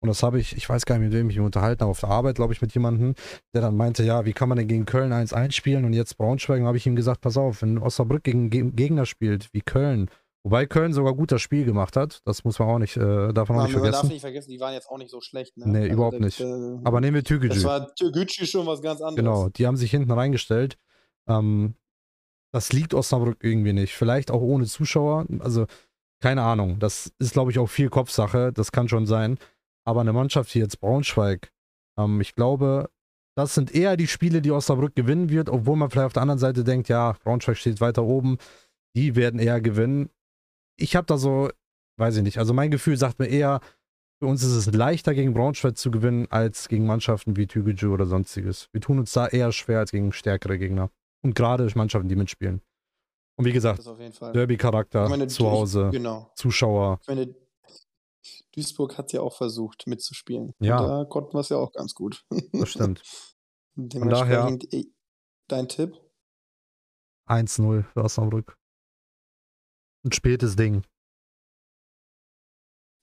Und 0.00 0.08
das 0.08 0.24
habe 0.24 0.40
ich, 0.40 0.56
ich 0.56 0.68
weiß 0.68 0.84
gar 0.84 0.98
nicht, 0.98 1.04
mit 1.04 1.12
wem 1.12 1.30
ich 1.30 1.36
mich 1.36 1.44
unterhalten 1.44 1.82
habe, 1.82 1.90
auf 1.92 2.00
der 2.00 2.08
Arbeit, 2.08 2.34
glaube 2.34 2.52
ich, 2.52 2.60
mit 2.60 2.74
jemandem, 2.74 3.14
der 3.54 3.62
dann 3.62 3.76
meinte, 3.76 4.02
ja, 4.02 4.24
wie 4.24 4.32
kann 4.32 4.48
man 4.48 4.58
denn 4.58 4.66
gegen 4.66 4.84
Köln 4.84 5.12
1-1 5.12 5.52
spielen 5.52 5.84
und 5.84 5.92
jetzt 5.92 6.16
Braunschweig? 6.18 6.62
habe 6.62 6.76
ich 6.76 6.86
ihm 6.86 6.96
gesagt, 6.96 7.20
pass 7.20 7.36
auf, 7.36 7.62
wenn 7.62 7.78
Osnabrück 7.78 8.24
gegen 8.24 8.50
Gegner 8.50 9.06
spielt, 9.06 9.48
wie 9.52 9.60
Köln, 9.60 10.08
Wobei 10.44 10.66
Köln 10.66 10.92
sogar 10.92 11.14
gut 11.14 11.30
das 11.30 11.40
Spiel 11.40 11.64
gemacht 11.64 11.96
hat. 11.96 12.20
Das 12.24 12.42
muss 12.42 12.58
man 12.58 12.68
auch 12.68 12.78
nicht, 12.78 12.96
äh, 12.96 13.32
darf 13.32 13.48
man 13.48 13.60
auch 13.60 13.62
nicht 13.62 13.72
vergessen. 13.72 13.92
Man 13.92 13.92
darf 13.92 14.10
nicht 14.10 14.20
vergessen, 14.20 14.50
die 14.50 14.58
waren 14.58 14.74
jetzt 14.74 14.88
auch 14.88 14.98
nicht 14.98 15.10
so 15.10 15.20
schlecht. 15.20 15.56
Ne? 15.56 15.68
Nee, 15.68 15.78
also 15.82 15.92
überhaupt 15.92 16.20
nicht. 16.20 16.40
Äh, 16.40 16.78
Aber 16.82 17.00
nehmen 17.00 17.14
wir 17.14 17.22
Türkgücü. 17.22 17.54
Das 17.54 17.64
war 17.64 17.94
Türkgücü 17.94 18.46
schon 18.46 18.66
was 18.66 18.82
ganz 18.82 19.00
anderes. 19.00 19.16
Genau, 19.16 19.48
die 19.50 19.66
haben 19.66 19.76
sich 19.76 19.92
hinten 19.92 20.10
reingestellt. 20.10 20.78
Ähm, 21.28 21.76
das 22.52 22.72
liegt 22.72 22.94
Osnabrück 22.94 23.38
irgendwie 23.42 23.72
nicht. 23.72 23.94
Vielleicht 23.94 24.30
auch 24.30 24.40
ohne 24.40 24.66
Zuschauer. 24.66 25.26
Also, 25.40 25.66
keine 26.20 26.42
Ahnung. 26.42 26.78
Das 26.78 27.12
ist, 27.18 27.32
glaube 27.32 27.50
ich, 27.50 27.58
auch 27.58 27.68
viel 27.68 27.88
Kopfsache. 27.88 28.52
Das 28.52 28.72
kann 28.72 28.88
schon 28.88 29.06
sein. 29.06 29.38
Aber 29.84 30.00
eine 30.02 30.12
Mannschaft 30.12 30.54
wie 30.54 30.60
jetzt 30.60 30.80
Braunschweig, 30.80 31.50
ähm, 31.98 32.20
ich 32.20 32.34
glaube, 32.34 32.90
das 33.36 33.54
sind 33.54 33.74
eher 33.74 33.96
die 33.96 34.06
Spiele, 34.06 34.42
die 34.42 34.52
Osnabrück 34.52 34.94
gewinnen 34.94 35.30
wird, 35.30 35.48
obwohl 35.48 35.76
man 35.76 35.90
vielleicht 35.90 36.06
auf 36.06 36.12
der 36.12 36.22
anderen 36.22 36.38
Seite 36.38 36.64
denkt, 36.64 36.88
ja, 36.88 37.16
Braunschweig 37.24 37.56
steht 37.56 37.80
weiter 37.80 38.04
oben. 38.04 38.36
Die 38.94 39.16
werden 39.16 39.40
eher 39.40 39.60
gewinnen 39.60 40.10
ich 40.76 40.96
habe 40.96 41.06
da 41.06 41.16
so, 41.16 41.50
weiß 41.98 42.16
ich 42.16 42.22
nicht, 42.22 42.38
also 42.38 42.52
mein 42.52 42.70
Gefühl 42.70 42.96
sagt 42.96 43.18
mir 43.18 43.26
eher, 43.26 43.60
für 44.20 44.26
uns 44.26 44.42
ist 44.42 44.52
es 44.52 44.72
leichter 44.72 45.14
gegen 45.14 45.34
Braunschweig 45.34 45.76
zu 45.76 45.90
gewinnen 45.90 46.26
als 46.30 46.68
gegen 46.68 46.86
Mannschaften 46.86 47.36
wie 47.36 47.46
Tügeju 47.46 47.92
oder 47.92 48.06
sonstiges. 48.06 48.68
Wir 48.72 48.80
tun 48.80 48.98
uns 48.98 49.12
da 49.12 49.26
eher 49.26 49.50
schwer 49.52 49.80
als 49.80 49.90
gegen 49.90 50.12
stärkere 50.12 50.58
Gegner. 50.58 50.90
Und 51.22 51.34
gerade 51.34 51.70
Mannschaften, 51.74 52.08
die 52.08 52.16
mitspielen. 52.16 52.60
Und 53.36 53.44
wie 53.46 53.52
gesagt, 53.52 53.84
Derby-Charakter, 54.34 55.28
zu 55.28 55.50
Hause, 55.50 55.90
genau. 55.90 56.30
Zuschauer. 56.36 56.98
Ich 57.02 57.08
meine, 57.08 57.34
Duisburg 58.52 58.98
hat 58.98 59.12
ja 59.12 59.20
auch 59.20 59.36
versucht 59.36 59.86
mitzuspielen. 59.86 60.54
Ja. 60.60 60.78
Und 60.78 60.88
da 60.88 61.04
konnten 61.06 61.34
wir 61.34 61.40
es 61.40 61.48
ja 61.48 61.56
auch 61.56 61.72
ganz 61.72 61.94
gut. 61.94 62.24
Das 62.52 62.70
stimmt. 62.70 63.02
Von 63.74 64.08
daher, 64.10 64.58
dein 65.48 65.68
Tipp? 65.68 65.98
1-0 67.26 67.84
für 67.84 68.04
Osnabrück. 68.04 68.58
Ein 70.04 70.12
spätes 70.12 70.56
Ding. 70.56 70.84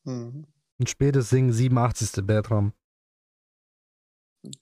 Mhm. 0.03 0.45
Ein 0.79 0.88
spätes 0.88 1.29
Ding, 1.29 1.51
87. 1.51 2.25
Bertram. 2.25 2.73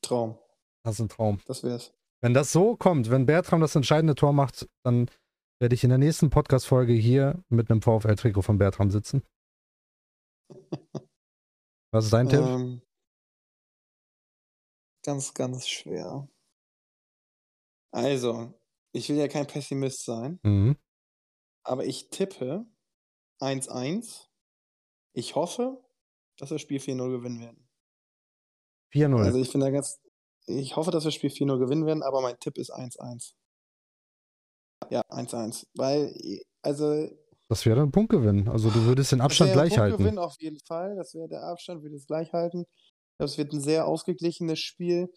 Traum. 0.02 0.38
Das 0.84 0.96
ist 0.96 1.02
ein 1.02 1.10
Traum. 1.10 1.42
Das 1.46 1.64
wär's. 1.64 1.94
Wenn 2.22 2.34
das 2.34 2.52
so 2.52 2.76
kommt, 2.76 3.10
wenn 3.10 3.26
Bertram 3.26 3.62
das 3.62 3.76
entscheidende 3.76 4.16
Tor 4.16 4.34
macht, 4.34 4.68
dann 4.84 5.10
werde 5.60 5.76
ich 5.76 5.84
in 5.84 5.90
der 5.90 6.00
nächsten 6.00 6.30
Podcast-Folge 6.30 6.94
hier 6.94 7.44
mit 7.50 7.70
einem 7.70 7.82
VfL-Trikot 7.82 8.42
von 8.42 8.58
Bertram 8.58 8.92
sitzen. 8.92 9.24
Was 11.92 12.06
ist 12.06 12.14
dein 12.14 12.30
Tipp? 12.30 12.42
Ähm, 12.42 12.82
ganz, 15.04 15.34
ganz 15.34 15.68
schwer. 15.68 16.28
Also, 17.92 18.54
ich 18.94 19.10
will 19.10 19.18
ja 19.18 19.28
kein 19.28 19.48
Pessimist 19.48 20.06
sein. 20.06 20.40
Mhm. 20.44 20.78
Aber 21.64 21.86
ich 21.86 22.10
tippe 22.10 22.66
1-1. 23.42 24.28
Ich 25.14 25.36
hoffe, 25.36 25.84
dass 26.38 26.50
wir 26.50 26.56
das 26.56 26.62
Spiel 26.62 26.80
4-0 26.80 27.10
gewinnen 27.10 27.40
werden. 27.40 27.68
4-0. 28.94 29.24
Also 29.24 29.40
ich 29.40 29.50
finde 29.50 29.66
da 29.66 29.72
ganz. 29.72 30.00
Ich 30.48 30.76
hoffe, 30.76 30.92
dass 30.92 31.04
wir 31.04 31.12
Spiel 31.12 31.30
4-0 31.30 31.60
gewinnen 31.60 31.86
werden, 31.86 32.04
aber 32.04 32.22
mein 32.22 32.40
Tipp 32.40 32.58
ist 32.58 32.74
1-1. 32.74 33.34
Ja, 34.90 35.02
1-1. 35.10 35.68
Weil, 35.76 36.14
also. 36.62 37.10
Das 37.50 37.66
wäre 37.66 37.82
ein 37.82 37.92
Punktgewinn. 37.92 38.48
Also 38.48 38.70
du 38.70 38.84
würdest 38.86 39.12
den 39.12 39.22
Abstand 39.22 39.54
gleich 39.54 39.78
halten. 39.78 39.98
Punktgewinn 39.98 40.20
auf 40.20 40.36
jeden 40.40 40.60
Fall. 40.60 40.96
Das 40.96 41.14
wäre 41.14 41.28
der 41.28 41.44
Abstand, 41.44 41.84
würde 41.84 41.96
es 41.96 42.08
gleich 42.08 42.34
halten. 42.34 42.66
Das 43.20 43.38
wird 43.38 43.54
ein 43.54 43.62
sehr 43.62 43.88
ausgeglichenes 43.88 44.60
Spiel. 44.60 45.14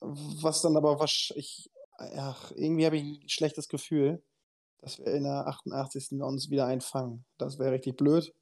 Was 0.00 0.62
dann 0.62 0.76
aber 0.76 0.98
wahrscheinlich. 1.00 1.70
Ach, 1.98 2.52
irgendwie 2.54 2.84
habe 2.84 2.98
ich 2.98 3.02
ein 3.02 3.28
schlechtes 3.28 3.68
Gefühl 3.68 4.22
dass 4.86 4.98
wir 4.98 5.06
in 5.06 5.24
der 5.24 5.46
88. 5.48 6.20
uns 6.22 6.48
wieder 6.48 6.66
einfangen. 6.66 7.24
Das 7.38 7.58
wäre 7.58 7.72
richtig 7.72 7.96
blöd. 7.96 8.32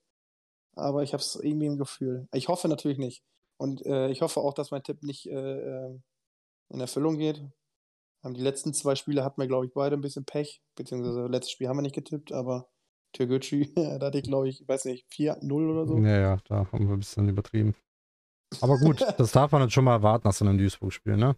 Aber 0.76 1.02
ich 1.02 1.12
habe 1.12 1.22
es 1.22 1.36
irgendwie 1.36 1.66
im 1.66 1.78
Gefühl. 1.78 2.28
Ich 2.32 2.48
hoffe 2.48 2.68
natürlich 2.68 2.98
nicht. 2.98 3.22
Und 3.56 3.84
äh, 3.86 4.10
ich 4.10 4.22
hoffe 4.22 4.40
auch, 4.40 4.52
dass 4.52 4.70
mein 4.70 4.82
Tipp 4.82 5.02
nicht 5.02 5.26
äh, 5.26 5.86
ähm, 5.86 6.02
in 6.74 6.80
Erfüllung 6.80 7.18
geht. 7.18 7.42
Die 8.26 8.40
letzten 8.40 8.72
zwei 8.72 8.94
Spiele 8.94 9.22
hatten 9.22 9.40
wir, 9.40 9.46
glaube 9.46 9.66
ich, 9.66 9.72
beide 9.74 9.96
ein 9.96 10.00
bisschen 10.00 10.24
Pech. 10.24 10.62
Beziehungsweise 10.76 11.26
letztes 11.26 11.52
Spiel 11.52 11.68
haben 11.68 11.76
wir 11.76 11.82
nicht 11.82 11.94
getippt, 11.94 12.32
aber 12.32 12.68
Türgücü, 13.12 13.66
da 13.74 14.06
hatte 14.06 14.18
ich, 14.18 14.24
glaube 14.24 14.48
ich, 14.48 14.66
weiß 14.66 14.86
nicht, 14.86 15.06
4-0 15.10 15.70
oder 15.70 15.86
so. 15.86 15.98
Ja, 15.98 16.18
ja, 16.18 16.38
da 16.48 16.70
haben 16.72 16.86
wir 16.86 16.94
ein 16.94 16.98
bisschen 16.98 17.28
übertrieben. 17.28 17.74
Aber 18.60 18.78
gut, 18.78 19.00
das 19.18 19.32
darf 19.32 19.52
man 19.52 19.62
jetzt 19.62 19.72
schon 19.72 19.84
mal 19.84 19.94
erwarten 19.94 20.26
nach 20.26 20.34
so 20.34 20.44
einem 20.44 20.58
Duisburg-Spiel, 20.58 21.16
ne? 21.16 21.36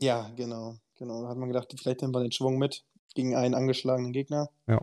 Ja, 0.00 0.30
genau. 0.36 0.76
Genau. 0.96 1.22
Da 1.22 1.28
hat 1.28 1.36
man 1.36 1.48
gedacht, 1.48 1.72
vielleicht 1.78 2.00
nehmen 2.00 2.14
wir 2.14 2.20
den 2.20 2.32
Schwung 2.32 2.58
mit 2.58 2.84
gegen 3.14 3.36
einen 3.36 3.54
angeschlagenen 3.54 4.12
Gegner. 4.12 4.50
Ja. 4.66 4.80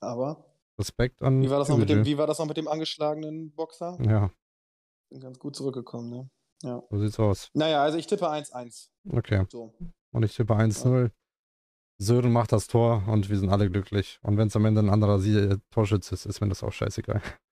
Aber. 0.00 0.44
Respekt 0.78 1.22
an. 1.22 1.42
Wie 1.42 1.50
war 1.50 1.58
das 1.58 1.68
noch 1.68 1.78
mit 1.78 1.88
dem, 1.88 2.04
wie 2.04 2.18
war 2.18 2.26
das 2.26 2.38
noch 2.38 2.46
mit 2.46 2.56
dem 2.56 2.68
angeschlagenen 2.68 3.52
Boxer? 3.52 3.98
Ja. 4.02 4.30
Bin 5.08 5.20
ganz 5.20 5.38
gut 5.38 5.56
zurückgekommen, 5.56 6.10
ne? 6.10 6.30
Ja. 6.62 6.82
So 6.90 6.98
sieht's 6.98 7.18
aus. 7.18 7.50
Naja, 7.54 7.82
also 7.82 7.98
ich 7.98 8.06
tippe 8.06 8.28
1-1. 8.28 8.88
Okay. 9.10 9.46
So. 9.48 9.74
Und 10.12 10.24
ich 10.24 10.34
tippe 10.34 10.54
1-0. 10.54 11.02
Ja. 11.04 11.10
Sören 12.00 12.32
macht 12.32 12.52
das 12.52 12.68
Tor 12.68 13.02
und 13.08 13.28
wir 13.28 13.38
sind 13.38 13.50
alle 13.50 13.68
glücklich. 13.68 14.18
Und 14.22 14.36
wenn 14.36 14.48
es 14.48 14.56
am 14.56 14.64
Ende 14.64 14.80
ein 14.80 14.90
anderer 14.90 15.18
Sie 15.18 15.56
Torschütze 15.70 16.14
ist, 16.14 16.26
ist 16.26 16.40
mir 16.40 16.48
das 16.48 16.62
auch 16.62 16.72
scheißegal. 16.72 17.20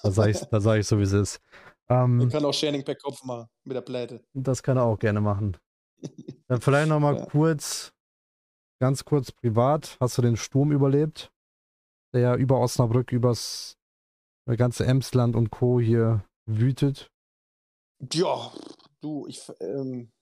Da 0.00 0.12
sage 0.12 0.30
ich, 0.30 0.36
sag 0.36 0.78
ich 0.78 0.86
so, 0.86 0.96
wie 1.00 1.02
es 1.02 1.12
ist. 1.12 1.40
Ähm, 1.88 2.20
er 2.20 2.28
kann 2.28 2.44
auch 2.44 2.54
Sharing 2.54 2.84
per 2.84 2.94
Kopf 2.94 3.24
machen, 3.24 3.48
mit 3.64 3.74
der 3.74 3.80
Pläte. 3.80 4.22
Das 4.32 4.62
kann 4.62 4.76
er 4.76 4.84
auch 4.84 4.96
gerne 4.96 5.20
machen. 5.20 5.56
Dann 6.46 6.60
vielleicht 6.60 6.88
nochmal 6.88 7.16
ja. 7.16 7.26
kurz, 7.26 7.92
ganz 8.80 9.04
kurz 9.04 9.32
privat. 9.32 9.96
Hast 9.98 10.16
du 10.16 10.22
den 10.22 10.36
Sturm 10.36 10.70
überlebt? 10.70 11.32
Der 12.12 12.20
ja 12.20 12.36
über 12.36 12.60
Osnabrück, 12.60 13.10
übers 13.10 13.76
ganze 14.56 14.86
Emsland 14.86 15.34
und 15.34 15.50
Co. 15.50 15.80
hier 15.80 16.24
wütet? 16.46 17.10
Ja, 18.12 18.52
du, 19.00 19.26
ich, 19.26 19.40
ähm, 19.60 20.12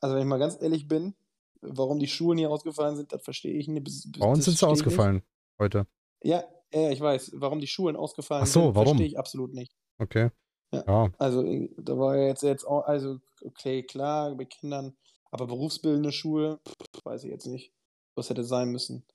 also 0.00 0.14
wenn 0.14 0.22
ich 0.22 0.28
mal 0.28 0.38
ganz 0.38 0.60
ehrlich 0.60 0.86
bin, 0.88 1.14
warum 1.60 1.98
die 1.98 2.08
Schulen 2.08 2.38
hier 2.38 2.50
ausgefallen 2.50 2.96
sind, 2.96 3.12
das 3.12 3.22
verstehe 3.22 3.54
ich 3.54 3.68
nicht. 3.68 4.18
Bei 4.18 4.26
uns 4.26 4.44
sind 4.44 4.58
sie 4.58 4.66
ausgefallen 4.66 5.16
nicht. 5.16 5.26
heute. 5.58 5.86
Ja, 6.22 6.44
ja, 6.72 6.90
ich 6.90 7.00
weiß. 7.00 7.32
Warum 7.34 7.60
die 7.60 7.66
Schulen 7.66 7.96
ausgefallen 7.96 8.44
Ach 8.44 8.48
so, 8.48 8.66
sind, 8.66 8.74
warum? 8.74 8.88
verstehe 8.88 9.06
ich 9.06 9.18
absolut 9.18 9.54
nicht. 9.54 9.74
Okay. 9.98 10.30
Ja. 10.72 10.84
ja. 10.86 11.10
Also 11.18 11.42
da 11.78 11.98
war 11.98 12.16
ja 12.16 12.26
jetzt, 12.26 12.42
jetzt 12.42 12.64
auch, 12.64 12.82
also 12.82 13.18
okay, 13.42 13.82
klar, 13.82 14.34
mit 14.34 14.50
Kindern, 14.50 14.96
aber 15.30 15.46
berufsbildende 15.46 16.12
Schule, 16.12 16.60
weiß 17.04 17.24
ich 17.24 17.30
jetzt 17.30 17.46
nicht, 17.46 17.72
was 18.14 18.30
hätte 18.30 18.44
sein 18.44 18.70
müssen. 18.70 19.06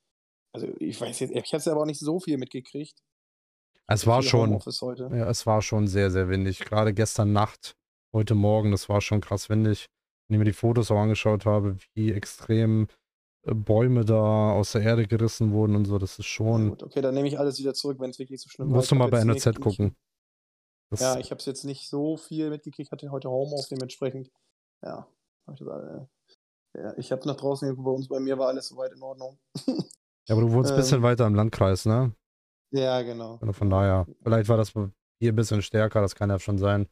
Also 0.54 0.68
ich 0.80 1.00
weiß 1.00 1.20
jetzt, 1.20 1.32
ich 1.32 1.54
habe 1.54 1.58
es 1.58 1.68
aber 1.68 1.82
auch 1.82 1.86
nicht 1.86 2.00
so 2.00 2.20
viel 2.20 2.38
mitgekriegt. 2.38 3.02
Es 3.94 4.08
war 4.08 4.22
schon, 4.22 4.60
ja, 5.12 5.30
es 5.30 5.46
war 5.46 5.62
schon 5.62 5.88
sehr, 5.88 6.12
sehr 6.12 6.30
windig. 6.30 6.60
Gerade 6.60 6.94
gestern 6.94 7.34
Nacht, 7.34 7.76
heute 8.14 8.36
Morgen, 8.36 8.72
das 8.72 8.90
war 8.90 9.02
schon 9.02 9.22
krass 9.22 9.50
windig. 9.50 9.88
Wenn 10.28 10.36
ich 10.36 10.40
mir 10.40 10.46
die 10.46 10.54
Fotos 10.54 10.92
auch 10.92 10.98
angeschaut 11.00 11.46
habe, 11.46 11.78
wie 11.94 12.12
extrem 12.12 12.88
äh, 13.44 13.54
Bäume 13.54 14.06
da 14.06 14.52
aus 14.52 14.72
der 14.72 14.82
Erde 14.82 15.08
gerissen 15.08 15.52
wurden 15.52 15.76
und 15.76 15.86
so, 15.86 15.98
das 15.98 16.20
ist 16.20 16.26
schon. 16.26 16.70
Ja, 16.70 16.86
okay, 16.86 17.02
dann 17.02 17.14
nehme 17.14 17.28
ich 17.28 17.38
alles 17.38 17.60
wieder 17.60 17.74
zurück, 17.74 18.00
wenn 18.00 18.12
es 18.12 18.20
wirklich 18.20 18.42
so 18.42 18.50
schlimm 18.50 18.70
war. 18.70 18.78
Musst 18.78 18.92
du 18.92 18.96
mal 18.96 19.10
bei 19.10 19.20
NRZ 19.20 19.60
gucken. 19.60 19.96
Das 20.90 21.00
ja, 21.00 21.18
ich 21.20 21.32
habe 21.32 21.40
es 21.40 21.46
jetzt 21.46 21.64
nicht 21.64 21.90
so 21.90 22.18
viel 22.18 22.50
mitgekriegt, 22.50 22.92
hatte 22.92 23.10
heute 23.12 23.30
Homeoffice 23.30 23.70
dementsprechend. 23.70 24.30
Ja, 24.84 25.08
hab 25.48 25.56
ich, 25.56 25.62
ja, 26.74 26.98
ich 26.98 27.12
habe 27.12 27.28
nach 27.28 27.38
draußen 27.38 27.68
geguckt, 27.68 27.86
bei 27.86 27.92
uns, 27.92 28.08
bei 28.08 28.20
mir 28.20 28.38
war 28.38 28.48
alles 28.48 28.68
soweit 28.68 28.92
in 28.92 29.02
Ordnung. 29.02 29.40
ja, 29.68 30.36
aber 30.36 30.42
du 30.42 30.52
wohnst 30.52 30.72
ein 30.72 30.78
bisschen 30.78 30.98
ähm, 30.98 31.04
weiter 31.04 31.28
im 31.28 31.36
Landkreis, 31.36 31.86
ne? 31.86 32.14
Ja, 32.72 33.02
genau. 33.02 33.38
Also 33.42 33.54
von 33.54 33.70
daher, 33.70 34.08
vielleicht 34.24 34.50
war 34.50 34.58
das 34.58 34.74
hier 35.20 35.34
ein 35.34 35.36
bisschen 35.36 35.62
stärker, 35.62 36.02
das 36.02 36.16
kann 36.16 36.30
ja 36.30 36.40
schon 36.40 36.58
sein. 36.58 36.88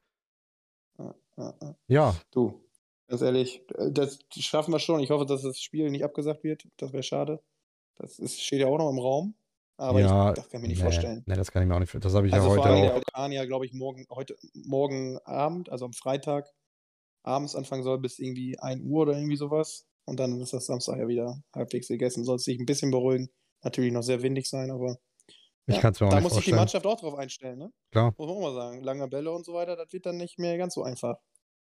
Ja. 1.88 2.15
Du, 2.32 2.62
ganz 3.08 3.22
ehrlich, 3.22 3.65
das 3.92 4.20
schaffen 4.32 4.74
wir 4.74 4.80
schon. 4.80 5.00
Ich 5.00 5.10
hoffe, 5.10 5.26
dass 5.26 5.42
das 5.42 5.60
Spiel 5.60 5.89
nicht 5.89 6.04
abgesagt 6.04 6.44
wird. 6.44 6.68
Das 6.78 6.94
wäre 6.94 7.04
schade. 7.04 7.42
Das 7.96 8.20
ist, 8.20 8.42
steht 8.42 8.62
ja 8.62 8.68
auch 8.68 8.78
noch 8.78 8.89
im 8.89 9.00
Raum. 9.00 9.36
Aber 9.78 10.02
ja, 10.02 10.30
ich, 10.30 10.36
das 10.36 10.50
kann 10.50 10.60
ich 10.60 10.62
mir 10.62 10.68
nicht 10.68 10.78
nee, 10.80 10.84
vorstellen. 10.84 11.24
Nee, 11.26 11.36
das 11.36 11.52
kann 11.52 11.63
ich 11.63 11.70
mir 11.70 11.76
auch 11.76 11.80
nicht 11.80 11.89
vorstellen. 11.89 12.12
Das 12.12 12.18
habe 12.18 12.28
ich 12.28 12.34
also 12.34 12.48
ja 12.48 12.52
heute 12.52 12.62
vor 12.62 12.70
allem 12.70 12.80
auch. 12.80 12.88
der 12.88 12.96
Orkan 12.96 13.32
ja, 13.32 13.46
glaube 13.46 13.65
ich, 13.65 13.74
morgen, 13.74 14.06
heute, 14.10 14.36
morgen 14.54 15.18
Abend, 15.20 15.70
also 15.70 15.86
am 15.86 15.94
Freitag, 15.94 16.52
abends 17.24 17.56
anfangen 17.56 17.84
soll 17.84 17.98
bis 18.00 18.20
irgendwie 18.20 18.60
1 18.60 18.84
Uhr 18.84 19.04
oder 19.04 19.13
irgendwie 19.13 19.38
sowas. 19.38 19.88
Und 20.06 20.20
dann 20.20 20.42
ist 20.42 20.54
das 20.54 20.65
Samstag 20.65 20.98
ja 20.98 21.08
wieder 21.08 21.42
halbwegs 21.54 21.88
gegessen. 21.88 22.26
Soll 22.26 22.36
es 22.36 22.44
sich 22.44 22.60
ein 22.60 22.65
bisschen 22.65 22.92
beruhigen. 22.92 23.30
Natürlich 23.63 23.94
noch 23.94 24.04
sehr 24.04 24.22
windig 24.22 24.50
sein, 24.50 24.70
aber. 24.70 24.98
Ich 25.69 25.75
ja, 25.75 25.82
kann 25.82 25.93
es 25.93 25.99
mir 25.99 26.08
auch 26.08 26.12
da 26.12 26.15
nicht 26.17 26.23
muss 26.23 26.34
sich 26.34 26.45
die 26.45 26.53
Mannschaft 26.53 26.86
auch 26.88 26.99
drauf 26.99 27.13
einstellen, 27.13 27.60
ne? 27.60 27.71
Klar. 27.91 28.13
Muss 28.17 28.27
man 28.27 28.36
auch 28.36 28.41
mal 28.41 28.53
sagen. 28.53 28.84
Lange 28.84 29.08
Bälle 29.08 29.32
und 29.32 29.45
so 29.45 29.53
weiter, 29.53 29.75
das 29.75 29.93
wird 29.93 30.05
dann 30.08 30.17
nicht 30.17 30.39
mehr 30.39 30.58
ganz 30.58 30.73
so 30.73 30.82
einfach. 30.82 31.17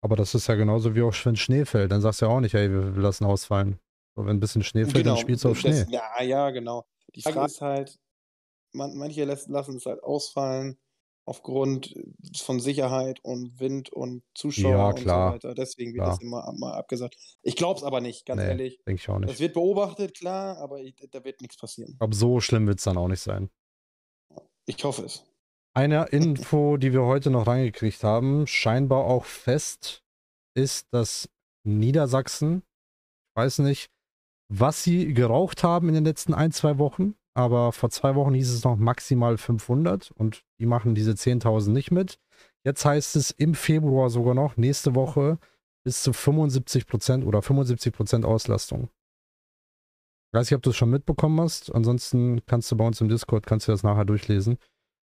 Aber 0.01 0.17
das 0.17 0.35
ist 0.35 0.47
ja 0.47 0.55
genauso 0.55 0.95
wie 0.95 1.01
auch 1.01 1.13
wenn 1.23 1.37
Schnee 1.37 1.63
fällt. 1.63 1.93
Dann 1.93 2.01
sagst 2.01 2.21
du 2.21 2.25
ja 2.25 2.31
auch 2.31 2.41
nicht, 2.41 2.53
ey, 2.53 2.69
wir 2.69 3.01
lassen 3.01 3.23
ausfallen. 3.23 3.79
Aber 4.15 4.27
wenn 4.27 4.35
ein 4.35 4.41
bisschen 4.41 4.63
Schnee 4.63 4.83
fällt, 4.83 5.05
genau. 5.05 5.15
dann 5.15 5.21
spielst 5.21 5.45
du 5.45 5.49
auf 5.49 5.59
Schnee. 5.59 5.85
Das, 5.85 5.89
ja, 5.89 6.23
ja, 6.23 6.49
genau. 6.51 6.85
Die 7.15 7.21
Frage 7.21 7.45
ist 7.45 7.61
halt, 7.61 7.97
man, 8.73 8.95
manche 8.97 9.23
lassen 9.23 9.77
es 9.77 9.85
halt 9.85 10.03
ausfallen 10.03 10.77
aufgrund 11.25 11.95
von 12.37 12.59
Sicherheit 12.59 13.19
und 13.23 13.59
Wind 13.59 13.91
und 13.91 14.23
Zuschauer 14.35 14.71
ja, 14.71 14.89
und 14.89 14.99
so 14.99 15.05
weiter. 15.05 15.55
Deswegen 15.55 15.93
wird 15.93 16.03
klar. 16.03 16.15
das 16.15 16.21
immer 16.21 16.53
mal 16.57 16.73
abgesagt. 16.73 17.15
Ich 17.41 17.55
glaube 17.55 17.79
es 17.79 17.83
aber 17.83 18.01
nicht, 18.01 18.25
ganz 18.25 18.41
nee, 18.41 18.47
ehrlich. 18.47 18.79
Denke 18.85 19.01
ich 19.01 19.09
auch 19.09 19.19
nicht. 19.19 19.31
Es 19.31 19.39
wird 19.39 19.53
beobachtet, 19.53 20.15
klar, 20.15 20.57
aber 20.57 20.81
ich, 20.81 20.95
da 21.11 21.23
wird 21.23 21.41
nichts 21.41 21.57
passieren. 21.57 21.95
Aber 21.99 22.13
so 22.13 22.39
schlimm 22.41 22.67
wird 22.67 22.79
es 22.79 22.83
dann 22.83 22.97
auch 22.97 23.07
nicht 23.07 23.21
sein. 23.21 23.49
Ich 24.65 24.83
hoffe 24.83 25.03
es. 25.03 25.23
Eine 25.73 26.05
Info, 26.05 26.77
die 26.77 26.93
wir 26.93 27.03
heute 27.03 27.29
noch 27.29 27.47
reingekriegt 27.47 28.03
haben, 28.03 28.47
scheinbar 28.47 29.03
auch 29.03 29.25
fest, 29.25 30.03
ist, 30.55 30.87
dass 30.93 31.29
Niedersachsen, 31.63 32.63
ich 33.29 33.35
weiß 33.41 33.59
nicht, 33.59 33.89
was 34.47 34.83
sie 34.83 35.13
geraucht 35.13 35.63
haben 35.63 35.89
in 35.89 35.95
den 35.95 36.05
letzten 36.05 36.33
ein, 36.33 36.51
zwei 36.51 36.77
Wochen, 36.77 37.15
aber 37.33 37.73
vor 37.73 37.89
zwei 37.89 38.15
Wochen 38.15 38.33
hieß 38.33 38.51
es 38.51 38.63
noch 38.63 38.77
maximal 38.77 39.37
500 39.37 40.11
und 40.11 40.43
die 40.59 40.65
machen 40.65 40.95
diese 40.95 41.11
10.000 41.11 41.71
nicht 41.71 41.91
mit. 41.91 42.19
Jetzt 42.63 42.85
heißt 42.85 43.15
es 43.17 43.31
im 43.31 43.53
Februar 43.53 44.09
sogar 44.09 44.33
noch, 44.33 44.55
nächste 44.55 44.95
Woche 44.95 45.37
bis 45.83 46.01
zu 46.01 46.11
75% 46.11 47.25
oder 47.25 47.39
75% 47.39 48.23
Auslastung. 48.23 48.89
Ich 50.35 50.37
weiß 50.37 50.51
nicht, 50.51 50.57
ob 50.57 50.63
du 50.63 50.71
es 50.71 50.75
schon 50.75 50.89
mitbekommen 50.89 51.39
hast. 51.39 51.73
Ansonsten 51.73 52.45
kannst 52.45 52.69
du 52.69 52.75
bei 52.75 52.85
uns 52.85 52.99
im 52.99 53.07
Discord, 53.07 53.45
kannst 53.45 53.69
du 53.69 53.71
das 53.71 53.83
nachher 53.83 54.03
durchlesen. 54.03 54.57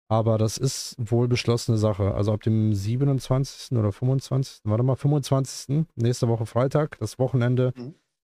Aber 0.07 0.39
das 0.39 0.57
ist 0.57 0.95
wohl 0.97 1.27
beschlossene 1.27 1.77
Sache. 1.77 2.15
Also 2.15 2.33
ab 2.33 2.41
dem 2.41 2.73
27. 2.73 3.77
oder 3.77 3.91
25. 3.91 4.61
Warte 4.63 4.81
mal, 4.81 4.95
25. 4.95 5.85
nächste 5.93 6.29
Woche 6.29 6.47
Freitag, 6.47 6.97
das 6.97 7.19
Wochenende, 7.19 7.73
mhm. 7.75 7.93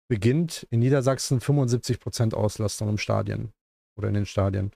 beginnt 0.08 0.68
in 0.70 0.82
Niedersachsen 0.82 1.40
75% 1.40 2.36
Auslastung 2.36 2.90
im 2.90 3.00
Stadion 3.00 3.52
oder 3.98 4.10
in 4.10 4.14
den 4.14 4.28
Stadien. 4.28 4.70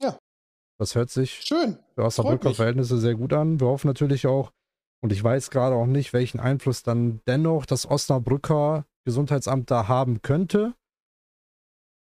Ja. 0.00 0.18
Das 0.78 0.94
hört 0.94 1.10
sich 1.10 1.42
schön 1.42 1.78
für 1.96 2.04
Osnabrücker 2.04 2.54
Verhältnisse 2.54 2.96
sehr 2.96 3.14
gut 3.14 3.34
an. 3.34 3.60
Wir 3.60 3.66
hoffen 3.66 3.88
natürlich 3.88 4.26
auch, 4.26 4.52
und 5.02 5.12
ich 5.12 5.22
weiß 5.22 5.50
gerade 5.50 5.76
auch 5.76 5.84
nicht, 5.84 6.14
welchen 6.14 6.40
Einfluss 6.40 6.82
dann 6.82 7.20
dennoch 7.26 7.66
das 7.66 7.84
Osnabrücker 7.84 8.86
Gesundheitsamt 9.04 9.70
da 9.70 9.86
haben 9.86 10.22
könnte. 10.22 10.72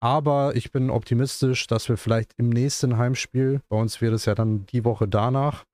Aber 0.01 0.55
ich 0.55 0.71
bin 0.71 0.89
optimistisch, 0.89 1.67
dass 1.67 1.89
wir 1.89 1.97
vielleicht 1.97 2.33
im 2.37 2.49
nächsten 2.49 2.97
Heimspiel, 2.97 3.61
bei 3.67 3.77
uns 3.77 3.99
wäre 3.99 4.15
es 4.15 4.25
ja 4.25 4.35
dann 4.35 4.65
die 4.67 4.85
Woche 4.85 5.07
danach, 5.07 5.65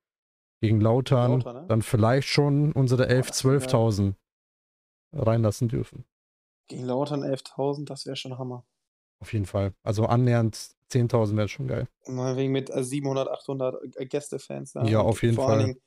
gegen 0.61 0.81
Lautern, 0.81 1.33
Lauter, 1.33 1.53
ne? 1.53 1.65
dann 1.67 1.81
vielleicht 1.81 2.27
schon 2.27 2.71
unsere 2.71 3.07
11.000, 3.07 3.69
12.000 3.69 4.13
reinlassen 5.13 5.67
dürfen. 5.67 6.05
Gegen 6.67 6.85
Lautern 6.85 7.23
11.000, 7.23 7.85
das 7.85 8.05
wäre 8.05 8.15
schon 8.15 8.37
Hammer. 8.39 8.65
Auf 9.21 9.33
jeden 9.33 9.45
Fall. 9.45 9.73
Also 9.83 10.05
annähernd 10.05 10.55
10.000 10.91 11.37
wäre 11.37 11.47
schon 11.47 11.67
geil. 11.67 11.87
Wegen 12.05 12.51
mit 12.51 12.71
700, 12.73 13.27
äh, 13.27 13.31
800 13.31 13.95
äh, 13.95 14.05
Gästefans. 14.05 14.73
Da. 14.73 14.83
Ja, 14.85 15.01
auf 15.01 15.21
jeden 15.21 15.35
vor 15.35 15.47
Fall. 15.47 15.57
Allen 15.57 15.65
Dingen, 15.67 15.81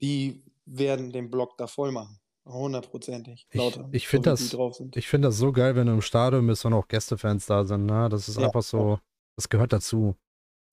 die 0.00 0.44
werden 0.64 1.12
den 1.12 1.30
Block 1.30 1.56
da 1.58 1.66
voll 1.66 1.92
machen. 1.92 2.18
Hundertprozentig. 2.46 3.46
Ich, 3.50 3.80
ich 3.92 4.08
finde 4.08 4.30
das, 4.30 4.56
find 5.04 5.24
das 5.24 5.36
so 5.36 5.52
geil, 5.52 5.74
wenn 5.74 5.88
du 5.88 5.94
im 5.94 6.02
Stadion 6.02 6.46
bist 6.46 6.64
und 6.64 6.72
auch 6.74 6.86
Gästefans 6.86 7.46
da 7.46 7.64
sind. 7.64 7.86
Ne? 7.86 8.08
Das 8.08 8.28
ist 8.28 8.38
ja, 8.38 8.46
einfach 8.46 8.62
so, 8.62 9.00
das 9.36 9.48
gehört 9.48 9.72
dazu. 9.72 10.16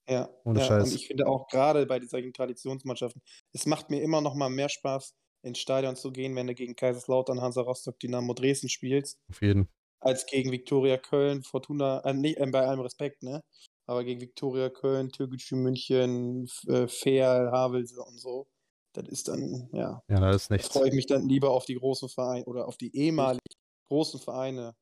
Ja, 0.07 0.29
Ohne 0.43 0.59
ja, 0.59 0.65
Scheiß. 0.65 0.83
und 0.83 0.95
ich 0.95 1.07
finde 1.07 1.27
auch 1.27 1.47
gerade 1.47 1.85
bei 1.85 1.99
solchen 2.01 2.33
Traditionsmannschaften, 2.33 3.21
es 3.53 3.65
macht 3.65 3.89
mir 3.89 4.01
immer 4.01 4.21
noch 4.21 4.35
mal 4.35 4.49
mehr 4.49 4.69
Spaß, 4.69 5.15
ins 5.43 5.59
Stadion 5.59 5.95
zu 5.95 6.11
gehen, 6.11 6.35
wenn 6.35 6.47
du 6.47 6.53
gegen 6.53 6.75
Kaiserslautern, 6.75 7.41
Hansa 7.41 7.61
Rostock, 7.61 7.99
Dynamo 7.99 8.33
Dresden 8.33 8.69
spielst. 8.69 9.17
Auf 9.29 9.41
jeden 9.41 9.67
als 10.03 10.25
gegen 10.25 10.51
Viktoria 10.51 10.97
Köln, 10.97 11.43
Fortuna, 11.43 12.01
äh, 12.05 12.13
nicht, 12.13 12.37
äh, 12.37 12.45
bei 12.47 12.65
allem 12.67 12.81
Respekt, 12.81 13.23
ne? 13.23 13.41
Aber 13.85 14.03
gegen 14.03 14.21
Viktoria 14.21 14.69
Köln, 14.69 15.09
Türkgücü 15.09 15.55
München, 15.55 16.47
äh, 16.67 16.87
Fair, 16.87 17.49
Havelse 17.51 18.01
und 18.01 18.19
so. 18.19 18.47
Das 18.93 19.07
ist 19.07 19.27
dann, 19.27 19.69
ja. 19.73 20.01
Ja, 20.07 20.19
da 20.19 20.31
ist 20.31 20.51
nichts. 20.51 20.67
freue 20.67 20.89
ich 20.89 20.93
mich 20.93 21.07
dann 21.07 21.27
lieber 21.27 21.51
auf 21.51 21.65
die 21.65 21.75
großen 21.75 22.09
Vereine 22.09 22.45
oder 22.45 22.67
auf 22.67 22.77
die 22.77 22.95
ehemaligen 22.95 23.41
großen 23.87 24.19
Vereine, 24.19 24.75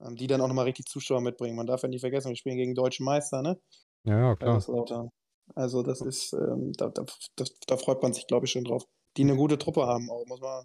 ähm, 0.00 0.16
die 0.16 0.26
dann 0.26 0.40
auch 0.40 0.48
nochmal 0.48 0.66
richtig 0.66 0.86
Zuschauer 0.86 1.20
mitbringen. 1.20 1.56
Man 1.56 1.66
darf 1.66 1.82
ja 1.82 1.88
nicht 1.88 2.00
vergessen, 2.00 2.28
wir 2.28 2.36
spielen 2.36 2.56
gegen 2.56 2.74
deutsche 2.74 3.02
Meister, 3.02 3.42
ne? 3.42 3.60
Ja, 4.04 4.18
ja 4.18 4.36
klar. 4.36 5.10
Also, 5.54 5.82
das 5.82 6.00
ist, 6.00 6.32
ähm, 6.32 6.72
da, 6.72 6.88
da, 6.88 7.04
das, 7.36 7.58
da 7.66 7.76
freut 7.76 8.02
man 8.02 8.12
sich, 8.12 8.26
glaube 8.26 8.46
ich, 8.46 8.52
schon 8.52 8.64
drauf. 8.64 8.84
Die 9.16 9.22
eine 9.22 9.36
gute 9.36 9.58
Truppe 9.58 9.86
haben, 9.86 10.08
auch, 10.08 10.24
muss 10.26 10.40
man, 10.40 10.64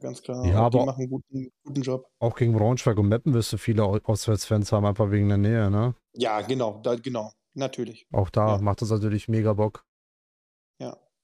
ganz 0.00 0.22
klar. 0.22 0.44
Ja, 0.46 0.60
aber 0.60 0.78
die 0.78 0.84
machen 0.84 1.00
einen 1.00 1.10
guten, 1.10 1.50
guten 1.64 1.82
Job. 1.82 2.08
Auch 2.20 2.36
gegen 2.36 2.52
Braunschweig 2.52 2.98
und 2.98 3.08
Meppen 3.08 3.34
wirst 3.34 3.52
du 3.52 3.56
viele 3.56 3.84
Auswärtsfans 3.84 4.70
haben, 4.70 4.86
einfach 4.86 5.10
wegen 5.10 5.28
der 5.28 5.38
Nähe, 5.38 5.70
ne? 5.70 5.94
Ja, 6.14 6.40
genau, 6.42 6.80
da, 6.82 6.94
genau, 6.94 7.32
natürlich. 7.54 8.06
Auch 8.12 8.30
da 8.30 8.56
ja. 8.56 8.62
macht 8.62 8.82
das 8.82 8.90
natürlich 8.90 9.28
mega 9.28 9.54
Bock. 9.54 9.84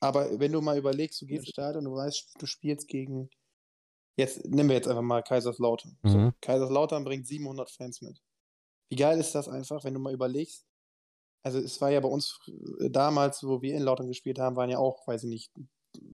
Aber 0.00 0.38
wenn 0.38 0.52
du 0.52 0.60
mal 0.60 0.78
überlegst, 0.78 1.20
du 1.20 1.26
gehst 1.26 1.44
ins 1.44 1.50
Stadion 1.50 1.86
und 1.86 1.92
du 1.92 1.96
weißt, 1.98 2.34
du 2.38 2.46
spielst 2.46 2.88
gegen, 2.88 3.30
jetzt 4.16 4.44
nehmen 4.46 4.68
wir 4.68 4.76
jetzt 4.76 4.88
einfach 4.88 5.02
mal 5.02 5.22
Kaiserslautern. 5.22 5.98
Mhm. 6.02 6.08
So, 6.08 6.32
Kaiserslautern 6.40 7.04
bringt 7.04 7.26
700 7.26 7.70
Fans 7.70 8.00
mit. 8.02 8.20
Wie 8.90 8.96
geil 8.96 9.18
ist 9.18 9.34
das 9.34 9.48
einfach, 9.48 9.84
wenn 9.84 9.94
du 9.94 10.00
mal 10.00 10.12
überlegst, 10.12 10.64
also 11.44 11.58
es 11.58 11.80
war 11.80 11.90
ja 11.90 12.00
bei 12.00 12.08
uns 12.08 12.38
äh, 12.80 12.90
damals, 12.90 13.42
wo 13.44 13.62
wir 13.62 13.74
in 13.74 13.82
Lautern 13.82 14.08
gespielt 14.08 14.38
haben, 14.38 14.56
waren 14.56 14.70
ja 14.70 14.78
auch, 14.78 15.06
weiß 15.06 15.24
ich 15.24 15.28
nicht, 15.28 15.52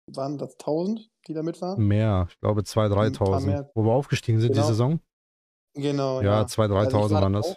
waren 0.07 0.39
das 0.39 0.53
1000, 0.55 1.11
die 1.27 1.35
da 1.35 1.43
mit 1.43 1.61
waren? 1.61 1.83
Mehr, 1.85 2.27
ich 2.31 2.39
glaube 2.41 2.63
2.000, 2.63 3.17
3.000. 3.17 3.71
Wo 3.75 3.85
wir 3.85 3.93
aufgestiegen 3.93 4.41
sind 4.41 4.53
genau. 4.53 4.63
die 4.63 4.69
Saison? 4.69 5.01
Genau. 5.75 6.21
Ja, 6.21 6.41
ja. 6.41 6.43
2.000, 6.43 6.69
3.000 6.69 7.03
also 7.03 7.15
waren 7.15 7.33
das. 7.33 7.47
Auch, 7.47 7.57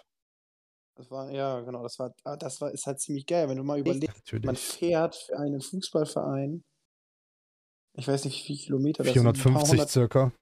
Das 0.98 1.12
war, 1.12 1.30
ja, 1.30 1.60
genau, 1.60 1.84
das 1.84 1.96
war, 2.00 2.12
ah, 2.24 2.36
das 2.36 2.60
war, 2.60 2.72
ist 2.72 2.84
halt 2.86 2.98
ziemlich 2.98 3.24
geil, 3.24 3.48
wenn 3.48 3.56
du 3.56 3.62
mal 3.62 3.78
überlegst, 3.78 4.32
man 4.42 4.56
fährt 4.56 5.14
für 5.14 5.38
einen 5.38 5.60
Fußballverein, 5.60 6.64
ich 7.96 8.08
weiß 8.08 8.24
nicht, 8.24 8.36
wie 8.40 8.46
viele 8.46 8.58
Kilometer 8.58 9.04
das 9.04 9.12
450 9.12 9.78
sind. 9.78 9.88
circa. 9.88 10.24
Ein 10.24 10.32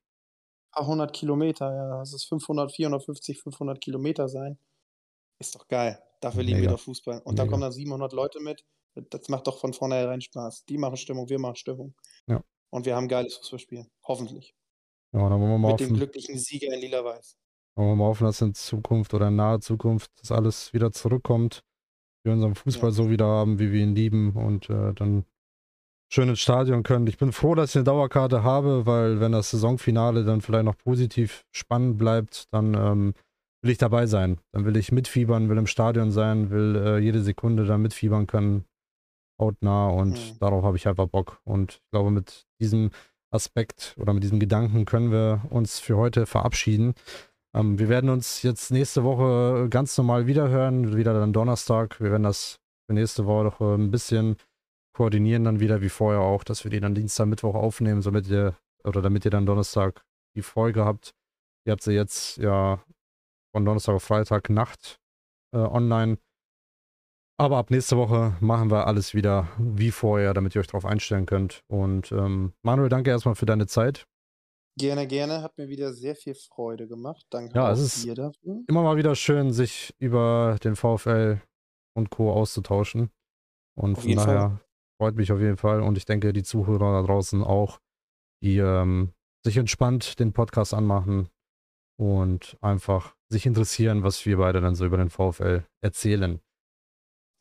paar 0.73 0.87
hundert 0.87 1.13
Kilometer, 1.13 1.75
ja, 1.75 1.99
das 1.99 2.15
ist 2.15 2.25
500, 2.25 2.73
450, 2.73 3.39
500 3.39 3.81
Kilometer 3.83 4.31
sein. 4.31 4.59
Ist 5.39 5.55
doch 5.55 5.69
geil. 5.69 6.03
Dafür 6.23 6.43
lieben 6.43 6.63
wir 6.63 6.71
doch 6.71 6.81
Fußball. 6.81 7.19
Und 7.19 7.35
Mega. 7.35 7.43
dann 7.43 7.51
kommen 7.51 7.61
da 7.61 7.71
700 7.71 8.15
Leute 8.15 8.41
mit. 8.41 8.65
Das 8.95 9.29
macht 9.29 9.47
doch 9.47 9.61
von 9.61 9.75
vornherein 9.75 10.23
Spaß. 10.23 10.65
Die 10.65 10.79
machen 10.79 10.97
Stimmung, 10.97 11.29
wir 11.29 11.39
machen 11.39 11.57
Stimmung. 11.57 11.95
Ja. 12.27 12.43
Und 12.71 12.87
wir 12.87 12.97
haben 12.97 13.09
geiles 13.09 13.37
Fußballspiel. 13.37 13.87
Hoffentlich. 14.05 14.55
Ja, 15.13 15.29
dann 15.29 15.39
wollen 15.39 15.51
wir 15.51 15.59
mal 15.59 15.73
Mit 15.73 15.81
dem 15.81 15.95
glücklichen 15.95 16.39
Sieger 16.39 16.73
in 16.73 16.81
Lila-Weiß. 16.81 17.37
Wollen 17.77 17.91
wir 17.91 17.97
mal 17.97 18.05
hoffen, 18.07 18.25
dass 18.25 18.41
in 18.41 18.55
Zukunft 18.55 19.13
oder 19.15 19.29
in 19.29 19.37
naher 19.37 19.61
Zukunft 19.61 20.11
das 20.21 20.33
alles 20.33 20.73
wieder 20.73 20.93
zurückkommt. 20.93 21.63
Wir 22.25 22.33
unseren 22.33 22.55
Fußball 22.55 22.91
ja. 22.91 22.95
so 22.95 23.11
wieder 23.11 23.27
haben, 23.27 23.59
wie 23.59 23.71
wir 23.71 23.83
ihn 23.83 23.95
lieben 23.95 24.33
und 24.33 24.71
äh, 24.71 24.93
dann 24.95 25.25
schön 26.09 26.29
ins 26.29 26.41
Stadion 26.41 26.83
können. 26.83 27.07
Ich 27.07 27.19
bin 27.19 27.33
froh, 27.33 27.55
dass 27.55 27.71
ich 27.71 27.77
eine 27.77 27.85
Dauerkarte 27.85 28.43
habe, 28.43 28.87
weil 28.87 29.21
wenn 29.21 29.33
das 29.33 29.51
Saisonfinale 29.51 30.25
dann 30.25 30.41
vielleicht 30.41 30.65
noch 30.65 30.79
positiv 30.79 31.45
spannend 31.53 31.99
bleibt, 31.99 32.47
dann 32.53 32.75
ähm, 32.75 33.15
will 33.63 33.71
ich 33.71 33.79
dabei 33.79 34.07
sein. 34.07 34.39
Dann 34.53 34.65
will 34.65 34.77
ich 34.77 34.93
mitfiebern, 34.93 35.49
will 35.49 35.59
im 35.59 35.67
Stadion 35.67 36.11
sein, 36.11 36.51
will 36.51 36.77
äh, 36.77 36.99
jede 36.99 37.23
Sekunde 37.23 37.67
da 37.67 37.77
mitfiebern 37.79 38.27
können, 38.27 38.65
hautnah 39.41 39.89
und 39.89 40.13
mhm. 40.13 40.39
darauf 40.39 40.65
habe 40.65 40.77
ich 40.77 40.89
einfach 40.89 41.07
Bock. 41.07 41.41
Und 41.45 41.75
ich 41.75 41.91
glaube, 41.91 42.11
mit 42.11 42.47
diesem 42.61 42.91
Aspekt 43.31 43.95
oder 43.99 44.15
mit 44.15 44.23
diesem 44.23 44.41
Gedanken 44.41 44.85
können 44.85 45.11
wir 45.11 45.43
uns 45.51 45.79
für 45.79 45.97
heute 45.97 46.27
verabschieden. 46.27 46.95
Ähm, 47.57 47.79
wir 47.79 47.89
werden 47.89 48.11
uns 48.11 48.43
jetzt 48.43 48.71
nächste 48.71 49.03
Woche 49.03 49.69
ganz 49.71 49.97
normal 49.97 50.27
wiederhören, 50.27 50.97
wieder 50.97 51.15
dann 51.15 51.33
Donnerstag. 51.33 52.01
Wir 52.01 52.11
werden 52.11 52.25
das 52.25 52.61
für 52.87 52.95
nächste 52.95 53.27
Woche 53.27 53.75
ein 53.75 53.91
bisschen 53.91 54.37
koordinieren 54.95 55.45
dann 55.45 55.61
wieder 55.61 55.81
wie 55.81 55.89
vorher 55.89 56.21
auch, 56.21 56.45
dass 56.45 56.65
wir 56.65 56.71
die 56.71 56.81
dann 56.81 56.95
Dienstag, 56.95 57.27
Mittwoch 57.27 57.55
aufnehmen, 57.55 58.01
damit 58.03 58.29
ihr 58.29 58.57
oder 58.85 59.03
damit 59.03 59.25
ihr 59.25 59.31
dann 59.31 59.47
Donnerstag 59.47 60.05
die 60.37 60.43
Folge 60.43 60.85
habt. 60.85 61.13
Ihr 61.67 61.73
habt 61.73 61.83
sie 61.83 61.93
jetzt 61.93 62.37
ja 62.39 62.83
von 63.55 63.65
Donnerstag 63.65 63.95
auf 63.95 64.05
Freitag 64.05 64.49
Nacht 64.51 64.99
äh, 65.55 65.59
online. 65.59 66.19
Aber 67.39 67.59
ab 67.59 67.71
nächste 67.71 67.99
Woche 67.99 68.37
machen 68.41 68.71
wir 68.71 68.87
alles 68.87 69.15
wieder 69.15 69.49
wie 69.59 69.91
vorher, 69.91 70.33
damit 70.33 70.55
ihr 70.55 70.61
euch 70.61 70.67
darauf 70.67 70.87
einstellen 70.87 71.27
könnt. 71.27 71.61
Und 71.69 72.13
ähm, 72.13 72.55
Manuel, 72.63 72.89
danke 72.89 73.11
erstmal 73.11 73.35
für 73.35 73.45
deine 73.45 73.67
Zeit. 73.67 74.07
Gerne, 74.79 75.07
gerne. 75.07 75.43
Hat 75.43 75.57
mir 75.57 75.69
wieder 75.69 75.93
sehr 75.93 76.15
viel 76.15 76.35
Freude 76.35 76.87
gemacht. 76.87 77.25
Danke 77.31 77.55
ja, 77.55 77.71
es 77.71 77.81
ist 77.81 78.05
dir 78.05 78.15
dafür. 78.15 78.63
Immer 78.69 78.83
mal 78.83 78.97
wieder 78.97 79.15
schön, 79.15 79.53
sich 79.53 79.95
über 79.99 80.59
den 80.63 80.77
VfL 80.77 81.41
und 81.95 82.11
Co. 82.11 82.31
auszutauschen. 82.33 83.11
Und 83.75 83.97
auf 83.97 84.03
von 84.03 84.17
daher 84.17 84.41
Fall. 84.41 84.61
freut 85.01 85.17
mich 85.17 85.33
auf 85.33 85.41
jeden 85.41 85.57
Fall. 85.57 85.81
Und 85.81 85.97
ich 85.97 86.05
denke, 86.05 86.33
die 86.33 86.43
Zuhörer 86.43 86.93
da 86.93 87.03
draußen 87.07 87.43
auch, 87.43 87.81
die 88.43 88.59
ähm, 88.59 89.13
sich 89.45 89.57
entspannt 89.57 90.19
den 90.21 90.33
Podcast 90.33 90.75
anmachen 90.75 91.29
und 91.99 92.59
einfach 92.61 93.17
sich 93.31 93.47
interessieren, 93.47 94.03
was 94.03 94.27
wir 94.27 94.37
beide 94.37 94.61
dann 94.61 94.75
so 94.75 94.85
über 94.85 94.99
den 94.99 95.11
VfL 95.11 95.65
erzählen. 95.83 96.41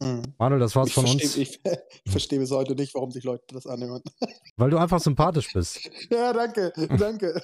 Mhm. 0.02 0.34
Manuel, 0.38 0.60
das 0.60 0.76
war's 0.76 0.90
ich 0.90 0.94
von 0.94 1.06
versteh, 1.06 1.26
uns. 1.26 1.38
Ich, 1.38 1.60
ich 1.64 2.12
verstehe 2.12 2.40
bis 2.40 2.52
heute 2.52 2.76
nicht, 2.76 2.94
warum 2.96 3.12
sich 3.12 3.24
Leute 3.24 3.44
das 3.54 3.66
anhören. 3.66 4.02
Weil 4.58 4.70
du 4.70 4.78
einfach 4.78 5.00
sympathisch 5.00 5.54
bist. 5.54 5.80
Ja, 6.10 6.34
danke, 6.34 6.74
danke. 6.98 7.42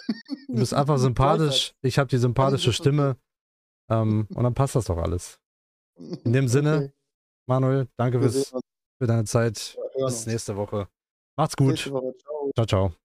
Du 0.47 0.55
bist 0.55 0.73
einfach 0.73 0.97
sympathisch. 0.99 1.73
Ich 1.81 1.97
habe 1.97 2.09
die 2.09 2.17
sympathische 2.17 2.73
Stimme. 2.73 3.17
Ähm, 3.89 4.27
und 4.33 4.43
dann 4.43 4.53
passt 4.53 4.75
das 4.75 4.85
doch 4.85 4.97
alles. 4.97 5.39
In 5.97 6.33
dem 6.33 6.47
Sinne, 6.47 6.75
okay. 6.77 6.91
Manuel, 7.47 7.87
danke 7.97 8.19
fürs, 8.19 8.51
für 8.97 9.07
deine 9.07 9.25
Zeit. 9.25 9.77
Bis 9.95 10.25
nächste 10.25 10.55
Woche. 10.55 10.87
Macht's 11.37 11.55
gut. 11.55 11.91
Woche. 11.91 12.13
Ciao, 12.17 12.51
ciao. 12.53 12.65
ciao. 12.65 13.00